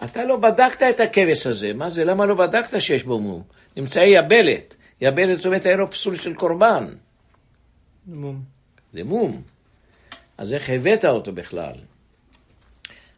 אתה 0.04 0.24
לא 0.24 0.36
בדקת 0.36 0.82
את 0.82 1.00
הכבש 1.00 1.46
הזה, 1.46 1.72
מה 1.74 1.90
זה? 1.90 2.04
למה 2.04 2.26
לא 2.26 2.34
בדקת 2.34 2.80
שיש 2.80 3.04
בו 3.04 3.18
מום? 3.18 3.42
נמצאי 3.76 4.06
יבלת. 4.06 4.76
יבלת 5.00 5.36
זאת 5.36 5.46
אומרת 5.46 5.66
היה 5.66 5.76
לו 5.76 5.90
פסול 5.90 6.16
של 6.16 6.34
קורבן. 6.34 6.86
מום. 8.06 8.40
זה 8.92 9.04
מום. 9.04 9.53
אז 10.38 10.52
איך 10.52 10.70
הבאת 10.70 11.04
אותו 11.04 11.32
בכלל? 11.32 11.72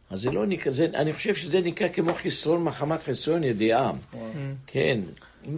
אז 0.09 0.21
זה 0.21 0.31
לא 0.31 0.45
נקרא, 0.45 0.71
זה, 0.73 0.87
אני 0.93 1.13
חושב 1.13 1.35
שזה 1.35 1.61
נקרא 1.61 1.87
כמו 1.87 2.13
חסרון 2.13 2.63
מחמת 2.63 3.03
חסרון 3.03 3.43
ידיעה. 3.43 3.91
כן. 4.67 4.99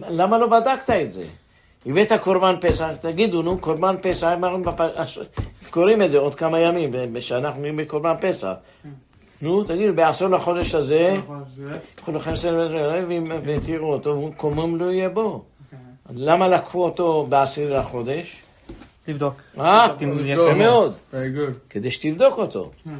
למה 0.08 0.38
לא 0.38 0.46
בדקת 0.46 0.90
את 0.90 1.12
זה? 1.12 1.24
הבאת 1.86 2.12
קורבן 2.12 2.54
פסח, 2.60 2.88
תגידו, 3.00 3.42
נו, 3.42 3.58
קורבן 3.58 3.96
פסח, 4.02 4.32
קוראים 5.70 6.02
את 6.02 6.10
זה 6.10 6.18
עוד 6.18 6.34
כמה 6.34 6.58
ימים, 6.60 6.92
שאנחנו 7.20 7.60
נראים 7.60 7.76
בקורבן 7.76 8.14
פסח. 8.20 8.52
נו, 9.42 9.64
תגידו, 9.64 9.94
בעשור 9.94 10.28
לחודש 10.28 10.74
הזה, 10.74 11.14
נכון, 11.18 11.44
זה- 11.56 11.72
קחו 11.94 12.12
לכם 12.12 12.36
סדר 12.36 12.68
ותראו 13.44 13.92
אותו, 13.92 14.30
קומם 14.36 14.76
לא 14.76 14.90
יהיה 14.92 15.08
בו. 15.08 15.44
אז 16.04 16.14
למה 16.16 16.48
לקחו 16.48 16.84
אותו 16.84 17.26
בעשירי 17.28 17.74
לחודש? 17.74 18.42
לבדוק. 19.08 19.34
אה, 19.60 19.88
קומם. 20.36 20.58
מאוד. 20.58 20.94
כדי 21.70 21.90
שתבדוק 21.90 22.38
אותו. 22.38 22.70
Yeah. 22.86 22.90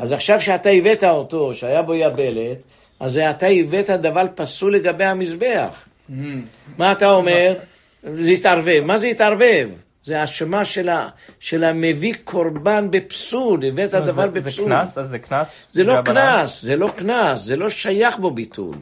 אז 0.00 0.12
עכשיו 0.12 0.40
שאתה 0.40 0.68
הבאת 0.70 1.04
אותו, 1.04 1.54
שהיה 1.54 1.82
בו 1.82 1.94
יבלת, 1.94 2.58
אז 3.00 3.18
אתה 3.30 3.46
הבאת 3.46 3.90
דבר 3.90 4.22
פסול 4.34 4.74
לגבי 4.74 5.04
המזבח. 5.04 5.84
Mm. 6.10 6.12
מה 6.78 6.92
אתה 6.92 7.10
אומר? 7.10 7.54
זה 8.14 8.30
התערבב. 8.30 8.82
מה 8.84 8.98
זה 8.98 9.06
התערבב? 9.06 9.68
זה 10.04 10.20
האשמה 10.20 10.64
של, 10.64 11.64
המביא 11.64 12.14
קורבן 12.24 12.90
בפסול, 12.90 13.60
הבאת 13.66 13.90
דבר 13.90 14.04
זה- 14.04 14.12
זה 14.12 14.26
בפסול. 14.28 14.68
קנס? 14.68 14.98
אז 14.98 15.08
זה 15.08 15.18
קנס? 15.18 15.66
זה 15.70 15.84
לא? 15.84 16.02
קנס, 16.04 16.62
זה 16.62 16.76
לא 16.76 16.88
קנס, 16.96 17.40
זה 17.40 17.56
לא 17.56 17.70
שייך 17.70 18.18
בו 18.18 18.30
ביטול. 18.30 18.74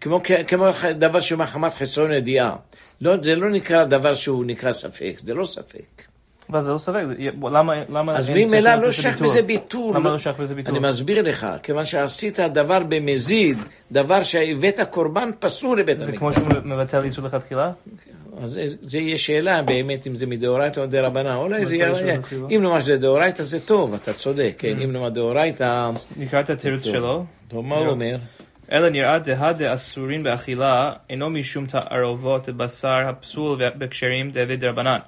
זה 0.00 0.04
כמו, 0.04 0.20
כמו 0.46 0.66
דבר 0.98 1.20
שהוא 1.20 1.38
מחמת 1.38 1.72
חסרון 1.74 2.12
ידיעה. 2.12 2.56
לא, 3.00 3.14
זה 3.22 3.34
לא 3.34 3.50
נקרא 3.50 3.84
דבר 3.84 4.14
שהוא 4.14 4.44
נקרא 4.44 4.72
ספק, 4.72 5.14
זה 5.24 5.34
לא 5.34 5.44
ספק. 5.44 6.02
אבל 6.50 6.62
זה 6.62 6.72
לא 6.72 6.78
ספק, 6.78 7.02
זה- 7.06 7.14
למה 7.52 7.72
למה 7.88 8.16
אז 8.16 8.30
ממילא 8.30 8.74
לא 8.74 8.92
שייך? 8.92 9.22
בזה 9.22 9.42
ביטול. 9.42 9.96
למה 9.96 10.10
לא 10.10 10.18
שייך 10.18 10.40
בזה 10.40 10.54
ביטול? 10.54 10.76
אני 10.76 10.88
מסביר 10.88 11.22
לך, 11.22 11.46
כיוון 11.62 11.84
שעשית 11.84 12.40
דבר 12.40 12.78
במזיד, 12.88 13.58
דבר 13.92 14.22
שהבאת 14.22 14.80
קורבן 14.90 15.30
פסול 15.38 15.80
לבית 15.80 15.98
זה 15.98 16.04
המקדש. 16.04 16.18
כמו 16.18 16.32
שהוא 16.32 16.46
מבטל 16.64 17.02
איסור 17.04 17.24
לכתחילה? 17.26 17.72
אז 18.42 18.50
זה- 18.52 18.66
זה 18.82 18.98
יהיה 18.98 19.18
שאלה 19.18 19.62
באמת 19.62 20.06
אם 20.06 20.14
זה 20.14 20.26
מדאורייתא 20.26 20.80
או 20.80 20.86
דרבנן. 20.86 21.34
אולי 21.34 21.66
זה 21.66 21.74
יהיה? 21.76 22.18
אם 22.50 22.62
נאמר 22.62 22.80
שזה 22.80 22.96
דאורייתא 22.96 23.42
זה 23.42 23.60
טוב, 23.66 23.94
אתה 23.94 24.12
צודק, 24.12 24.54
כן, 24.58 24.76
Mm. 24.78 24.82
אם 24.84 24.92
נאמר 24.92 25.08
דאורייתא, 25.08 25.90
נקרא 26.16 26.40
את 26.40 26.50
התירוץ. 26.50 26.84
שלו. 26.84 27.24
טוב, 27.48 27.64
מה 27.66 27.76
הוא 27.76 27.86
אומר? 27.88 28.16
אלא 28.72 28.88
נראה 28.88 29.18
דהא 29.18 29.52
דאסורין 29.52 30.22
באכילה, 30.22 30.92
אינו 31.10 31.30
משום 31.30 31.66
תערובות 31.66 32.48
בשר 32.48 33.08
הפסול 33.08 33.58
בקשרים 33.78 34.30
דאבי 34.30 34.56
דרבנן. 34.56 34.98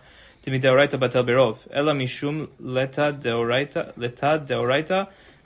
דמדאורייתא 0.46 0.96
בטל 0.96 1.22
ברוב, 1.22 1.58
אלא 1.74 1.92
משום 1.94 2.46
לתא 2.60 3.10
דאורייתא, 4.38 5.02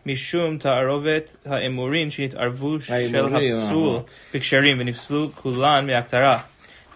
משום 0.07 0.59
תערובת 0.59 1.37
האמורין 1.47 2.11
שהתערבו 2.11 2.81
של 2.81 2.93
האמורים, 2.93 3.53
הפסול 3.53 3.95
אהה. 3.95 4.03
בקשרים 4.35 4.77
ונפסלו 4.81 5.29
כולן 5.35 5.87
מהכתרה. 5.87 6.39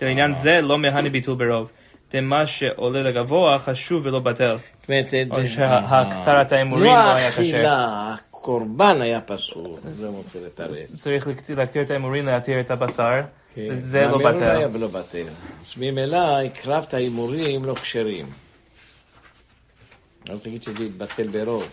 לעניין 0.02 0.34
זה 0.34 0.60
לא 0.60 0.78
מהני 0.78 1.10
ביטול 1.10 1.34
ברוב. 1.34 1.70
דמה 2.12 2.46
שעולה 2.46 3.02
לגבוה 3.02 3.58
חשוב 3.58 4.06
ולא 4.06 4.18
בטל. 4.20 4.56
זאת 4.80 4.88
אומרת, 4.88 5.08
זה- 5.08 5.22
או 5.30 5.46
שהקטרת 5.46 6.52
ההימורים 6.52 6.84
לא 6.86 6.90
לא 6.92 7.14
היה 7.14 7.32
קשה. 7.32 7.62
הקורבן 8.40 8.98
היה 9.00 9.20
פסול, 9.20 9.70
זה 9.92 10.08
רוצה 10.08 10.40
לתרץ. 10.40 10.94
צריך 10.96 11.26
להקטיר- 11.56 11.82
את 11.82 11.90
ההימורים, 11.90 12.26
להתיר 12.26 12.60
את 12.60 12.70
הבשר, 12.70 13.20
כן. 13.54 13.74
זה 13.80 14.06
לא 14.06 14.10
לא 14.22 14.30
בטל. 14.30 14.42
היה 14.56 14.68
ולא 14.72 14.88
בטל. 14.88 15.26
אז 15.60 15.72
ממילא 15.76 16.16
הקרבת 16.40 16.94
ההימורים 16.94 17.64
לא 17.64 17.74
כשרים. 17.74 18.26
לא 20.28 20.36
תגיד 20.38 20.62
שזה 20.62 20.84
יתבטל 20.84 21.28
ברוב. 21.28 21.68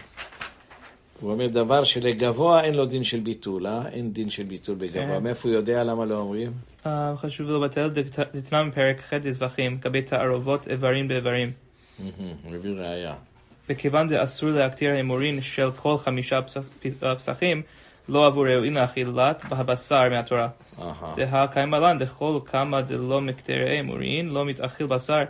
הוא 1.22 1.32
אומר 1.32 1.48
דבר 1.48 1.84
שלגבוה 1.84 2.64
אין 2.64 2.74
לו 2.76 2.86
דין 2.86 3.04
של 3.04 3.20
ביטול, 3.20 3.68
אה? 3.68 3.82
אין 3.90 4.14
דין 4.14 4.30
של 4.30 4.44
ביטול 4.44 4.76
בגבוה. 4.76 5.18
כן. 5.18 5.24
מאיפה 5.24 5.50
הוא 5.50 5.56
יודע 5.58 5.84
למה 5.84 6.06
לא 6.06 6.16
אומרים? 6.20 6.52
אה, 6.86 7.14
חשוב 7.18 7.48
ולא 7.48 7.60
בטל, 7.68 7.90
דתנן 8.34 8.70
בפרק 8.72 9.02
ח' 9.02 9.14
דזבחים, 9.14 9.74
לגבי 9.82 10.02
תערובות 10.02 10.68
איברים 10.68 11.08
באיברים. 11.08 11.52
הוא 12.44 12.52
וכיוון 13.70 14.08
דאסור 14.08 14.50
להקטיר 14.50 14.92
ההימורים 14.92 15.42
של 15.42 15.72
כל 15.72 15.98
חמישה 15.98 16.40
אה, 17.04 17.16
פסחים, 17.16 17.62
לא 18.10 18.28
עבור 18.28 18.48
ראויים 18.48 18.74
לאכילת 18.74 19.44
הבשר 19.52 20.10
מהתורה. 20.10 20.48
דהה 21.16 21.48
קיימא 21.48 21.76
לן 21.76 21.98
דכל 21.98 22.40
כמה 22.46 22.82
דלא 22.82 23.22
מקטרי 23.22 23.70
הימורים, 23.70 24.28
לא 24.30 24.46
מתאכיל 24.46 24.88
בשר. 24.88 25.24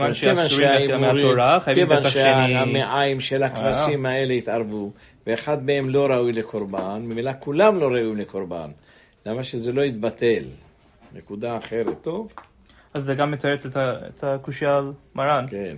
אומרת, 0.00 0.14
שאסורים 0.14 0.68
להקטיר 0.68 0.98
מהתורה, 0.98 1.60
חייבים 1.60 1.86
כיוון 1.86 2.00
פסח 2.00 2.08
שני. 2.08 2.22
אה. 2.22 2.48
שהמעיים 2.48 3.20
של 3.20 3.42
הכבשים 3.42 4.06
האלה 4.06 4.34
התערבו, 4.34 4.90
ואחד 5.26 5.66
מהם 5.66 5.90
לא 5.90 6.06
ראוי 6.06 6.32
לקורבן, 6.32 7.02
ממילא 7.04 7.32
כולם 7.40 7.80
לא 7.80 7.86
ראויים 7.86 8.16
לקורבן. 8.16 8.70
למה 9.26 9.44
שזה 9.44 9.72
לא 9.72 9.82
יתבטל? 9.82 10.44
נקודה 11.14 11.56
אחרת, 11.56 12.00
טוב? 12.00 12.32
אז 12.94 13.04
זה 13.04 13.14
גם 13.14 13.30
מתרץ 13.30 13.66
את 13.66 14.24
הקושייה 14.24 14.76
על 14.76 14.92
מרן. 15.14 15.46
כן. 15.50 15.76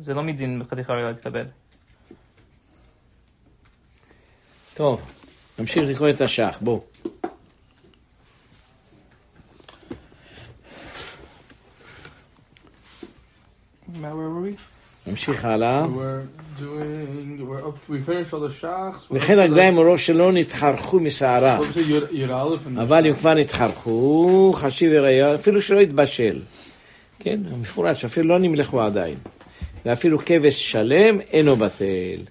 זה 0.00 0.14
לא 0.14 0.22
מדין 0.22 0.62
חתיכה 0.70 0.92
ראויה 0.92 1.08
להתקבל. 1.08 1.44
טוב, 4.74 5.12
נמשיך 5.58 5.82
לקרוא 5.88 6.10
את 6.10 6.20
השח, 6.20 6.58
בוא. 6.60 6.80
Where 13.92 14.14
were 14.14 14.56
we? 14.56 14.60
נמשיך 15.06 15.44
הלאה. 15.44 15.86
וכן 19.10 19.38
רגליים 19.38 19.78
שלו 19.98 20.30
it, 20.30 21.76
Yud 21.76 22.12
Yud 22.12 22.30
Aleph 22.30 22.66
and 22.66 22.80
אבל 22.82 23.06
אם 23.06 23.16
כבר 23.16 23.34
נתחרחו, 23.34 24.52
חשיב 24.54 24.92
וראייה, 24.94 25.34
אפילו 25.34 25.62
שלא 25.62 25.80
יתבשל. 25.80 26.42
כן, 27.18 27.40
מפורש, 27.60 28.04
אפילו 28.04 28.28
לא 28.28 28.38
נמלכו 28.38 28.82
עדיין. 28.82 29.16
ואפילו 29.86 30.18
כבש 30.18 30.72
שלם 30.72 31.20
אינו 31.20 31.56
בטל. 31.56 32.22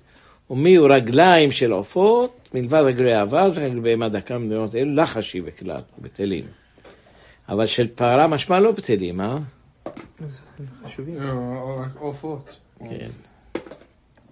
ומי 0.49 0.75
הוא 0.75 0.87
רגליים 0.91 1.51
של 1.51 1.71
עופות, 1.71 2.49
מלבד 2.53 2.81
רגלי 2.85 3.21
אבז 3.21 3.57
ורגלי 3.57 3.81
בהמה 3.81 4.09
דקה 4.09 4.37
ממדינות 4.37 4.75
אלו, 4.75 4.95
לא 4.95 5.05
חשיב 5.05 5.45
בכלל, 5.45 5.81
בטלים. 5.99 6.43
אבל 7.49 7.65
של 7.65 7.87
פרה 7.87 8.27
משמע 8.27 8.59
לא 8.59 8.71
בטלים, 8.71 9.21
אה? 9.21 9.37
חשובים. 10.85 11.17
Like 11.19 11.99
עופות. 11.99 12.57
כן. 12.79 13.09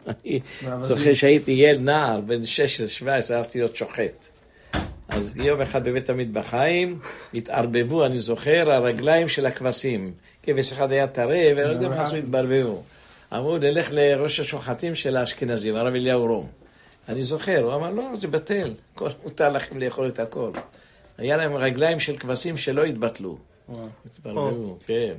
אני 0.08 0.40
זוכר 0.82 1.14
שהייתי 1.14 1.52
ילד 1.52 1.82
נער, 1.82 2.22
בן 2.22 2.42
16-17, 3.32 3.34
אהבתי 3.34 3.58
להיות 3.58 3.76
שוחט. 3.76 4.28
אז 5.10 5.38
יום 5.38 5.62
אחד 5.62 5.84
בבית 5.84 6.10
המטבחיים 6.10 7.00
התערבבו, 7.34 8.06
אני 8.06 8.20
זוכר, 8.20 8.72
הרגליים 8.72 9.28
של 9.28 9.46
הכבשים. 9.46 10.12
כבש 10.44 10.74
אחד 10.74 10.92
היה 10.92 11.08
טרי, 11.08 11.54
ולא 11.54 11.70
יודע 11.70 11.90
מה 11.90 12.04
עשו, 12.04 12.16
התברבבו. 12.16 12.84
אמרו, 13.34 13.58
נלך 13.58 13.90
לראש 13.92 14.40
השוחטים 14.40 14.96
של 14.96 15.18
האשכנזים, 15.18 15.76
הרב 15.76 15.94
אליהו 15.94 16.26
רום. 16.26 16.48
אני 17.10 17.24
זוכר, 17.24 17.62
הוא 17.64 17.76
אמר, 17.76 17.90
לא, 17.90 18.04
זה 18.16 18.28
בטל, 18.28 18.74
כל- 18.96 19.10
מותר 19.24 19.50
לכם 19.50 19.80
לאכול 19.80 20.08
את 20.08 20.20
הכל. 20.20 20.52
היה 21.18 21.38
להם 21.38 21.54
רגליים 21.56 22.00
של 22.00 22.18
כבשים 22.18 22.58
שלא 22.58 22.84
התבטלו. 22.84 23.38
התברבבו, 24.06 24.78
כן. 24.86 25.14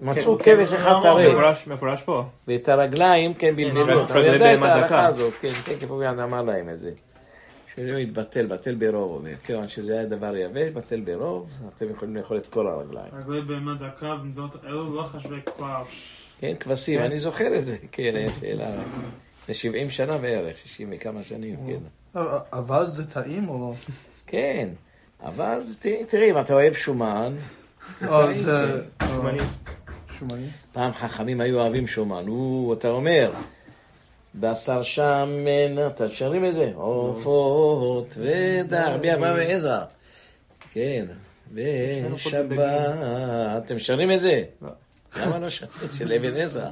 מצאו 0.00 0.38
כבש 0.38 0.72
אחד 0.72 0.92
טרי. 1.02 1.32
מפורש- 1.66 2.02
פה. 2.04 2.24
ואת 2.48 2.68
הרגליים, 2.68 3.34
כן, 3.34 3.56
בלבלו. 3.56 3.82
רגלי 3.84 4.04
אתה 4.04 4.18
יודע 4.18 4.54
את 4.54 4.62
ההלכה. 4.62 5.06
הזאת, 5.06 5.34
כן, 5.40 5.52
תקף 5.64 5.90
אוריאן 5.90 6.20
אמר 6.20 6.42
להם 6.42 6.68
את 6.68 6.80
זה. 6.80 6.90
שלא 7.76 7.98
יתבטל, 7.98 8.46
בטל 8.46 8.74
ברוב, 8.74 8.94
הוא 8.94 9.14
אומר. 9.14 9.34
כיוון 9.46 9.68
שזה 9.68 9.92
היה 9.92 10.04
דבר 10.06 10.36
יבש, 10.36 10.70
בטל 10.72 11.00
ברוב, 11.00 11.48
אתם 11.76 11.86
יכולים 11.90 12.16
לאכול 12.16 12.36
את 12.36 12.46
כל 12.46 12.66
הרגליים. 12.66 13.08
רגלי 13.22 13.40
בהמה 13.40 13.74
דקה 13.74 14.14
במדינות 14.14 14.64
אלו 14.64 14.96
לא 14.96 15.02
חשובי 15.02 15.40
כלל. 15.56 15.82
כן, 16.42 16.54
כבשים, 16.60 17.00
אני 17.00 17.18
זוכר 17.18 17.56
את 17.56 17.66
זה, 17.66 17.76
כן, 17.92 18.12
היה 18.16 18.28
שאלה. 18.40 18.70
לפני 19.42 19.54
70 19.54 19.90
שנה 19.90 20.18
בערך, 20.18 20.56
60 20.64 20.92
וכמה 20.96 21.22
שנים, 21.22 21.56
כן. 21.66 22.18
אה, 22.20 22.38
אבל 22.52 22.86
זה 22.86 23.10
טעים 23.10 23.48
או... 23.48 23.74
כן, 24.26 24.68
אבל 25.22 25.60
ת- 25.80 25.86
תראי, 26.08 26.30
אם 26.30 26.38
אתה 26.40 26.54
אוהב 26.54 26.72
שומן, 26.74 27.36
או 28.08 28.32
זה... 28.34 28.82
שומני. 29.14 29.38
שומני? 30.18 30.46
פעם 30.72 30.92
חכמים 30.92 31.40
היו 31.40 31.60
אוהבים 31.60 31.86
שומן. 31.86 32.24
הוא, 32.26 32.74
אתה 32.74 32.88
אומר, 32.88 33.32
בשר 34.34 34.82
שמן, 34.82 35.86
אתה 35.86 36.08
שרים 36.08 36.44
את 36.44 36.54
זה? 36.54 36.72
עופות 36.74 38.18
ודח, 38.20 38.86
רבי 38.88 39.14
אברהם 39.14 39.34
ועזרא. 39.36 39.84
כן, 40.72 41.04
בשבת. 41.54 42.58
אתם 43.64 43.78
שרים 43.78 44.10
את 44.10 44.20
זה? 44.20 44.42
למה 45.16 45.38
לא 45.38 45.48
שרים? 45.50 45.70
של 45.94 46.12
אבן 46.12 46.36
עזרא. 46.36 46.70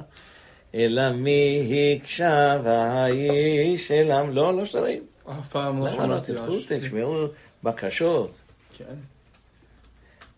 אלא 0.75 1.11
מי 1.11 1.69
הקשב 2.03 2.59
האיש 2.65 3.91
אליו, 3.91 4.27
לא, 4.31 4.57
לא 4.57 4.65
שרים. 4.65 5.03
אף 5.39 5.47
פעם 5.49 5.79
לא 5.79 5.87
למה 5.91 6.07
לא 6.07 6.23
שמעתי. 6.23 6.31
על 6.53 6.59
ש- 6.61 6.65
תשמעו 6.71 7.25
בקשות. 7.63 8.37
כן. 8.77 8.85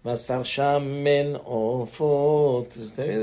בשר 0.06 0.43
שמן 0.43 1.36
עופות, 1.43 2.78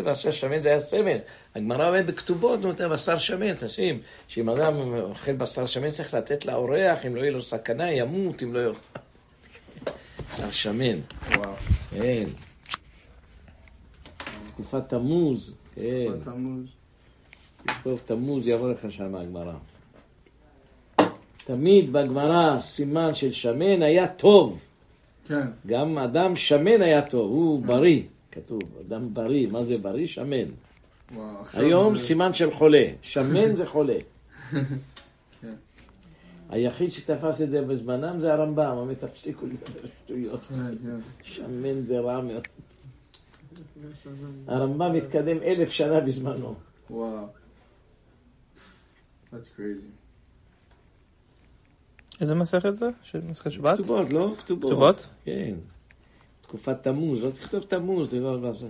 בשר 0.04 0.30
שמן 0.30 0.60
זה 0.62 0.68
היה 0.68 0.80
סמל. 0.80 1.18
הגמרא 1.54 1.86
אומרת 1.88 2.06
בכתובות, 2.06 2.60
נו, 2.60 2.70
אתה 2.70 2.88
בשר 2.88 3.18
שמן, 3.18 3.54
תשים, 3.54 4.00
שאם 4.28 4.48
אדם 4.48 4.94
אוכל 5.00 5.32
בשר 5.32 5.66
שמן 5.66 5.90
צריך 5.90 6.14
לתת 6.14 6.46
לאורח, 6.46 7.06
אם 7.06 7.16
לא 7.16 7.20
יהיה 7.20 7.30
לו 7.30 7.42
סכנה, 7.42 7.90
ימות, 7.92 8.42
אם 8.42 8.54
לא 8.54 8.60
יאכל. 8.60 8.78
בשר 10.32 10.50
שמן, 10.50 10.98
וואו. 11.28 11.52
כן. 11.90 12.24
תקופת 14.60 14.88
תמוז, 14.88 15.52
כן. 15.74 15.82
בתמוז. 16.12 16.64
טוב, 17.82 18.00
תמוז 18.06 18.48
יבוא 18.48 18.70
לך 18.72 18.92
שם 18.92 19.14
הגמרא. 19.14 19.52
תמיד 21.44 21.92
בגמרא 21.92 22.60
סימן 22.60 23.14
של 23.14 23.32
שמן 23.32 23.82
היה 23.82 24.08
טוב. 24.08 24.58
כן. 25.28 25.46
גם 25.66 25.98
אדם 25.98 26.36
שמן 26.36 26.82
היה 26.82 27.02
טוב, 27.02 27.30
הוא 27.30 27.62
בריא, 27.62 28.02
כתוב, 28.32 28.62
אדם 28.88 29.14
בריא, 29.14 29.48
מה 29.50 29.62
זה 29.64 29.78
בריא? 29.78 30.06
שמן. 30.06 30.36
וואו. 31.14 31.26
היום 31.52 31.96
זה- 31.96 32.02
סימן 32.02 32.34
של 32.34 32.50
חולה, 32.50 32.84
שמן 33.02 33.56
זה 33.56 33.66
חולה. 33.66 33.98
כן. 34.52 35.54
היחיד 36.50 36.92
שתפס 36.92 37.40
את 37.42 37.50
זה 37.50 37.62
בזמנם 37.62 38.20
זה 38.20 38.32
הרמב"ם, 38.32 38.76
אומר 38.76 38.94
תפסיקו 38.94 39.46
לדבר 39.46 39.88
שטויות, 40.04 40.40
כן, 40.48 40.54
כן. 40.82 40.96
שמן 41.22 41.80
זה 41.86 41.98
רע 42.00 42.20
מאוד. 42.20 42.46
הרמב"ם 44.46 44.94
התקדם 44.94 45.42
אלף 45.42 45.70
שנה 45.70 46.00
בזמנו. 46.00 46.54
וואו. 46.90 47.26
That's 49.32 49.58
crazy. 49.58 49.86
איזה 52.20 52.34
מסכת 52.34 52.76
זה? 52.76 52.90
של 53.02 53.20
מסכת 53.20 53.50
שבת? 53.50 53.74
כתובות, 53.78 54.12
לא? 54.12 54.34
כתובות. 54.38 54.70
כתובות? 54.70 55.08
כן. 55.24 55.54
תקופת 56.42 56.82
תמוז, 56.82 57.24
לא 57.24 57.30
תכתוב 57.30 57.62
תמוז, 57.62 58.10
זה 58.10 58.20
לא 58.20 58.50
בשר. 58.50 58.66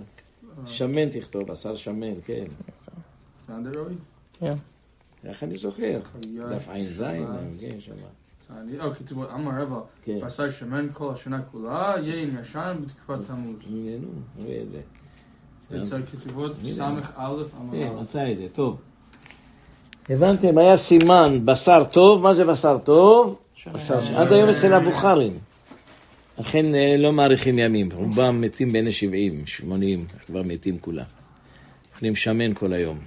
שמן 0.65 1.09
תכתוב, 1.09 1.43
בשר 1.51 1.75
שמן, 1.75 2.21
כן. 2.25 2.45
Already? 3.49 4.45
איך 5.23 5.43
אני 5.43 5.55
זוכר? 5.55 5.99
דף 6.49 6.69
ע"ז, 6.69 7.03
כן, 7.59 7.79
שם. 7.79 7.93
אני, 8.59 8.79
אוקיי, 8.79 9.05
תראו, 9.05 9.23
אמר 9.33 9.61
רבא, 9.61 9.79
כן. 10.03 10.19
בשר 10.21 10.51
שמן 10.51 10.87
כל 10.93 11.13
השנה 11.13 11.41
כולה, 11.51 11.95
יין 12.03 12.37
ישן 12.41 12.77
בתקופת 12.85 13.27
תמוז. 13.27 13.55
נו, 13.67 14.07
את 14.61 14.71
זה. 14.71 14.81
אצל 15.83 16.01
כתובות 16.05 16.51
אמר 16.79 17.01
כן, 17.71 17.97
את 18.01 18.07
זה, 18.07 18.47
טוב. 18.53 18.81
הבנתם, 20.09 20.57
היה 20.57 20.77
סימן 20.77 21.45
בשר 21.45 21.83
טוב, 21.91 22.21
מה 22.21 22.33
זה 22.33 22.45
בשר 22.45 22.77
טוב? 22.77 23.39
בשר 23.73 24.17
עד 24.17 24.31
היום 24.31 24.49
אצל 24.49 24.73
הבוכרים. 24.73 25.39
לכן 26.37 26.75
אה, 26.75 26.95
לא 26.97 27.13
מאריכים 27.13 27.59
ימים, 27.59 27.89
רובם 27.91 28.41
מתים 28.41 28.71
בין 28.71 28.87
ה-70, 28.87 29.47
80, 29.47 30.05
כבר 30.25 30.43
מתים 30.43 30.79
כולם. 30.79 31.03
אוכלים 31.93 32.15
שמן 32.15 32.53
כל 32.53 32.73
היום. 32.73 32.99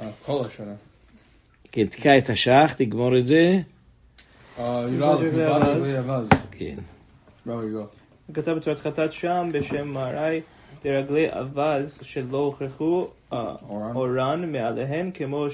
אה, 0.00 0.10
כל 0.26 0.44
השנה. 0.46 0.72
כן, 1.76 1.86
תקע 1.86 2.18
את 2.18 2.30
השח, 2.30 2.74
תגמור 2.76 3.18
את 3.18 3.26
זה. 3.26 3.58
אה. 4.58 4.86
כן. 6.50 6.74
Go. 7.46 7.52
כתב 8.34 8.52
בצורת 8.52 8.78
חטאת 8.78 9.12
שם 9.12 9.48
בשם 9.52 9.88
מהרי 9.88 10.40
דרגלי 10.84 11.28
אווז 11.30 11.98
שלא 12.02 12.36
הוכרחו 12.38 13.06
אה, 13.32 13.54
אורן. 13.94 14.52
מעליהן 14.52 15.10
כמו 15.14 15.46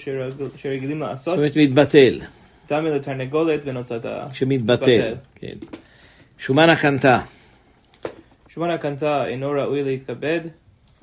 שרגילים 0.57 0.99
זאת 0.99 1.09
לעשות, 1.09 1.35
אומרת 1.35 1.57
מתבטל, 1.57 2.21
דמי 2.69 2.91
לתרנגולת 2.91 3.61
ונוצת 3.65 4.01
שמתבטל, 4.33 5.15
כן. 5.35 5.57
שומן 6.39 6.69
הקנתה, 6.69 7.19
שומן 8.49 8.71
הקנתה 8.71 9.27
אינו 9.27 9.51
ראוי 9.51 9.83
להתכבד, 9.83 10.41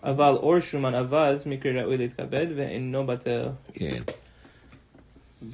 אבל 0.04 0.34
אור 0.36 0.60
שומן 0.60 0.96
אווז 0.96 1.48
מקרה 1.48 1.82
ראוי 1.82 1.98
להתכבד 1.98 2.46
ואינו 2.56 3.06
בטל. 3.06 3.48
כן. 3.74 4.02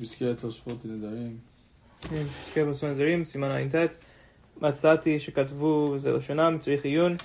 פסקי 0.02 0.30
התוספות 0.30 0.86
נדרים. 0.86 1.38
כן, 2.54 2.72
בסוף 2.72 2.84
נדרים, 2.84 3.26
סימן 3.26 3.52
ע"ט, 3.52 3.76
מצאתי 4.62 5.20
שכתבו 5.20 5.96
זה 6.00 6.12
לשונם, 6.12 6.58
צריך 6.60 6.86
עיון, 6.86 7.16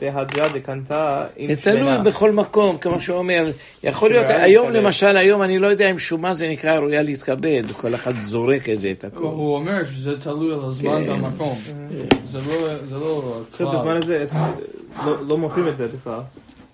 והדרה 0.00 0.48
דקנתה 0.48 1.26
עם 1.36 1.54
זה 1.54 1.60
תלוי 1.62 1.80
שמנה. 1.80 2.02
בכל 2.02 2.32
מקום, 2.32 2.78
כמו 2.78 3.00
שאומר, 3.00 3.50
יכול 3.84 4.10
להיות, 4.10 4.26
היום. 4.28 4.70
למשל, 4.70 5.16
היום 5.16 5.42
אני 5.42 5.58
לא 5.58 5.66
יודע 5.66 5.90
אם 5.90 5.98
שומן 5.98 6.34
זה 6.36 6.48
נקרא 6.48 6.72
ראויה 6.78 7.02
להתכבד, 7.02 7.62
כל 7.76 7.94
אחד 7.94 8.20
זורק 8.20 8.68
את 8.68 8.80
זה, 8.80 8.90
את 8.90 9.04
הכל. 9.04 9.18
הוא 9.24 9.54
אומר 9.54 9.84
שזה 9.84 10.20
תלוי 10.20 10.54
על 10.54 10.60
הזמן 10.64 11.04
כן. 11.04 11.10
והמקום. 11.10 11.58
זה 12.24 12.38
לא- 12.38 12.76
זה 12.76 12.98
לא 12.98 13.40
עכשיו 13.50 13.66
כלל. 13.66 13.78
בזמן 13.78 13.96
הזה 14.04 14.24
לא- 15.06 15.26
לא 15.26 15.38
מוכרים 15.38 15.68
את 15.68 15.76
זה 15.76 15.88
בכלל. 15.88 16.20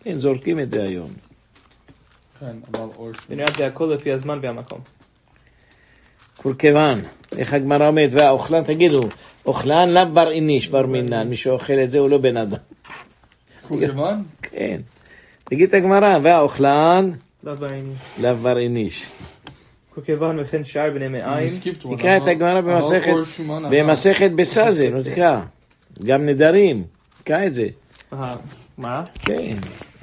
כן, 0.05 0.19
זורקים 0.19 0.61
את 0.61 0.71
זה 0.71 0.83
היום. 0.83 1.11
כן, 2.41 2.57
אבל 2.71 2.81
אור 2.81 3.11
זה. 3.29 3.35
נראה 3.37 3.47
זה 3.57 3.67
הכל 3.67 3.93
לפי 3.95 4.13
הזמן 4.13 4.39
והמקום. 4.43 4.81
קורקבן, 6.43 6.99
איך 7.39 7.53
הגמרא 7.55 7.89
אומרת, 7.89 8.11
והאוכלן, 8.13 8.63
תגידו, 8.65 9.01
אוכלן 9.47 9.89
לאו 9.89 10.03
בר 10.13 10.31
איניש, 10.31 10.69
בר 10.69 10.87
מינן, 10.87 11.29
מי 11.29 11.37
שאוכל 11.37 11.73
את 11.85 11.91
זה 11.93 11.99
הוא 11.99 12.11
לא 12.11 12.19
בן 12.19 12.37
אדם. 12.37 12.59
קורקבן? 13.69 14.21
כן. 14.43 14.81
תגיד 15.45 15.69
את 15.69 15.75
הגמרא, 15.75 16.19
והאוכלן 16.23 17.11
לא. 17.45 17.53
לאו 18.21 18.37
בר 18.37 18.59
איניש. 18.59 19.05
כוכבן 19.95 20.39
וכן 20.41 20.65
שאר 20.65 20.91
בני 20.95 21.23
one, 21.23 21.97
תקרא 21.97 22.17
את 22.17 22.27
הגמרא 22.27 22.61
במסכת- 22.61 23.09
אור 23.09 23.25
שומן 23.25 23.65
אבל- 23.65 23.81
במסכת 23.83 24.31
ביצה 24.35 24.71
זה, 24.71 24.91
נו 24.91 25.03
תקרא. 25.03 25.41
גם 26.05 26.27
נדרים, 26.27 26.85
תקרא 27.23 27.47
את 27.47 27.55
זה. 27.55 27.67
אה, 28.13 28.37
מה? 28.79 29.05
כן, 29.19 29.55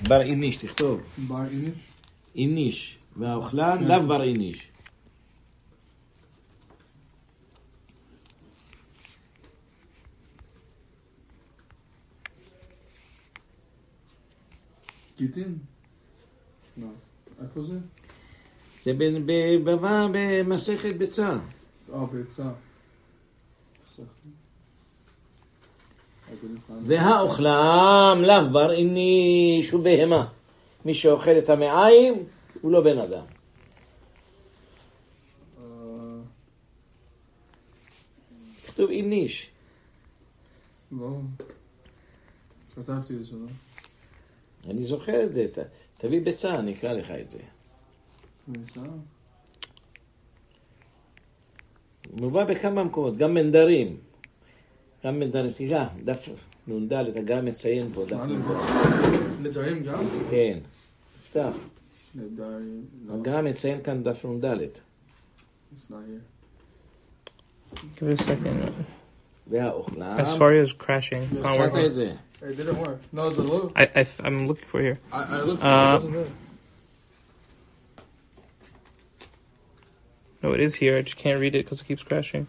בר 0.07 0.21
איניש, 0.21 0.57
תכתוב. 0.57 1.01
בר 1.17 1.35
איניש? 1.51 1.71
איניש, 2.35 2.97
והאוכלן 3.17 3.83
לאו 3.83 3.99
בר 4.07 4.23
איניש. 4.23 4.67
גיטין? 15.17 15.57
לא. 16.77 16.87
איפה 17.43 17.61
זה? 17.61 17.77
זה 18.83 18.93
ב- 18.93 19.21
ב- 19.25 19.69
בבא 19.69 20.07
במסכת 20.11 20.95
ביצה. 20.95 21.37
אה, 21.93 22.05
ביצה. 22.05 22.49
והאוכלם 26.85 28.17
לאו 28.21 28.49
בר 28.51 28.71
איניש 28.73 29.69
הוא 29.71 29.83
בהמה. 29.83 30.27
מי 30.85 30.95
שאוכל 30.95 31.31
את 31.37 31.49
המעיים 31.49 32.13
הוא 32.61 32.71
לא 32.71 32.81
בן 32.81 32.97
אדם. 32.97 33.25
אה, 35.59 35.63
כתוב 38.67 38.89
איניש. 38.89 39.49
לא. 40.91 41.17
כתבתי 42.75 43.13
את 43.13 43.25
זה, 43.25 43.35
לא? 43.35 43.47
אני 44.69 44.85
זוכר 44.85 45.23
את 45.23 45.33
זה. 45.33 45.47
ת- 45.53 45.67
תביא 45.97 46.21
ביצה, 46.21 46.55
אני 46.55 46.73
אקרא 46.73 46.93
לך 46.93 47.11
את 47.11 47.29
זה. 47.29 47.37
ביצה? 48.47 48.79
מובא 52.19 52.43
בכמה 52.43 52.83
מקומות, 52.83 53.17
גם 53.17 53.33
בנדרים. 53.35 53.97
גם 55.05 55.19
בנדרים, 55.19 55.51
תקרא, 55.53 55.85
דף 56.03 56.29
נ"ד, 56.67 56.93
אתה 56.93 57.21
גם 57.21 57.45
מציין 57.45 57.93
פה, 57.93 58.05
דף 58.05 58.13
מה 58.13 58.25
נ"ד. 58.25 59.47
נדרים 59.47 59.83
גם? 59.83 60.07
כן, 60.31 60.59
פתח. 61.31 61.55
נדרים. 62.15 62.85
לא. 63.05 63.13
הגר"א 63.13 63.41
מציין 63.41 63.83
כאן 63.83 64.03
דף 64.03 64.25
נ"ד. 64.25 64.45
It's 64.45 65.91
not 65.91 65.93
here. 65.93 66.21
Give 67.97 68.07
it 68.07 68.19
a 68.19 68.23
second. 68.23 68.71
והאוכלם. 69.50 70.16
As 70.18 70.36
far 70.36 70.52
as 70.52 70.72
crashing, 70.72 71.22
it's 71.32 71.40
not 71.42 71.58
מצאת 71.58 71.72
working. 71.72 71.86
את 71.86 71.92
זה. 71.92 72.12
It 72.42 72.56
didn't 72.56 72.78
work. 72.78 72.98
No, 73.12 73.30
the 73.30 73.42
look. 73.42 73.72
I, 73.76 73.82
I, 74.00 74.06
I'm 74.24 74.46
looking 74.46 74.68
for 74.72 74.80
here. 74.80 74.98
I, 75.12 75.22
I 75.22 75.40
looked. 75.42 75.62
Uh, 75.62 75.66
it 75.66 76.04
wasn't 76.04 76.12
there. 76.14 76.26
No, 80.42 80.52
it 80.52 80.60
is 80.60 80.74
here. 80.76 80.96
I 80.98 81.02
just 81.02 81.18
can't 81.18 81.38
read 81.38 81.54
it 81.54 81.64
because 81.64 81.80
it 81.82 81.86
keeps 81.86 82.02
crashing. 82.02 82.46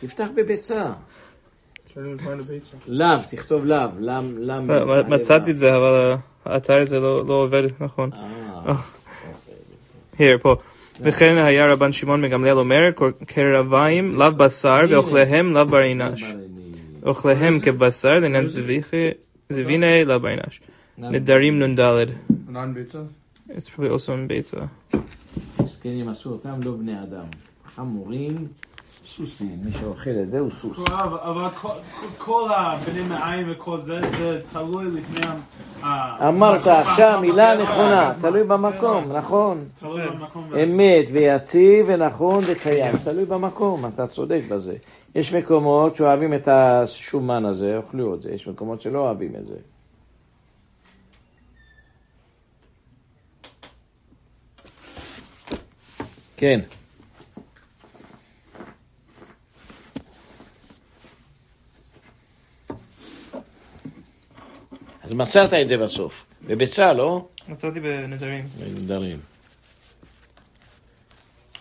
תפתח 0.00 0.28
בביצה. 0.34 0.92
Trying 1.94 2.18
to 2.18 2.24
find 2.24 2.40
a 2.40 2.44
pizza. 2.44 2.76
לאו, 2.86 3.18
תכתוב 3.30 3.64
לאו. 3.64 3.88
למ, 3.98 4.38
למ. 4.38 4.70
Uh, 4.70 5.08
מצאתי 5.08 5.50
את 5.50 5.58
זה, 5.58 5.76
אבל 5.76 6.14
uh, 6.14 6.48
האתר 6.50 6.82
הזה 6.82 7.00
לא 7.00 7.26
לא 7.26 7.34
עובד 7.34 7.62
נכון. 7.80 8.10
אה, 8.12 8.74
Here, 10.18 10.38
פה. 10.42 10.56
וכן 11.03 11.35
היה 11.37 11.67
רבן 11.67 11.93
שמעון 11.93 12.21
מגמליאל 12.21 12.57
אומר, 12.57 12.79
קרביים 13.25 14.15
לאו 14.15 14.31
בשר 14.31 14.79
ואוכליהם 14.89 15.53
לאו 15.53 15.65
בר 15.65 15.81
אינש. 15.81 16.23
אוכליהם 17.05 17.59
כבשר 17.59 18.19
לעניין 18.19 18.45
זביחי- 18.47 19.11
זביני 19.49 20.03
לאו 20.05 20.19
בר 20.19 20.27
אינש. 20.29 20.61
נדרים 20.97 21.63
נ"ד. 21.63 21.79
It's 23.49 23.69
probably 23.75 23.89
also 23.91 24.09
in 24.09 24.27
ביצה. 24.27 24.57
מסכנים 25.63 26.09
עשו 26.09 26.29
אותם 26.29 26.59
לא 26.63 26.71
בני 26.71 27.03
אדם. 27.03 27.25
חמורים, 27.75 28.47
סוסים. 29.05 29.57
מי 29.63 29.71
שאוכל 29.71 30.09
את 30.23 30.31
זה 30.31 30.39
הוא 30.39 30.51
סוס. 30.51 30.77
אבל 30.89 31.49
כל- 32.17 32.51
הבני 32.53 33.01
מעיים 33.01 33.47
וכל 33.51 33.79
זה, 33.79 33.99
זה 34.17 34.39
תלוי 34.53 34.85
לפני 34.85 35.21
ה... 35.83 36.27
אמרת 36.29 36.67
עכשיו 36.67 37.19
מילה 37.21 37.55
נכונה. 37.63 38.13
תלוי 38.21 38.43
במקום, 38.43 39.11
נכון. 39.11 39.65
תלוי 39.79 40.09
במקום. 40.09 40.53
אמת 40.63 41.05
ויציב 41.11 41.85
ונכון 41.89 42.43
וקיים, 42.47 42.97
תלוי 43.03 43.25
במקום, 43.25 43.85
אתה 43.85 44.07
צודק 44.07 44.41
בזה. 44.49 44.75
יש 45.15 45.33
מקומות 45.33 45.95
שאוהבים 45.95 46.33
את 46.33 46.47
השומן 46.47 47.45
הזה, 47.45 47.77
אוכלו 47.77 48.15
את 48.15 48.21
זה, 48.21 48.31
יש 48.31 48.47
מקומות 48.47 48.81
שלא 48.81 48.99
אוהבים 48.99 49.35
את 49.35 49.45
זה. 49.47 49.55
כן. 56.37 56.59
אז 65.11 65.15
מצאת 65.15 65.53
את 65.53 65.67
זה 65.67 65.77
בסוף. 65.77 66.25
בביצה, 66.47 66.93
לא? 66.93 67.25
מצאתי 67.47 67.79
בנדרים. 67.79 68.47
נדרים. 68.67 69.19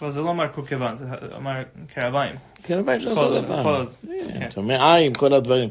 אבל 0.03 0.11
זה 0.11 0.21
לא 0.21 0.31
אמר 0.31 0.47
קורקבן, 0.49 0.97
זה 0.97 1.05
אמר 1.37 1.53
קרביים. 1.95 2.37
כן, 2.63 2.79
לא 2.79 2.83
כל- 2.85 3.09
אותו 3.09 3.41
דבר. 3.41 3.87
כן, 4.07 4.39
כן. 4.39 4.47
אתה 4.49 4.61
מעיים, 4.61 5.15
כל 5.15 5.35
הדברים. 5.35 5.69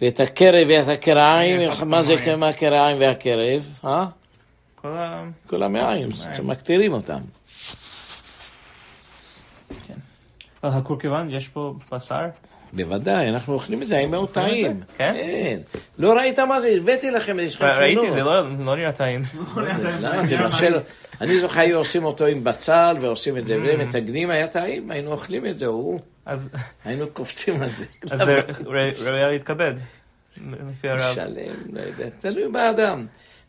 ואת 0.00 0.20
הקרב 0.20 0.66
ואת 0.68 0.88
הקרעיים, 0.88 1.74
כן, 1.74 1.88
מה 1.88 2.02
זה. 2.02 2.36
מה 2.36 2.48
הקרעיים 2.48 3.00
והקרב? 3.00 3.68
אה? 3.84 4.06
כל 5.46 5.62
המעיים, 5.62 6.08
אתם 6.32 6.46
מקטירים 6.46 6.92
אותם. 6.92 7.20
אבל 10.64 10.78
הקורקבן, 10.78 11.26
יש 11.30 11.48
פה 11.48 11.74
בשר? 11.92 12.26
בוודאי, 12.72 13.28
אנחנו 13.28 13.54
אוכלים 13.54 13.82
את 13.82 13.88
זה, 13.88 13.96
היה 13.96 14.06
מאוד 14.06 14.28
טעים. 14.28 14.80
כן? 14.98 15.12
כן. 15.16 15.58
לא 15.98 16.12
ראית 16.12 16.38
מה 16.38 16.60
זה? 16.60 16.68
הבאתי 16.68 17.10
לכם, 17.10 17.38
יש 17.40 17.54
לך 17.56 17.60
תמונות. 17.62 17.78
ראיתי, 17.78 18.10
זה 18.10 18.22
לא 18.22 18.58
לא 18.58 18.76
נראה 18.76 18.92
טעים. 18.92 19.22
בשל... 20.48 20.74
אני 21.20 21.38
זוכר, 21.38 21.60
היו 21.60 21.78
עושים 21.78 22.04
אותו 22.04 22.26
עם 22.26 22.44
בצל, 22.44 22.96
ועושים 23.00 23.38
את 23.38 23.46
זה, 23.46 23.56
ומתגנים, 23.56 24.30
היה 24.30 24.48
טעים, 24.48 24.90
היינו 24.90 25.12
אוכלים 25.12 25.46
את 25.46 25.58
זה, 25.58 25.66
הוא- 25.66 26.00
אז 26.26 26.48
היינו 26.84 27.06
קופצים 27.12 27.62
על 27.62 27.68
זה. 27.68 27.84
אז 28.10 28.18
זה 28.24 28.34
ר- 28.34 28.40
ראוי 29.00 29.32
להתכבד. 29.32 29.72
לפי 30.70 30.88
הרב. 30.88 31.14
שלם, 31.14 31.54
לא 31.72 31.80
יודע, 31.80 32.06
תלוי 32.18 32.48
באדם. 32.48 33.06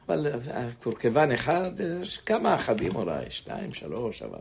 אבל 0.09 0.27
הקורקבן 0.53 1.31
אחד, 1.31 1.71
יש 2.01 2.17
כמה 2.17 2.55
אחדים 2.55 2.95
אולי, 2.95 3.23
שתיים, 3.29 3.73
שלוש, 3.73 4.21
אבל... 4.21 4.39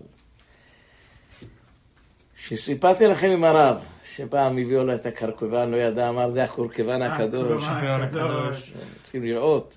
כשסיפרתי 2.47 3.07
לכם 3.07 3.31
עם 3.31 3.45
הרב, 3.45 3.77
שפעם 4.05 4.59
הביאו 4.59 4.85
לו 4.85 4.95
את 4.95 5.07
הקורקבן, 5.07 5.71
לא 5.71 5.77
ידע, 5.77 6.09
אמר, 6.09 6.31
זה 6.31 6.45
הקורקבן 6.45 7.03
הקדוש. 7.03 7.63
הקורבן 7.67 8.03
הקדוש. 8.03 8.73
צריכים 9.03 9.25
לראות. 9.25 9.77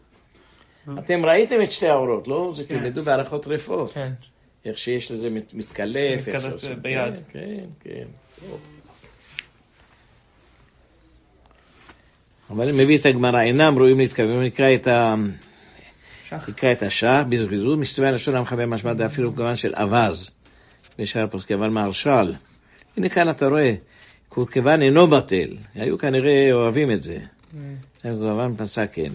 אתם 0.99 1.26
ראיתם 1.26 1.61
את 1.63 1.72
שתי 1.72 1.88
האורות, 1.88 2.28
לא? 2.28 2.53
זה 2.55 2.63
כן. 2.63 2.80
תלמדו 2.80 3.03
בהלכות 3.03 3.47
רפות. 3.47 3.91
כן. 3.91 4.07
איך 4.66 4.78
שיש 4.78 5.11
לזה 5.11 5.30
מת- 5.30 5.53
מתקלף, 5.53 5.95
איך 6.28 6.28
מתקלף 6.28 6.41
שעושים. 6.43 6.82
ביד. 6.82 7.13
כן, 7.30 7.66
כן. 7.80 8.05
אבל 12.49 12.68
אני 12.70 12.84
מביא 12.84 12.97
את 12.97 13.05
הגמרא, 13.05 13.41
אינם 13.41 13.78
ראויים 13.78 13.99
להתכוון, 13.99 14.43
נקרא 14.43 14.74
את 14.76 14.88
ה... 14.88 15.16
שח. 16.30 16.49
נקרא 16.49 16.72
את 16.72 16.84
השח, 16.84 17.22
בזריזות, 17.30 17.80
מסתובב 17.80 18.07
לשון 18.09 18.36
עמך 18.36 18.53
במשמע 18.53 18.93
דאפילו 18.93 19.36
כמובן 19.36 19.55
של 19.55 19.74
אווז, 19.76 20.30
בשאר 20.99 21.24
הפוסקים, 21.24 21.57
אבל 21.57 21.70
מהרשל. 21.70 22.34
הנה 22.97 23.09
כאן 23.09 23.29
אתה 23.29 23.47
רואה, 23.47 23.75
קורקבן 24.29 24.81
אינו 24.81 25.07
בטל, 25.07 25.49
היו 25.75 25.97
כנראה 25.97 26.53
אוהבים 26.53 26.91
את 26.91 27.03
זה. 27.03 27.17
קורקבן 28.01 28.55
פסק 28.57 28.89
כן. 28.93 29.11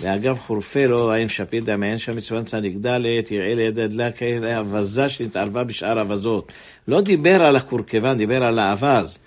ואגב 0.00 0.38
חורפה 0.38 0.86
לו, 0.86 1.12
האם 1.12 1.28
שפיט 1.28 1.64
דמיין 1.64 1.98
שם 1.98 2.16
מצוון 2.16 2.44
צדיק 2.44 2.76
ד', 2.76 3.00
יראה 3.30 3.54
ליד 3.54 3.78
הדלה 3.78 4.12
כאלה 4.12 4.58
אווזה 4.58 5.08
שנתערבה 5.08 5.64
בשאר 5.64 6.00
אווזות. 6.00 6.52
לא 6.88 7.00
דיבר 7.00 7.42
על 7.42 7.56
הקורקבן, 7.56 8.18
דיבר 8.18 8.42
על. 8.42 8.58
האווז, 8.58 9.18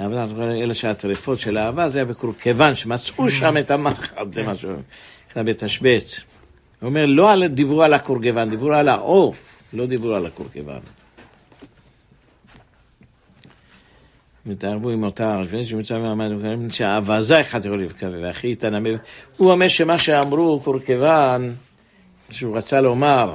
אלה 0.00 0.74
שהטרפות 0.74 1.38
של 1.38 1.56
האווז, 1.56 1.92
זה 1.92 1.98
היה 1.98 2.04
בקורקבן, 2.04 2.74
שמצאו 2.74 3.30
שם 3.30 3.58
את 3.58 3.70
המחט, 3.70 4.34
זה 4.34 4.42
משהו, 4.42 4.70
זה 5.34 5.42
בתשבץ. 5.42 6.20
הוא 6.80 6.88
אומר, 6.88 7.06
לא 7.06 7.46
דיברו 7.48 7.82
על 7.82 7.94
הקורקבן, 7.94 8.50
דיברו 8.50 8.72
על 8.72 8.88
העוף, 8.88 9.62
לא 9.72 9.86
דיברו 9.86 10.14
על 10.14 10.26
הקורקבן. 10.26 11.01
מתערבו 14.46 14.90
עם 14.90 15.04
אותה 15.04 15.34
הרשב"ן 15.34 15.64
שמצא 15.64 15.98
מעמד 15.98 16.30
שהאווזה 16.70 17.40
אחד 17.40 17.64
יכול 17.64 17.82
לבקווה, 17.82 18.18
והכי 18.22 18.46
איתן 18.46 18.74
הוא 19.36 19.52
אומר 19.52 19.68
שמה 19.68 19.98
שאמרו 19.98 20.60
קורקבן, 20.60 21.52
שהוא 22.30 22.56
רצה 22.56 22.80
לומר 22.80 23.34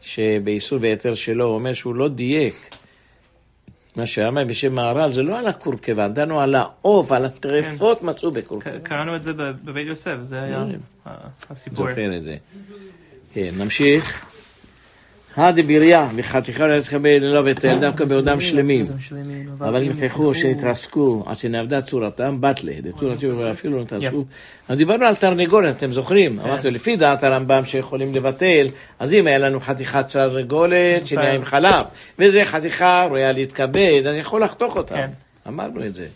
שבאיסור 0.00 0.78
והיתר 0.82 1.14
שלו, 1.14 1.44
הוא 1.44 1.54
אומר 1.54 1.72
שהוא 1.72 1.94
לא 1.94 2.08
דייק. 2.08 2.76
מה 3.96 4.06
שאמר 4.06 4.44
בשם 4.44 4.74
מהר"ל 4.74 5.12
זה 5.12 5.22
לא 5.22 5.38
על 5.38 5.46
הקורקבן, 5.46 6.14
דנו 6.14 6.40
על 6.40 6.54
העוף, 6.54 7.12
על 7.12 7.24
הטרפות 7.24 8.02
מצאו 8.02 8.30
בקורקבן. 8.30 8.78
קראנו 8.78 9.16
את 9.16 9.22
זה 9.22 9.32
בבית 9.64 9.86
יוסף, 9.86 10.16
זה 10.22 10.42
היה 10.42 10.64
כן. 10.72 11.10
הסיפור. 11.50 11.88
זוכר 11.88 12.16
את 12.16 12.24
זה. 12.24 12.36
כן, 13.34 13.50
נמשיך. 13.58 14.33
הדביריה, 15.36 16.08
בחתיכה 16.16 16.66
לא 16.66 16.80
תקבל 16.80 17.10
ללא 17.10 17.42
בטל, 17.42 17.78
דווקא 17.78 18.04
בעודם 18.04 18.40
שלמים. 18.40 18.86
אבל 19.60 19.82
אם 19.84 19.90
יפתחו 19.90 20.34
שנתרסקו 20.34 21.22
עד 21.26 21.36
שנאבדה 21.36 21.80
צורתם, 21.80 22.40
בטלה, 22.40 22.72
דתורתי 22.82 23.26
ואפילו 23.26 23.82
נתרסקו. 23.82 24.24
אז 24.68 24.78
דיברנו 24.78 25.06
על 25.06 25.14
תרנגולת, 25.14 25.76
אתם 25.76 25.92
זוכרים? 25.92 26.40
אמרתי, 26.40 26.70
לפי 26.70 26.96
דעת 26.96 27.24
הרמב"ם 27.24 27.64
שיכולים 27.64 28.14
לבטל, 28.14 28.68
אז 28.98 29.12
אם 29.12 29.26
היה 29.26 29.38
לנו 29.38 29.60
חתיכת 29.60 30.08
תרנגולת 30.08 31.06
שנהיה 31.06 31.32
עם 31.32 31.44
חלב, 31.44 31.82
וזה 32.18 32.44
חתיכה 32.44 33.06
ראויה 33.08 33.32
להתכבד, 33.32 34.02
אני 34.06 34.18
יכול 34.18 34.42
לחתוך 34.42 34.76
אותה. 34.76 34.94
כן. 34.94 35.10
אמרנו 35.48 35.86
את 35.86 35.94
זה. 35.94 36.06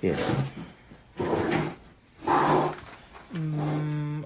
כן. 0.00 0.14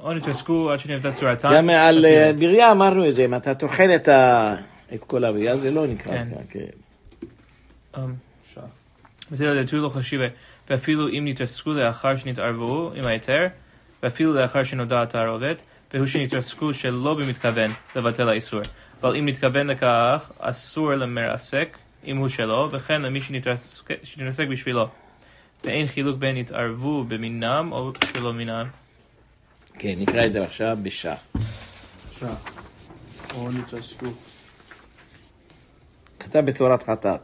או 0.04 0.12
נתרסקו 0.12 0.70
עד 0.70 0.80
שנבדה 0.80 1.12
צורתם. 1.12 1.48
גם 1.54 1.70
על 1.70 2.06
אה, 2.06 2.32
בירייה 2.38 2.72
אמרנו 2.72 3.08
את 3.08 3.14
זה, 3.14 3.24
אם 3.24 3.34
אתה 3.34 3.54
טוחן 3.54 3.88
את 4.94 5.04
כל 5.04 5.24
הבירייה, 5.24 5.56
זה 5.56 5.70
לא 5.70 5.86
נקרא 5.86 6.12
כן. 6.12 6.26
ככה, 6.30 6.40
כן. 6.48 7.98
אמ, 7.98 8.14
דתו 9.62 9.76
לא 9.76 9.88
חשיבה, 9.88 10.24
ואפילו 10.70 11.08
אם 11.08 11.24
נתרסקו 11.28 11.72
לאחר 11.72 12.16
שנתערבו 12.16 12.90
עם 12.94 13.06
ההיתר, 13.06 13.46
ואפילו 14.02 14.34
לאחר 14.34 14.62
שנודע 14.62 15.02
התערובת, 15.02 15.64
והוא 15.94 16.06
שנתרסקו 16.06 16.74
שלא 16.74 17.14
במתכוון 17.14 17.70
לבטל 17.96 18.28
האיסור. 18.28 18.60
אבל 19.00 19.16
אם 19.16 19.28
נתכוון 19.28 19.66
לכך, 19.66 20.32
אסור 20.38 20.94
למרסק, 20.94 21.78
אם 22.06 22.16
הוא 22.16 22.28
שלו, 22.28 22.68
וכן 22.72 23.02
למי 23.02 23.20
שנתרסק 23.20 24.48
בשבילו. 24.50 24.88
ואין 25.64 25.86
חילוק 25.86 26.18
בין 26.18 26.36
התערבו 26.36 27.04
במינם 27.04 27.68
או 27.72 27.92
שלא 28.12 28.32
מינם. 28.32 28.83
כן, 29.78 29.94
נקרא 29.98 30.24
את 30.24 30.32
זה 30.32 30.42
עכשיו. 30.42 30.78
או 33.34 33.48
נתעסקו. 33.52 34.06
כתב 36.20 36.40
בתורת 36.40 36.82
חטאת. 36.82 37.20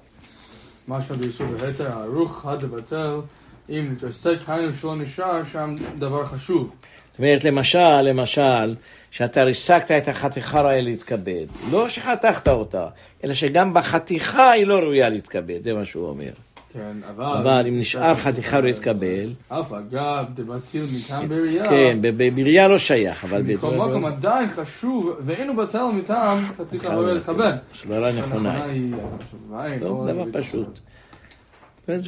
מה 0.88 1.00
שבאיסור 1.00 1.46
והתר 1.58 1.92
הערוך 1.92 2.46
הדבטל, 2.46 3.20
אם 3.68 3.88
נתעסק 3.92 4.36
היינו 4.46 4.74
שלא 4.74 4.96
נשאר 4.96 5.44
שם 5.44 5.74
דבר 5.98 6.26
חשוב. 6.26 6.70
זאת 7.10 7.18
אומרת, 7.18 7.44
למשל, 7.44 8.00
למשל, 8.00 8.74
שאתה 9.10 9.42
ריסקת 9.42 9.90
את 9.90 10.08
החתיכה 10.08 10.60
ראויה 10.60 10.80
להתכבד. 10.80 11.46
לא 11.70 11.88
שחתכת 11.88 12.48
אותה, 12.48 12.86
אלא 13.24 13.34
שגם 13.34 13.74
בחתיכה 13.74 14.50
היא 14.50 14.66
לא 14.66 14.78
ראויה 14.78 15.08
להתכבד, 15.08 15.64
זה 15.64 15.72
מה 15.72 15.84
שהוא 15.84 16.08
אומר. 16.08 16.30
כן, 16.72 16.96
אבל... 17.10 17.24
אבל 17.24 17.66
אם 17.68 17.78
נשאר 17.78 18.14
חתיכה 18.14 18.60
לא 18.60 18.68
יתקבל, 18.68 19.32
אף 19.48 19.72
אגב, 19.72 20.24
דבטיל 20.34 20.84
מטעם 20.96 21.28
בראייה. 21.28 21.68
כן, 21.70 21.98
בבריאה 22.00 22.68
לא 22.68 22.78
שייך, 22.78 23.24
אבל 23.24 23.42
מכל 23.42 23.74
מקום 23.74 24.04
עדיין 24.04 24.48
חשוב, 24.48 25.16
ואינו 25.20 25.56
בטל 25.56 25.84
מטעם 25.84 26.38
חתיכה 26.56 26.94
לא 26.94 27.12
לכבד. 27.12 27.52
סברה 27.74 28.12
נכונה. 28.12 28.64
היא 28.64 28.94
חשובה, 29.18 29.62
היא 29.62 29.80
לא, 29.80 30.06
דבר 30.08 30.24
פשוט. 30.32 30.78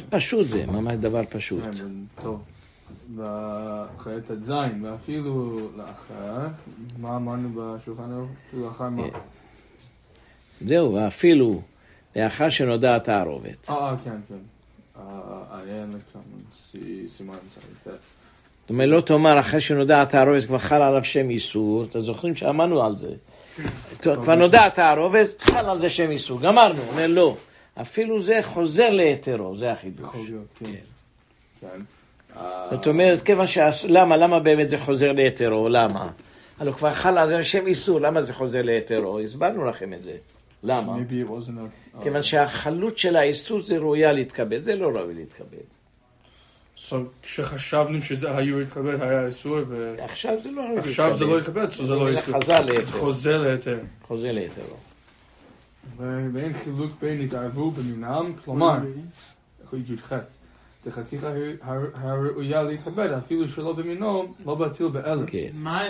פשוט 0.09 0.47
זה, 0.47 0.65
ממש 0.65 0.97
דבר 0.97 1.21
פשוט. 1.29 1.63
כן, 1.63 2.21
טוב. 2.21 2.43
ואחרי 3.15 4.21
ט"ז, 4.21 4.53
ואפילו 4.81 5.59
לאחר, 5.77 6.47
מה 6.97 7.15
אמרנו 7.15 7.49
בשולחן 7.55 8.11
ערוך? 8.11 8.29
אפילו 8.47 8.65
לאחר 8.65 8.89
מה? 8.89 9.03
זהו, 10.61 10.93
ואפילו 10.93 11.61
לאחר 12.15 12.49
שנודע 12.49 12.95
התערובת. 12.95 13.69
אה, 13.69 13.75
אה, 13.75 13.95
כן, 14.03 14.17
כן. 14.27 14.52
זאת 18.61 18.69
אומרת, 18.69 18.89
לא 18.89 19.01
תאמר 19.01 19.39
אחרי 19.39 19.61
שנודע 19.61 20.01
התערובת 20.01 20.45
כבר 20.45 20.57
חל 20.57 20.81
עליו 20.81 21.03
שם 21.03 21.29
איסור, 21.29 21.83
אתם 21.83 22.01
זוכרים 22.01 22.35
שאמרנו 22.35 22.83
על 22.83 22.95
זה. 22.95 23.11
כבר 23.99 24.35
נודע 24.35 24.65
התערובת, 24.65 25.41
חל 25.41 25.69
על 25.69 25.77
זה 25.77 25.89
שם 25.89 26.11
איסור, 26.11 26.41
גמרנו, 26.41 26.81
אומר 26.91 27.07
לא. 27.07 27.37
אפילו 27.81 28.21
זה 28.21 28.39
חוזר 28.43 28.89
להיתרו, 28.89 29.57
זה 29.57 29.71
החידוש. 29.71 30.09
כן. 30.59 30.65
כן. 31.61 31.81
זאת 32.71 32.87
אומרת, 32.87 33.21
כיוון 33.21 33.47
ש... 33.47 33.57
למה, 33.83 34.17
למה 34.17 34.39
באמת 34.39 34.69
זה 34.69 34.77
חוזר 34.77 35.11
להיתרו? 35.11 35.69
למה? 35.69 36.09
הלוא 36.59 36.73
כבר 36.73 36.93
חל 36.93 37.17
על 37.17 37.29
זה 37.29 37.43
שם 37.43 37.67
איסור, 37.67 38.01
למה 38.01 38.21
זה 38.21 38.33
חוזר 38.33 38.61
להיתרו? 38.61 39.19
הסברנו 39.19 39.65
לכם 39.65 39.93
את 39.93 40.03
זה. 40.03 40.15
למה? 40.63 40.95
a- 40.95 42.03
כיוון 42.03 42.23
שהחלות 42.23 42.97
של 42.97 43.15
האיסור 43.15 43.61
זה 43.61 43.77
ראויה 43.77 44.11
להתכבד, 44.11 44.63
זה 44.63 44.75
לא 44.75 44.87
ראוי 44.87 45.13
להתכבד. 45.13 45.63
So, 46.77 46.95
כשחשבנו 47.21 48.01
שזה 48.01 48.37
היו 48.37 48.59
להתכבד 48.59 49.01
היה 49.01 49.25
איסור, 49.25 49.57
עכשיו 49.99 50.39
זה 50.39 50.51
לא 50.51 50.61
ראוי 50.61 50.75
להתכבד. 50.75 50.87
ועכשיו 50.87 51.17
זה 51.17 51.25
לא 51.25 51.37
להתכבד, 51.37 51.69
so 51.71 51.83
זה 51.83 51.95
לא 51.95 52.07
איסור. 52.07 52.39
זה. 52.83 52.99
חוזר 52.99 53.41
להיתר. 53.41 53.79
חוזר 54.07 54.31
להיתר. 54.31 54.61
ואין 55.97 56.53
חילוק 56.53 56.91
בין 57.01 57.21
התערבו 57.21 57.71
במינם, 57.71 58.33
כלומר, 58.45 58.77
י"ח, 59.73 60.13
דחתיכה 60.85 61.27
הראויה 61.93 62.63
להתכבד, 62.63 63.09
אפילו 63.11 63.47
שלא 63.47 63.73
במינו, 63.73 64.35
לא 64.45 64.55
בטיל 64.55 64.87
באלף. 64.87 65.29
כן. 65.29 65.49
מה 65.53 65.81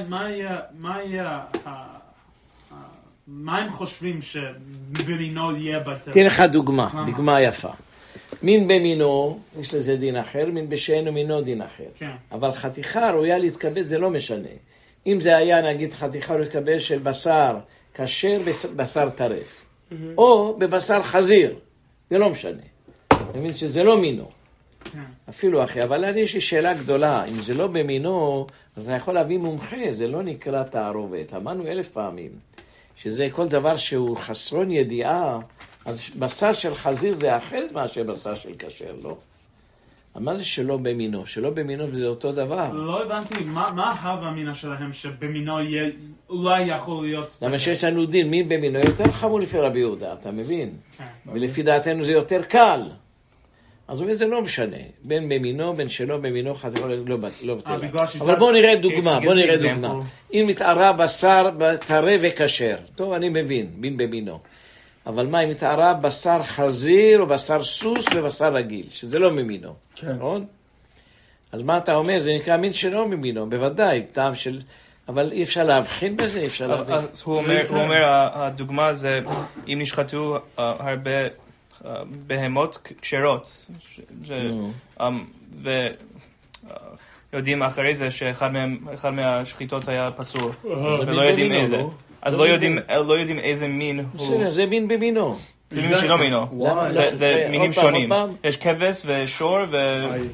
מה 0.79 1.01
יהיה, 1.01 1.43
מה 3.27 3.57
הם 3.57 3.69
חושבים 3.69 4.19
שבמינו 4.21 5.57
יהיה 5.57 5.79
בטל? 5.79 6.11
תן 6.11 6.25
לך 6.25 6.43
דוגמה, 6.51 6.89
למה? 6.93 7.05
דוגמה 7.05 7.41
יפה. 7.41 7.69
מין 8.43 8.67
במינו, 8.67 9.39
יש 9.59 9.73
לזה 9.73 9.95
דין 9.95 10.15
אחר, 10.15 10.45
מין 10.45 10.69
בשאינו 10.69 11.11
מינו 11.11 11.41
דין 11.41 11.61
אחר. 11.61 11.83
כן. 11.97 12.11
אבל 12.31 12.51
חתיכה 12.51 13.11
ראויה 13.11 13.37
להתכבד 13.37 13.87
זה 13.87 13.97
לא 13.97 14.09
משנה. 14.09 14.49
אם 15.07 15.19
זה 15.19 15.37
היה 15.37 15.73
נגיד 15.73 15.93
חתיכה 15.93 16.33
ראויה 16.33 16.45
להתכבד 16.45 16.79
של 16.79 16.99
בשר 16.99 17.57
כשר 17.93 18.41
בבשר 18.75 19.09
טרף, 19.09 19.65
או 20.17 20.57
בבשר 20.59 21.03
חזיר, 21.03 21.55
זה 22.09 22.17
לא 22.17 22.29
משנה. 22.29 22.61
אתה 23.07 23.39
מבין 23.39 23.53
שזה 23.53 23.83
לא 23.83 23.97
מינו. 24.01 24.29
כן. 24.83 24.99
אפילו 25.29 25.63
אחי, 25.63 25.83
אבל 25.83 26.05
אני 26.05 26.21
יש 26.21 26.33
לי 26.33 26.41
שאלה 26.41 26.73
גדולה, 26.73 27.25
אם 27.25 27.41
זה 27.41 27.53
לא 27.53 27.67
במינו, 27.67 28.47
אז 28.75 28.89
אני 28.89 28.97
יכול 28.97 29.13
להביא 29.13 29.37
מומחה, 29.37 29.77
זה 29.93 30.07
לא 30.07 30.23
נקרא 30.23 30.63
תערובת. 30.63 31.33
אמרנו 31.33 31.67
אלף 31.67 31.89
פעמים, 31.89 32.29
שזה 32.95 33.27
כל 33.31 33.47
דבר 33.47 33.77
שהוא 33.77 34.17
חסרון 34.17 34.71
ידיעה, 34.71 35.39
אז 35.85 36.01
בשר 36.19 36.53
של 36.53 36.75
חזיר 36.75 37.15
זה 37.15 37.37
אחרת 37.37 37.71
מאשר 37.71 38.03
בשר 38.03 38.35
של 38.35 38.49
כשר, 38.59 38.95
לא? 39.03 39.17
מה 40.15 40.37
זה 40.37 40.43
שלא 40.43 40.77
במינו? 40.77 41.25
שלא 41.25 41.49
במינו 41.49 41.91
זה 41.91 42.05
אותו 42.05 42.31
דבר. 42.31 42.71
לא 42.73 43.03
הבנתי, 43.03 43.43
מה 43.43 43.71
מה 43.75 43.91
ההווה 43.91 44.29
אמינא 44.29 44.53
שלהם 44.53 44.93
שבמינו 44.93 45.61
יהיה, 45.61 45.91
אולי 46.29 46.61
יכול 46.61 47.05
להיות... 47.05 47.37
למה 47.41 47.59
שיש 47.59 47.83
לנו 47.83 48.05
דין, 48.05 48.29
מי 48.29 48.43
במינו 48.43 48.79
יותר 48.79 49.11
חמור 49.11 49.39
לפי 49.39 49.59
רבי 49.59 49.79
יהודה, 49.79 50.13
אתה 50.13 50.31
מבין? 50.31 50.77
כן. 50.97 51.03
ולפי 51.33 51.63
דעתנו 51.63 52.03
זה 52.03 52.11
יותר 52.11 52.43
קל. 52.43 52.81
אז 53.87 53.97
הוא 53.97 54.05
אומר, 54.05 54.15
זה 54.15 54.27
לא 54.27 54.41
משנה, 54.41 54.77
בין 55.03 55.29
במינו, 55.29 55.73
בין 55.73 55.89
שלא 55.89 56.17
במינו, 56.17 56.55
חתיכה 56.55 56.87
לא, 56.87 56.95
לא, 56.95 57.17
לא 57.43 57.55
בטלה. 57.55 57.75
אה, 57.99 58.05
אבל 58.19 58.35
בואו 58.35 58.51
נראה 58.51 58.75
דוגמה, 58.75 59.19
בואו 59.19 59.33
נראה. 59.33 59.57
דוגמה. 59.57 59.93
אם 60.33 60.45
מתערה 60.47 60.93
בשר 60.93 61.49
טרי 61.85 62.17
וכשר, 62.21 62.75
טוב, 62.95 63.13
אני 63.13 63.29
מבין, 63.29 63.67
בין 63.77 63.97
במינו. 63.97 64.39
אבל 65.05 65.27
מה, 65.27 65.39
אם 65.39 65.49
מתערה 65.49 65.93
בשר 65.93 66.43
חזיר 66.43 67.19
או 67.19 67.25
בשר 67.25 67.63
סוס 67.63 68.05
ובשר 68.15 68.53
רגיל, 68.53 68.85
שזה 68.91 69.19
לא 69.19 69.31
ממינו, 69.31 69.73
כן. 69.95 70.11
נכון? 70.11 70.45
אז 71.51 71.63
מה 71.63 71.77
אתה 71.77 71.95
אומר? 71.95 72.19
זה 72.19 72.33
נקרא 72.35 72.57
מין 72.57 72.73
שלא 72.73 73.07
ממינו, 73.07 73.49
בוודאי, 73.49 74.03
טעם 74.11 74.35
של... 74.35 74.61
אבל 75.07 75.31
אי 75.31 75.43
אפשר 75.43 75.63
להבחין 75.63 76.17
בזה, 76.17 76.39
אי 76.39 76.45
אפשר 76.45 76.67
להבחין. 76.67 76.95
אז 76.95 77.23
הוא 77.25 77.37
אומר, 77.37 78.03
הדוגמה 78.33 78.93
זה 78.93 79.21
אם 79.67 79.79
נשחטו 79.81 80.35
אה, 80.59 80.73
הרבה 80.79 81.11
בהמות 82.27 82.77
כשרות, 83.01 83.67
ש- 84.23 84.29
נו. 84.31 84.71
אמ, 85.01 85.23
ויודעים 87.33 87.63
אחרי 87.63 87.95
זה 87.95 88.11
שאחד 88.11 88.53
מהם- 88.53 88.77
אחד 88.93 89.09
מהשחיטות 89.13 89.87
היה 89.87 90.09
פסול, 90.11 90.51
ולא 91.07 91.21
יודעים 91.21 91.51
איזה. 91.51 91.77
לא? 91.77 91.89
אז 92.21 92.37
לא 92.37 92.47
יודעים- 92.47 92.79
לא 93.07 93.13
יודעים 93.19 93.39
איזה 93.39 93.67
מין 93.67 93.99
הוא. 93.99 94.07
בסדר, 94.27 94.51
זה 94.51 94.65
מין 94.65 94.87
במינו. 94.87 95.35
זה 95.71 95.81
מין 95.81 95.97
שלא 95.97 96.17
מינו. 96.17 96.45
זה- 97.13 97.47
מינים 97.49 97.73
שונים. 97.73 98.09
יש 98.43 98.57
כבש 98.57 99.01
ושור 99.05 99.57
ו... 99.71 99.77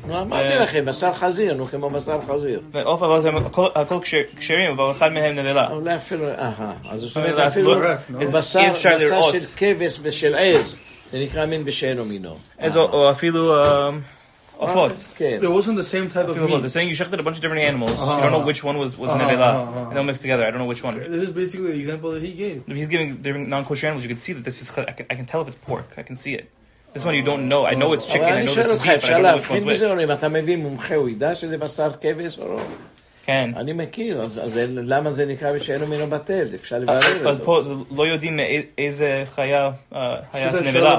אמרתי 0.09 0.33
אה. 0.47 0.63
לכם, 0.63 0.85
בשר 0.85 1.13
חזיר, 1.13 1.53
נו, 1.53 1.67
כמו 1.67 1.89
בשר 1.89 2.19
חזיר. 2.27 2.61
ועוף, 2.71 3.03
אבל 3.03 3.21
זה 3.21 3.29
הכל- 3.29 3.67
הכל 3.75 3.95
כשר- 4.01 4.21
כשרים, 4.37 4.71
אבל 4.71 4.91
אחד 4.91 5.11
מהם 5.13 5.35
נבלה. 5.35 5.67
אולי 5.71 5.95
אפילו, 5.95 6.29
אהה, 6.29 6.73
אז 6.89 6.99
זאת 6.99 7.17
אומרת, 7.17 7.35
זה 7.35 7.47
אפילו. 7.47 7.75
בשר. 8.33 8.73
של 8.73 9.39
כבש 9.57 9.99
ושל 10.01 10.35
עז, 10.35 10.77
זה 11.12 11.18
נקרא 11.20 11.46
מין 11.46 11.64
בשאינו 11.64 12.04
מינו. 12.04 12.36
איזו, 12.58 12.82
או 12.82 13.10
אפילו 13.10 13.62
אה, 13.64 13.90
עופות. 14.56 14.92
כן. 15.16 15.38
It 15.42 15.46
wasn't 15.46 15.76
the 15.76 15.84
same 15.94 16.08
type 16.14 16.28
of 16.28 16.34
People, 16.34 16.42
look, 16.42 16.50
meat. 16.50 16.62
they're 16.62 16.70
saying 16.70 16.88
you 16.88 16.96
shechted 16.96 17.18
a 17.20 17.22
bunch 17.22 17.36
of 17.36 17.42
different 17.42 17.62
animals. 17.70 17.92
Uh-huh. 17.92 18.16
You 18.16 18.22
don't 18.22 18.32
know 18.32 18.46
which 18.50 18.62
one 18.64 18.76
was, 18.78 18.96
was 18.98 19.10
Uh-huh, 19.10 19.18
nevela. 19.22 19.50
uh-huh, 19.50 19.62
uh-huh. 19.62 19.88
And 19.88 19.94
they'll 19.96 20.08
mix 20.12 20.18
together. 20.26 20.44
I 20.46 20.50
don't 20.50 20.60
know 20.64 20.70
which 20.74 20.82
one. 20.88 20.94
This 20.98 21.22
is 21.28 21.32
basically 21.42 21.70
the 21.72 21.80
example 21.84 22.08
that 22.14 22.22
he 22.22 22.32
gave. 22.44 22.56
If 22.72 22.76
he's 22.80 22.88
giving 22.94 23.08
different 23.24 23.48
non-kosher 23.54 23.86
animals, 23.88 24.04
you 24.06 24.12
can 24.14 24.18
see 24.26 24.32
that 24.36 24.44
this 24.48 24.56
is. 24.62 24.66
I 24.78 24.92
can, 24.98 25.06
I 25.12 25.14
can 25.18 25.26
tell 25.26 25.40
if 25.42 25.48
it's 25.48 25.60
pork. 25.70 25.88
I 25.96 26.04
can 26.08 26.16
see 26.24 26.34
it. 26.40 26.46
This 26.94 27.04
one 27.04 27.14
you 27.20 27.24
don't 27.30 27.44
know. 27.52 27.60
I 27.72 27.74
know 27.80 27.88
it's 27.96 28.06
chicken. 28.12 28.28
אבל 28.28 28.32
I 28.32 28.36
אני 28.40 28.46
know 28.46 28.50
שואל 28.54 28.66
this 28.66 28.70
is 28.70 28.80
אותך, 28.80 28.84
beef, 28.84 28.86
but 28.86 28.92
I 28.92 28.96
אפשר 28.96 29.08
don't 29.08 29.22
know 29.22 29.36
which 29.36 29.50
להבחין 29.50 29.62
one's 29.62 29.66
which. 29.66 29.80
לא? 33.29 33.41
אתה 33.43 33.49
לא? 33.49 33.53
כן. 33.53 33.59
אני 33.59 33.73
מכיר, 33.73 34.21
אז 34.21 34.39
אז 34.43 34.53
זה- 34.53 34.65
למה 34.69 35.11
זה 35.11 35.25
נקרא 35.25 35.51
בשאינו 35.53 35.87
מינו 35.87 36.07
בטל? 36.07 36.47
אפשר 36.55 36.79
לברר 36.79 36.97
אז 36.97 37.05
את 37.35 37.37
זה. 37.37 37.45
פה 37.45 37.61
זה 37.63 37.73
לא 37.95 38.07
יודעים 38.07 38.39
איזה 38.77 39.23
חיה 39.27 39.71
אה, 39.95 40.15
She 40.33 40.37
היה 40.37 40.45
נבלה. 40.69 40.95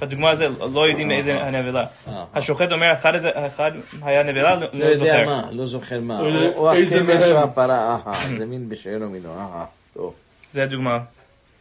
בדוגמה 0.00 0.30
הזו 0.30 0.44
לא 0.72 0.88
יודעים 0.88 1.08
מאיזה 1.08 1.32
הנבלה. 1.42 1.84
אה. 2.08 2.24
השוחט 2.34 2.72
אומר 2.72 2.92
אחד 2.92 3.72
היה 4.02 4.22
נבלה, 4.22 4.54
לא- 4.54 4.60
לא 4.60 4.68
לא 4.72 4.84
יודע 4.84 4.96
זוכר. 4.96 5.26
מה, 5.26 5.48
לא 5.52 5.66
זוכר 5.66 6.00
מה. 6.00 6.20
או 6.56 6.72
איזה 6.72 7.00
הכבש 7.00 7.08
מהם. 7.22 7.36
או 7.36 7.42
הפרה, 7.44 7.78
אהה, 8.06 8.12
זה 8.38 8.46
מין 8.46 8.68
בשאינו 8.68 9.10
מינו, 9.10 9.28
אהה. 9.38 9.64
טוב, 9.94 10.14
זה 10.52 10.62
הדוגמה. 10.62 10.98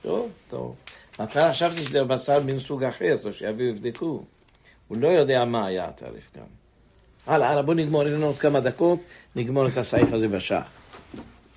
טוב, 0.03 0.29
טוב. 0.49 0.75
בהתחלה 1.19 1.51
חשבתי 1.51 1.81
שזה 1.81 2.03
בשר 2.03 2.39
מן 2.45 2.59
סוג 2.59 2.83
אחר, 2.83 3.17
טוב 3.21 3.31
שיביאו 3.31 3.69
יבדקו. 3.69 4.23
הוא 4.88 4.97
לא 4.97 5.07
יודע 5.07 5.45
מה 5.45 5.65
היה 5.67 5.85
התעריף 5.85 6.29
גם. 6.38 6.43
הלאה, 7.28 7.49
הלאה, 7.49 7.61
בוא 7.61 7.74
נגמור, 7.74 8.07
יש 8.07 8.13
לנו 8.13 8.26
עוד 8.26 8.38
כמה 8.38 8.59
דקות, 8.59 8.99
נגמור 9.36 9.68
את 9.68 9.78
הסעיף 9.78 10.13
הזה 10.13 10.28
בשח. 10.28 10.63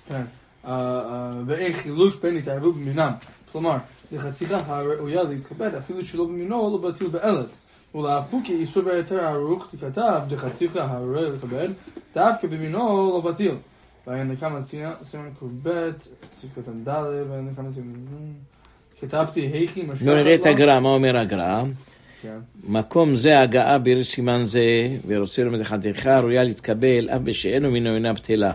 כן. 0.07 0.21
אה, 0.65 0.71
אה, 0.71 1.31
ואין 1.45 1.73
חילוק 1.73 2.15
בין 2.21 2.37
התערבות 2.37 2.75
במינם. 2.75 3.11
כלומר, 3.51 3.77
לחציכה 4.11 4.57
הראויה 4.65 5.23
להתכבד 5.23 5.75
אפילו 5.75 6.05
שלא 6.05 6.25
במינו 6.25 6.79
לא 6.83 6.89
בטיל 6.89 7.07
באלף. 7.07 7.49
ולהפוך 7.95 8.41
כי 8.45 8.53
איסור 8.53 8.83
בהיתר 8.83 9.25
ערוך 9.25 9.67
תכתב 9.71 10.21
דחציכה 10.27 10.83
הראויה 10.83 11.29
להתכבד 11.29 11.69
דווקא 12.15 12.47
במינו 12.47 13.11
לא 13.13 13.31
בטיל. 13.31 13.55
ואין 14.07 14.31
לכמה 14.31 14.61
סימן 15.03 15.29
ק"ב, 15.39 15.69
קטן 16.55 16.83
ד', 16.83 17.03
ואין 17.29 17.49
לכמה 17.51 17.71
סימן... 17.73 17.93
כתבתי 19.01 19.39
היכי 19.39 19.83
משכחת 19.83 20.05
בוא 20.05 20.15
נראה 20.15 20.35
את 20.35 20.45
לו. 20.45 20.51
הגר"א, 20.51 20.79
מה 20.79 20.89
אומר 20.89 21.17
הגר"א? 21.17 21.63
כן. 22.21 22.39
מקום 22.67 23.13
זה 23.13 23.39
הגעה 23.39 23.77
ביר 23.77 24.03
סימן 24.03 24.41
זה, 24.45 24.59
ורוצה 25.07 25.43
לומר 25.43 25.63
חתיכה 25.63 26.19
ראויה 26.19 26.43
להתקבל, 26.43 27.09
אף 27.09 27.21
בשאינו 27.21 27.71
מינו 27.71 27.95
אינה 27.95 28.13
בטלה. 28.13 28.51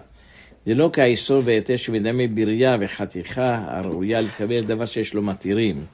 זה 0.67 0.75
לא 0.75 0.91
כאיסור 0.93 1.41
בהיתר 1.43 1.77
שמדמה 1.77 2.23
בריה 2.35 2.77
וחתיכה 2.81 3.65
הראויה 3.69 4.21
להתקבל 4.21 4.61
דבר 4.63 4.85
שיש 4.85 5.15
לו 5.15 5.23
מתירים. 5.23 5.85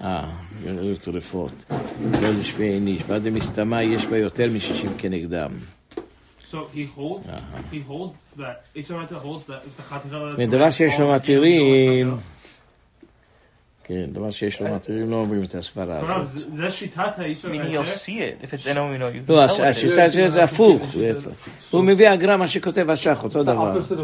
אה, 0.00 0.30
לא 0.66 0.94
טרפות. 0.94 1.64
לא 2.22 2.28
עין 2.58 2.86
איש. 2.86 3.02
ועד 3.06 3.26
המסתמה 3.26 3.82
יש 3.82 4.06
בה 4.06 4.18
יותר 4.18 4.50
משישים 4.50 4.90
כנגדם. 4.98 5.50
So 6.50 6.66
he 6.72 6.84
holds, 6.96 7.28
he 7.70 7.80
כן, 13.88 14.06
דבר 14.12 14.30
שיש 14.30 14.60
לו 14.62 14.74
מתירים 14.74 15.10
לא 15.10 15.16
אומרים 15.16 15.42
את 15.42 15.54
הסברה 15.54 16.00
הזאת. 16.20 16.44
זה 16.52 16.70
שיטת 16.70 17.18
it 17.18 18.44
if 18.44 18.54
it's 18.54 18.66
enemy, 18.66 18.66
you 18.66 19.28
לא, 19.28 19.46
it 19.46 19.48
is. 19.48 19.62
השיטה 19.62 20.10
של 20.10 20.30
זה 20.30 20.44
הפוך. 20.44 20.94
הוא 21.70 21.84
מביא 21.84 22.08
הגר"א 22.08 22.36
מה 22.36 22.48
שכותב 22.48 22.90
השח, 22.90 23.24
אותו 23.24 23.42
דבר. 23.44 23.78
of... 23.80 23.94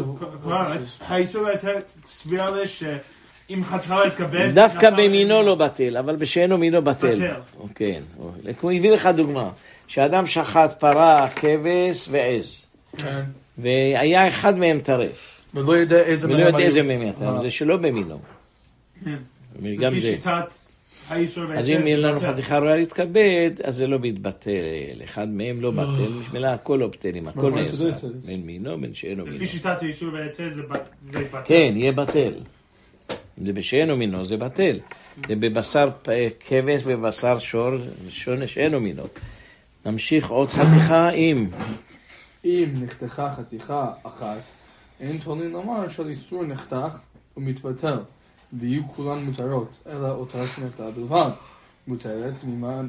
האיסור 0.99 1.47
היותר 1.47 1.73
סבירה 2.05 2.65
שאם 2.65 3.63
חתיכה 3.63 4.07
יתקבל... 4.07 4.51
דווקא 4.51 4.85
נפל- 4.85 4.93
במינו 5.07 5.43
לא 5.43 5.55
בטל, 5.55 5.97
אבל 5.97 6.15
בשאינו 6.15 6.57
מינו 6.57 6.81
בטל. 6.81 7.15
בטל. 7.15 7.33
כן. 7.75 8.01
הוא 8.61 8.71
הביא 8.71 8.91
לך 8.91 9.09
דוגמה, 9.15 9.49
שאדם 9.87 10.25
שחט 10.25 10.79
פרה, 10.79 11.27
כבש 11.35 12.07
ועז, 12.11 12.65
כן. 12.97 13.21
והיה 13.57 14.27
אחד 14.27 14.57
מהם 14.57 14.79
טרף, 14.79 15.41
ולא 15.53 15.73
יודע 15.73 15.97
איזה 15.99 16.27
ולא 16.27 16.37
מהם 16.37 16.45
יודע 16.47 16.57
היו. 16.57 16.67
איזה 16.67 16.83
מהם 16.83 17.01
יתר, 17.01 17.27
אה. 17.35 17.41
זה 17.41 17.49
שלא 17.51 17.77
במינו. 17.77 18.19
גם 19.77 19.91
לפי 19.93 20.01
זה. 20.01 20.11
שיטת 20.11 20.53
אז 21.09 21.69
אם 21.69 21.87
יהיה 21.87 21.97
לנו 21.97 22.19
חתיכה 22.19 22.57
ראויה 22.57 22.75
להתכבד, 22.75 23.51
אז 23.63 23.75
זה 23.75 23.87
לא 23.87 23.99
מתבטל, 23.99 25.03
אחד 25.03 25.27
מהם 25.29 25.61
לא 25.61 25.71
בטל, 25.71 26.19
בשבילה 26.19 26.53
הכל 26.53 26.77
לא 26.81 26.87
בטלים, 26.87 27.27
הכל 27.27 27.51
to 27.51 27.55
נעשה, 27.55 28.07
בין 28.25 28.45
מינו 28.45 28.81
בין 28.81 28.93
שאינו 28.93 29.23
מינו. 29.23 29.35
לפי 29.35 29.47
שיטת 29.47 29.81
האיסור 29.81 30.13
והיתר 30.13 30.49
זה 30.49 30.63
בטל. 30.63 31.41
כן, 31.45 31.73
יהיה 31.75 31.91
בטל. 31.91 32.33
אם 33.39 33.45
זה 33.45 33.53
בשאינו 33.53 33.97
מינו, 33.97 34.25
זה 34.25 34.37
בטל. 34.37 34.79
זה 35.27 35.35
בבשר 35.35 35.89
כבש 36.39 36.81
ובשר 36.85 37.39
שור, 37.39 37.71
שונה 38.09 38.47
שאינו 38.47 38.79
מינו. 38.79 39.03
נמשיך 39.85 40.29
עוד 40.29 40.49
חתיכה 40.49 41.09
עם. 41.09 41.49
אם 42.45 42.69
נחתכה 42.73 43.33
חתיכה 43.33 43.91
אחת, 44.03 44.41
אין 44.99 45.17
תולין 45.17 45.51
לומר 45.51 45.89
שהאיסור 45.89 46.43
נחתך 46.43 46.97
ומתבטל, 47.37 47.97
ויהיו 48.53 48.83
כולן 48.87 49.23
מותרות, 49.23 49.69
אלא 49.89 50.09
אותה 50.11 50.47
שנחתה 50.47 50.91
בלבד. 50.91 51.29
מותרת 51.87 52.43
ממה 52.43 52.81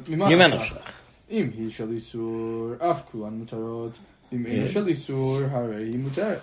נפשך? 0.47 0.91
אם 1.31 1.49
היא 1.57 1.69
של 1.69 1.91
איסור, 1.91 2.71
אף 2.79 3.01
כולן 3.11 3.33
מותרות, 3.33 3.91
אם 4.33 4.45
אין 4.45 4.61
כן. 4.61 4.67
של 4.67 4.87
איסור, 4.87 5.39
הרי 5.51 5.83
היא 5.83 5.99
מותרת. 5.99 6.41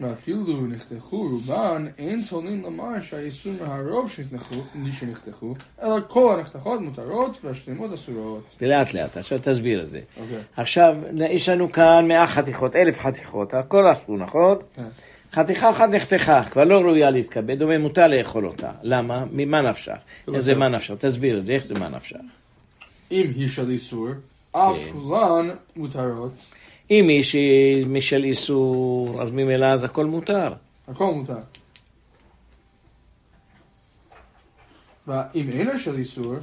ואפילו 0.00 0.66
נחתכו 0.66 1.22
רובן, 1.22 1.86
אין 1.98 2.24
תולין 2.28 2.62
לומר 2.62 3.00
שהאיסור 3.00 3.52
מהרוב 3.60 4.10
שנחתכו, 4.90 5.54
אלא 5.82 5.96
כל 6.08 6.34
הנחתכות 6.38 6.80
מותרות 6.80 7.38
והשלמות 7.44 7.92
אסורות. 7.92 8.44
לאט 8.60 8.94
לאט, 8.94 9.16
עכשיו 9.16 9.38
תסביר 9.42 9.82
את 9.82 9.90
זה. 9.90 10.00
אוקיי. 10.20 10.38
עכשיו, 10.56 10.94
יש 11.30 11.48
לנו 11.48 11.72
כאן 11.72 12.08
מאה 12.08 12.26
חתיכות, 12.26 12.76
אלף 12.76 12.98
חתיכות, 12.98 13.54
הכל 13.54 13.92
אסור, 13.92 14.16
נכון? 14.16 14.58
כן. 14.74 14.88
חתיכה 15.36 15.70
אחת 15.70 15.88
נחתכה, 15.88 16.44
כבר 16.44 16.64
לא 16.64 16.80
ראויה 16.80 17.10
להתכבד, 17.10 17.62
אומר 17.62 17.78
מותר 17.78 18.06
לאכול 18.06 18.46
אותה. 18.46 18.70
למה? 18.82 19.24
ממה 19.32 19.62
נפשך? 19.62 19.96
איזה 20.34 20.54
מה 20.54 20.68
נפשך? 20.68 20.94
תסביר 20.94 21.38
את 21.38 21.46
זה, 21.46 21.52
איך 21.52 21.64
זה 21.64 21.74
מה 21.74 21.88
נפשך? 21.88 22.16
אם 23.10 23.32
היא 23.36 23.48
של 23.48 23.70
איסור, 23.70 24.08
אף 24.52 24.76
כן. 24.76 24.92
כולן 24.92 25.54
מותרות, 25.76 26.32
אם 26.90 27.08
היא 27.08 27.86
משל 27.86 28.24
איסור, 28.24 29.22
אז 29.22 29.30
ממילא 29.30 29.66
אז 29.66 29.84
הכל 29.84 30.06
מותר. 30.06 30.52
הכל 30.88 31.14
מותר. 31.14 31.34
ואם 35.06 35.48
אינה 35.52 35.78
של 35.78 35.96
איסור, 35.96 36.34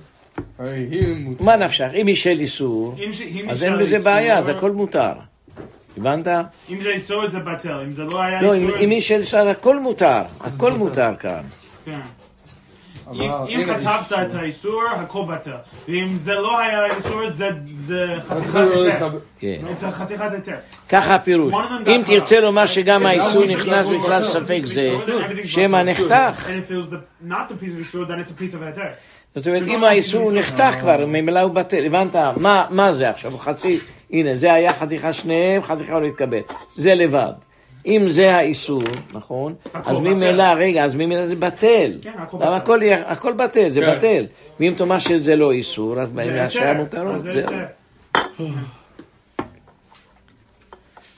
הרי 0.59 0.87
היא 0.91 1.15
מותרת. 1.15 1.45
מה 1.45 1.55
נפשך? 1.55 1.89
אם 1.93 2.07
היא 2.07 2.15
של 2.15 2.39
איסור, 2.39 2.95
אז 3.49 3.63
אין 3.63 3.77
בזה 3.79 3.99
בעיה, 3.99 4.37
אז 4.37 4.47
הכל 4.47 4.71
מותר. 4.71 5.13
הבנת? 5.97 6.27
אם 6.69 6.81
זה 6.83 6.89
איסור 6.89 7.29
זה 7.29 7.39
בטל, 7.39 7.79
אם 7.85 7.91
זה 7.91 8.03
לא 8.03 8.21
היה 8.21 8.41
לא, 8.41 8.53
איסור... 8.53 8.69
אם 8.77 8.83
אם 8.83 8.89
היא 8.89 9.01
של 9.01 9.19
איסור, 9.19 9.39
הכל 9.39 9.79
מותר. 9.79 10.21
הכל 10.41 10.71
מותר 10.71 11.11
כאן. 11.19 11.41
כן. 11.85 11.99
אם 13.49 13.63
כתבת. 13.65 14.13
את 14.27 14.35
האיסור, 14.35 14.83
הכל 14.95 15.21
בטל. 15.29 15.51
ואם 15.87 16.07
זה 16.19 16.33
לא 16.35 16.59
היה 16.59 16.85
איסור, 16.85 17.29
זה 17.29 17.49
זה 17.77 18.05
חתיכת 18.27 18.53
לא 18.55 18.85
היתר. 18.85 19.09
כן. 19.39 19.61
זה 19.77 19.91
חתיכת 19.91 20.31
היתר. 20.31 20.55
ככה 20.89 21.15
הפירוש. 21.15 21.53
אם 21.87 22.01
תרצה. 22.05 22.39
לומר 22.39 22.65
שגם 22.65 23.03
If 23.03 23.07
האיסור 23.07 23.43
נכנס 23.45 23.87
the 23.87 23.93
בכלל 24.03 24.23
ספק 24.23 24.61
זה, 24.65 24.89
שמא. 25.43 25.81
נחתך. 25.83 26.47
And 26.47 26.69
if 26.69 26.71
it 26.71 26.87
was 26.87 26.93
the, 26.93 27.29
not 27.29 27.49
the 27.49 27.63
piece 27.63 27.73
of 27.73 27.95
isur's, 27.95 28.07
then 28.07 28.27
it's 28.27 28.31
a 28.31 28.41
piece 28.41 28.55
of 28.55 28.63
היתר. 28.65 28.81
זאת 29.35 29.47
אומרת, 29.47 29.67
אם 29.67 29.83
האיסור 29.83 30.31
נחתך 30.31 30.75
כבר, 30.79 31.05
ממילא 31.05 31.39
הוא 31.39 31.51
בטל. 31.53 31.85
הבנת? 31.85 32.15
מה- 32.37 32.65
מה 32.69 32.91
זה 32.91 33.09
עכשיו? 33.09 33.37
חצי, 33.37 33.79
הנה, 34.13 34.35
זה 34.35 34.53
היה 34.53 34.73
חתיכה 34.73 35.13
שניהם, 35.13 35.61
חתיכה 35.61 35.99
לא 35.99 36.07
התקבל. 36.07 36.41
זה 36.75 36.95
לבד. 36.95 37.33
אם 37.85 38.07
זה 38.07 38.35
האיסור, 38.35 38.83
נכון? 39.13 39.55
אז. 39.73 39.99
ממילא, 39.99 40.43
רגע, 40.43 40.83
אז 40.83 40.95
ממילא 40.95 41.25
זה 41.25 41.35
בטל. 41.35 41.91
כן, 42.01 42.11
הכל 42.17 42.79
בטל. 42.79 43.01
הכל 43.05 43.33
בטל, 43.33 43.69
זה 43.69 43.81
כן. 43.81 43.97
בטל. 43.97 44.25
ואם 44.59 44.73
תאמר 44.77 44.99
שזה 44.99 45.35
לא 45.35 45.51
איסור, 45.51 45.99
אז 46.01 46.13
מהשעה 46.13 46.69
היתר. 46.69 46.79
מותרות. 46.79 47.21
זה. 47.21 47.29
היתר. 47.29 47.65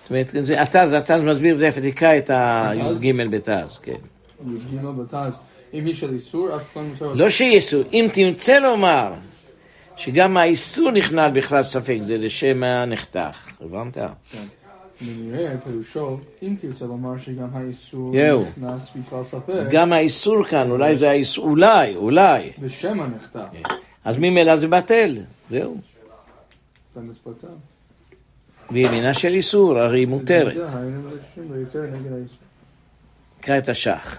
זאת 0.03 0.09
אומרת, 0.09 0.27
זה 0.45 0.61
התז, 0.61 0.93
התז 0.93 1.23
מסביר 1.23 1.55
זה 1.55 1.69
תקרא 1.91 2.17
את 2.17 2.29
הי"ג 2.29 3.21
בתז, 3.31 3.79
כן. 3.83 3.91
י"ג 4.47 4.85
בתז, 4.97 5.39
אם 5.73 5.85
היא 5.85 5.93
של 5.93 6.13
איסור, 6.13 6.55
אף 6.55 6.61
אחד 6.73 6.81
לא 6.81 6.87
מותר. 6.87 7.13
לא 7.13 7.29
שאיסור, 7.29 7.83
אם 7.93 8.07
תרצה 8.13 8.59
לומר 8.59 9.13
שגם 9.97 10.37
האיסור 10.37 10.91
נכנל 10.91 11.31
בכלל 11.33 11.63
ספק, 11.63 11.97
זה 12.01 12.17
לשם 12.17 12.63
הנחתך, 12.63 13.47
הבנת? 13.61 13.97
ונראה 15.01 15.57
פירושו, 15.57 16.19
אם 16.43 16.55
תרצה 16.61 16.85
לומר 16.85 17.17
שגם 17.17 17.47
האיסור. 17.53 18.15
נכנס 18.57 18.91
בכלל 18.95 19.23
ספק, 19.23 19.63
גם 19.69 19.93
האיסור 19.93 20.43
כאן, 20.43 20.71
אולי 20.71 20.95
זה 20.95 21.09
האיסור, 21.09 21.45
אולי, 21.45 21.95
אולי. 21.95 22.51
בשם 22.59 22.99
הנחתך, 22.99 23.73
אז 24.05 24.17
ממילא 24.17 24.55
זה 24.55 24.67
בטל, 24.67 25.17
זהו. 25.49 25.77
וימינה 28.71 29.13
של 29.13 29.33
איסור, 29.33 29.79
הרי 29.79 29.99
היא 29.99 30.07
מותרת. 30.07 30.71
קרא 33.41 33.57
את 33.57 33.69
השח. 33.69 34.17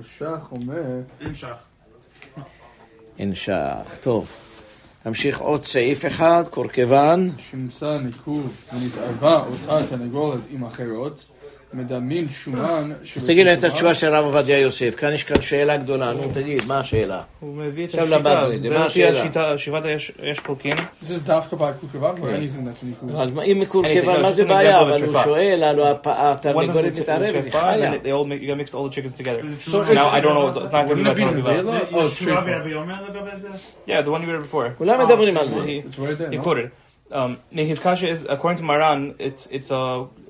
השח 0.00 0.48
אומר, 0.52 0.82
אין 1.20 1.34
שח. 1.34 1.58
אין 3.18 3.34
שח. 3.34 3.96
טוב. 4.00 4.49
תמשיך 5.02 5.40
עוד 5.40 5.64
סעיף 5.64 6.06
אחד, 6.06 6.42
קורקבן. 6.50 7.28
שנמצא 7.38 7.98
ניקוב 7.98 8.64
ונתערבה 8.72 9.46
אותה 9.46 9.86
תרנגולת 9.86 10.40
עם 10.50 10.64
אחרות, 10.64 11.24
מדמין 11.73 12.29
שומן 12.29 12.91
אז 13.17 13.25
תגיד 13.25 13.45
לי 13.45 13.53
את 13.53 13.63
התשובה 13.63 13.93
של 13.93 14.15
הרב 14.15 14.25
עובדיה 14.25 14.59
יוסף. 14.59 14.95
כאן 14.95 15.13
יש 15.13 15.23
כאן 15.23 15.41
שאלה 15.41 15.77
גדולה, 15.77 16.13
נו 16.13 16.21
תגיד, 16.33 16.65
מה 16.65 16.79
השאלה? 16.79 17.21
הוא 17.39 17.55
מביא 17.55 17.83
את 17.85 17.89
עכשיו 17.89 18.03
השיטה, 18.03 18.17
למדנו 18.19 18.45
את 18.45 18.51
זה, 18.61 18.69
זה 18.69 18.77
מה 18.77 18.85
לפי 18.85 19.03
השאלה? 19.05 19.19
השיטה, 19.21 19.57
שיבת 19.57 19.85
היש 19.85 20.11
יש 20.23 20.39
חולקים. 20.39 20.73
זה 21.01 21.19
דווקא 21.23 21.55
בקורקבן 21.55 22.21
או 22.21 22.27
anything 22.29 22.39
that's 22.81 22.85
ניקוב? 22.85 23.15
אז 23.15 23.31
מה- 23.31 23.43
אם 23.43 23.59
מקורקבן, 23.59 23.91
Anything, 24.01 24.05
מה 24.21 24.29
no, 24.29 24.31
זה 24.31 24.43
just 24.43 24.45
an 24.45 24.49
בעיה? 24.49 24.79
example 24.79 24.83
אבל 24.83 24.95
of 24.97 25.05
הוא 25.05 25.15
tripa. 25.17 25.23
שואל, 25.23 25.63
הלוא 25.63 25.87
הפ- 25.87 26.07
One 26.07 26.09
of 26.09 26.11
התרנגולת 26.15 26.93
them 26.93 26.97
is 26.97 26.99
מתערבת, 26.99 27.43
היא 27.43 27.51
tripa, 27.51 27.55
and 27.55 27.59
חיה. 27.59 27.91
then 27.91 28.03
they 28.03 28.11
all 28.11 28.29
make, 28.29 28.43
you 28.43 28.51
gotta 28.51 28.69
mix 28.69 28.75
all 28.75 28.89
the 28.89 28.95
chickens 28.95 29.17
together. 29.17 29.41
So 29.69 29.71
Now, 29.71 29.91
it's- 29.91 30.13
I 30.13 30.21
don't 30.21 30.35
know, 30.35 30.63
it's 30.63 30.71
not 30.71 30.87
going 30.87 31.05
to 31.05 31.13
be 31.13 31.23
Wouldn't 31.23 31.31
it 31.31 31.35
be 31.35 31.39
about 31.39 31.65
Nevela? 31.65 31.93
Oh, 31.93 31.97
יהושע 31.97 32.25
tripa. 32.25 32.43
ורבי 32.45 32.73
אומר 32.73 32.95
לגבי 33.09 33.37
זה? 33.37 33.47
Yeah, 33.87 34.01
the 34.05 34.11
one 34.11 34.21
you 34.21 34.27
read 34.27 34.53
before. 34.53 34.77
כולם 34.77 34.99
מדברים 35.05 35.37
על 35.37 35.49
זה. 35.49 35.55
He, 35.55 35.89
It's 35.89 35.99
right 35.99 36.17
there, 36.17 36.31
he 36.33 36.37
no? 36.37 36.43
quoted. 36.43 36.69
Um, 37.11 37.37
his 37.55 37.79
kasha 37.79 38.07
is 38.15 38.25
according 38.35 38.57
to 38.61 38.63
Maran, 38.71 39.01
it's 39.19 39.43
it's 39.57 39.69
a 39.71 39.81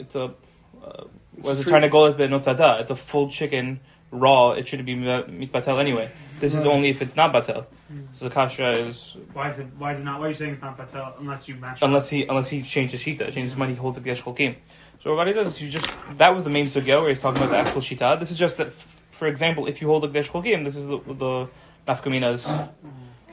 it's 0.01 0.15
a 0.15 0.25
uh, 0.25 1.03
was 1.40 1.60
it 1.60 1.68
trying 1.68 1.82
to 1.82 1.88
go 1.88 2.04
with 2.04 2.18
benotzata. 2.18 2.80
It's 2.80 2.90
a 2.90 2.96
full 2.96 3.30
chicken 3.30 3.80
raw. 4.10 4.52
It 4.52 4.68
should 4.68 4.84
be 4.84 4.94
mitbatel 4.94 5.80
anyway. 5.80 6.10
This 6.40 6.54
is 6.54 6.64
only 6.64 6.88
if 6.88 7.02
it's 7.02 7.16
not 7.16 7.32
batel. 7.32 7.66
Hmm. 7.88 8.00
So 8.12 8.24
the 8.26 8.34
kasha 8.34 8.70
is. 8.86 9.16
Why 9.32 9.50
is 9.50 9.58
it? 9.58 9.66
Why 9.76 9.92
is 9.92 10.00
it 10.00 10.04
not? 10.04 10.20
Why 10.20 10.26
are 10.26 10.28
you 10.30 10.34
saying 10.34 10.52
it's 10.52 10.62
not 10.62 10.78
batel 10.78 11.20
unless 11.20 11.48
you 11.48 11.54
match? 11.56 11.80
Unless 11.82 12.08
he 12.08 12.24
unless 12.24 12.48
he 12.48 12.62
changes 12.62 13.02
shita, 13.02 13.32
changes 13.32 13.52
yeah. 13.52 13.58
money, 13.58 13.74
he 13.74 13.78
holds 13.78 13.98
the 13.98 14.02
gesh 14.02 14.22
kim. 14.36 14.56
So 15.02 15.14
Rabbi 15.14 15.32
says 15.32 15.60
you 15.60 15.70
just 15.70 15.88
that 16.16 16.34
was 16.34 16.44
the 16.44 16.50
main 16.50 16.66
sugya 16.66 17.00
where 17.00 17.10
he's 17.10 17.20
talking 17.20 17.42
about 17.42 17.50
the 17.50 17.58
actual 17.58 17.82
shita. 17.82 18.18
This 18.18 18.30
is 18.30 18.38
just 18.38 18.56
that, 18.56 18.72
for 19.10 19.28
example, 19.28 19.66
if 19.66 19.80
you 19.80 19.88
hold 19.88 20.04
a 20.04 20.08
gesh 20.08 20.30
kim, 20.30 20.64
this 20.64 20.76
is 20.76 20.86
the 20.86 21.48
nafkaminas 21.86 22.70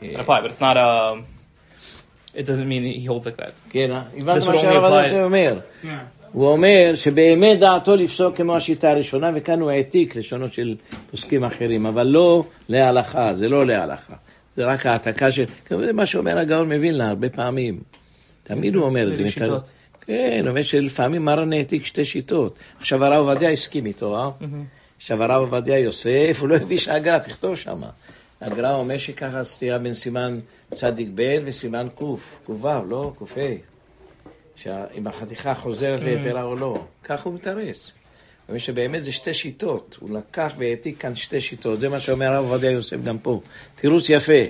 apply, 0.02 0.42
but 0.42 0.52
it's 0.52 0.62
not 0.62 0.78
a. 0.78 1.24
It 2.34 2.46
doesn't 2.46 2.68
mean 2.68 2.84
he 2.84 3.06
holds 3.06 3.26
like 3.26 3.38
that. 3.38 3.56
Yeah, 3.72 4.10
this 4.14 4.46
would 4.46 4.56
only 4.56 4.76
apply. 4.76 5.08
Yeah. 5.84 6.08
הוא 6.32 6.48
אומר 6.48 6.92
שבאמת 6.96 7.60
דעתו 7.60 7.96
לפסוק 7.96 8.38
כמו 8.38 8.56
השיטה 8.56 8.90
הראשונה, 8.90 9.32
וכאן 9.36 9.62
הוא 9.62 9.72
העתיק 9.72 10.16
לשונות 10.16 10.54
של 10.54 10.76
פוסקים 11.12 11.44
אחרים, 11.44 11.86
אבל 11.86 12.08
לא 12.08 12.44
להלכה, 12.70 13.32
זה 13.36 13.48
לא 13.48 13.66
להלכה. 13.66 14.14
זה 14.58 14.66
רק 14.66 14.86
העתקה 14.86 15.32
של... 15.32 15.46
זה 15.70 15.94
מה 15.94 16.06
שאומר 16.06 16.38
הגאון 16.38 16.74
מווילנה 16.74 17.10
הרבה 17.10 17.30
פעמים. 17.30 17.80
תמיד 18.44 18.76
הוא 18.76 18.84
אומר 18.84 19.12
את 19.12 19.18
זה. 19.18 19.30
שיטות? 19.30 19.64
כן, 20.02 20.40
הוא 20.42 20.50
אומר 20.50 20.62
שלפעמים 20.62 21.26
מרן 21.26 21.54
העתיק 21.54 21.86
שתי 21.86 22.06
שיטות. 22.06 22.60
עכשיו 22.80 23.06
הרב 23.06 23.28
עובדיה 23.28 23.52
הסכים 23.52 23.86
איתו, 23.86 24.18
אה? 24.18 24.30
עכשיו 24.98 25.24
הרב 25.24 25.42
עובדיה 25.42 25.80
יוסף, 25.80 26.38
הוא 26.40 26.50
לא 26.50 26.56
הביא 26.56 26.78
שהגר"א 26.78 27.18
תכתוב 27.18 27.56
שם. 27.56 27.82
הגר"א 28.42 28.74
אומר 28.74 28.98
שככה 28.98 29.44
סתירה 29.44 29.78
בין 29.78 29.94
סימן 29.94 30.40
צדיק 30.74 31.10
ב' 31.16 31.38
וסימן 31.46 31.88
ק', 31.96 32.02
ק"ו, 32.46 32.68
לא 32.90 33.12
ק"ה. 33.20 33.77
שאם 34.64 35.08
החתיכה 35.08 35.54
חוזרת 35.54 36.00
ליתרה 36.04 36.44
או 36.44 36.56
לא. 36.56 36.84
כך 37.04 37.24
הוא 37.24 37.34
מתרץ. 37.34 37.92
אומר 38.50 38.60
שבאמת 38.60 39.04
זה 39.04 39.12
שתי 39.12 39.34
שיטות. 39.34 39.98
הוא 40.00 40.18
לקח 40.18 40.54
והעתיק 40.58 41.02
כאן 41.02 41.16
שתי 41.16 41.42
שיטות. 41.42 41.80
זה 41.80 41.90
מה 41.90 42.00
שאומר 42.00 42.26
הרב 42.26 42.46
עובדיה 42.46 42.72
יוסף 42.72 43.04
גם 43.04 43.18
פה. 43.18 43.42
תירוץ 43.76 44.10
יפה. 44.10 44.44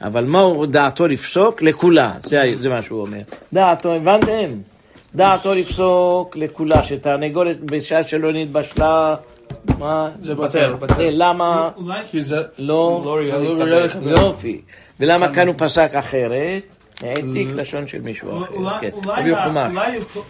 אבל 0.00 0.24
מהו 0.24 0.66
דעתו 0.66 1.06
לפסוק? 1.06 1.62
לכולה. 1.62 2.14
זה, 2.24 2.52
זה 2.60 2.68
מה 2.68 2.82
שהוא 2.82 3.00
אומר. 3.00 3.20
דעתו, 3.52 3.94
הבנתם? 3.94 4.58
דעתו 5.14 5.54
לפסוק 5.54 6.36
לכולה, 6.36 6.84
שתרנגולת 6.84 7.60
בשעה 7.60 8.02
שלא 8.02 8.32
נתבשלה, 8.32 9.16
מה? 9.78 10.10
זה 10.22 10.34
בטל. 10.34 10.74
למה? 10.98 11.70
כי 12.06 12.22
זה... 12.22 12.42
לא, 12.58 13.02
לא 13.04 13.66
לא. 13.66 14.10
יופי. 14.10 14.60
ולמה 15.00 15.34
כאן 15.34 15.46
הוא 15.46 15.54
פסק 15.58 15.94
אחרת? 15.94 16.76
העתיק 17.04 17.48
לשון 17.54 17.86
של 17.86 18.00
מישהו 18.00 18.44
אחר. 18.44 18.80
כן. 18.80 18.90
אולי, 19.70 19.98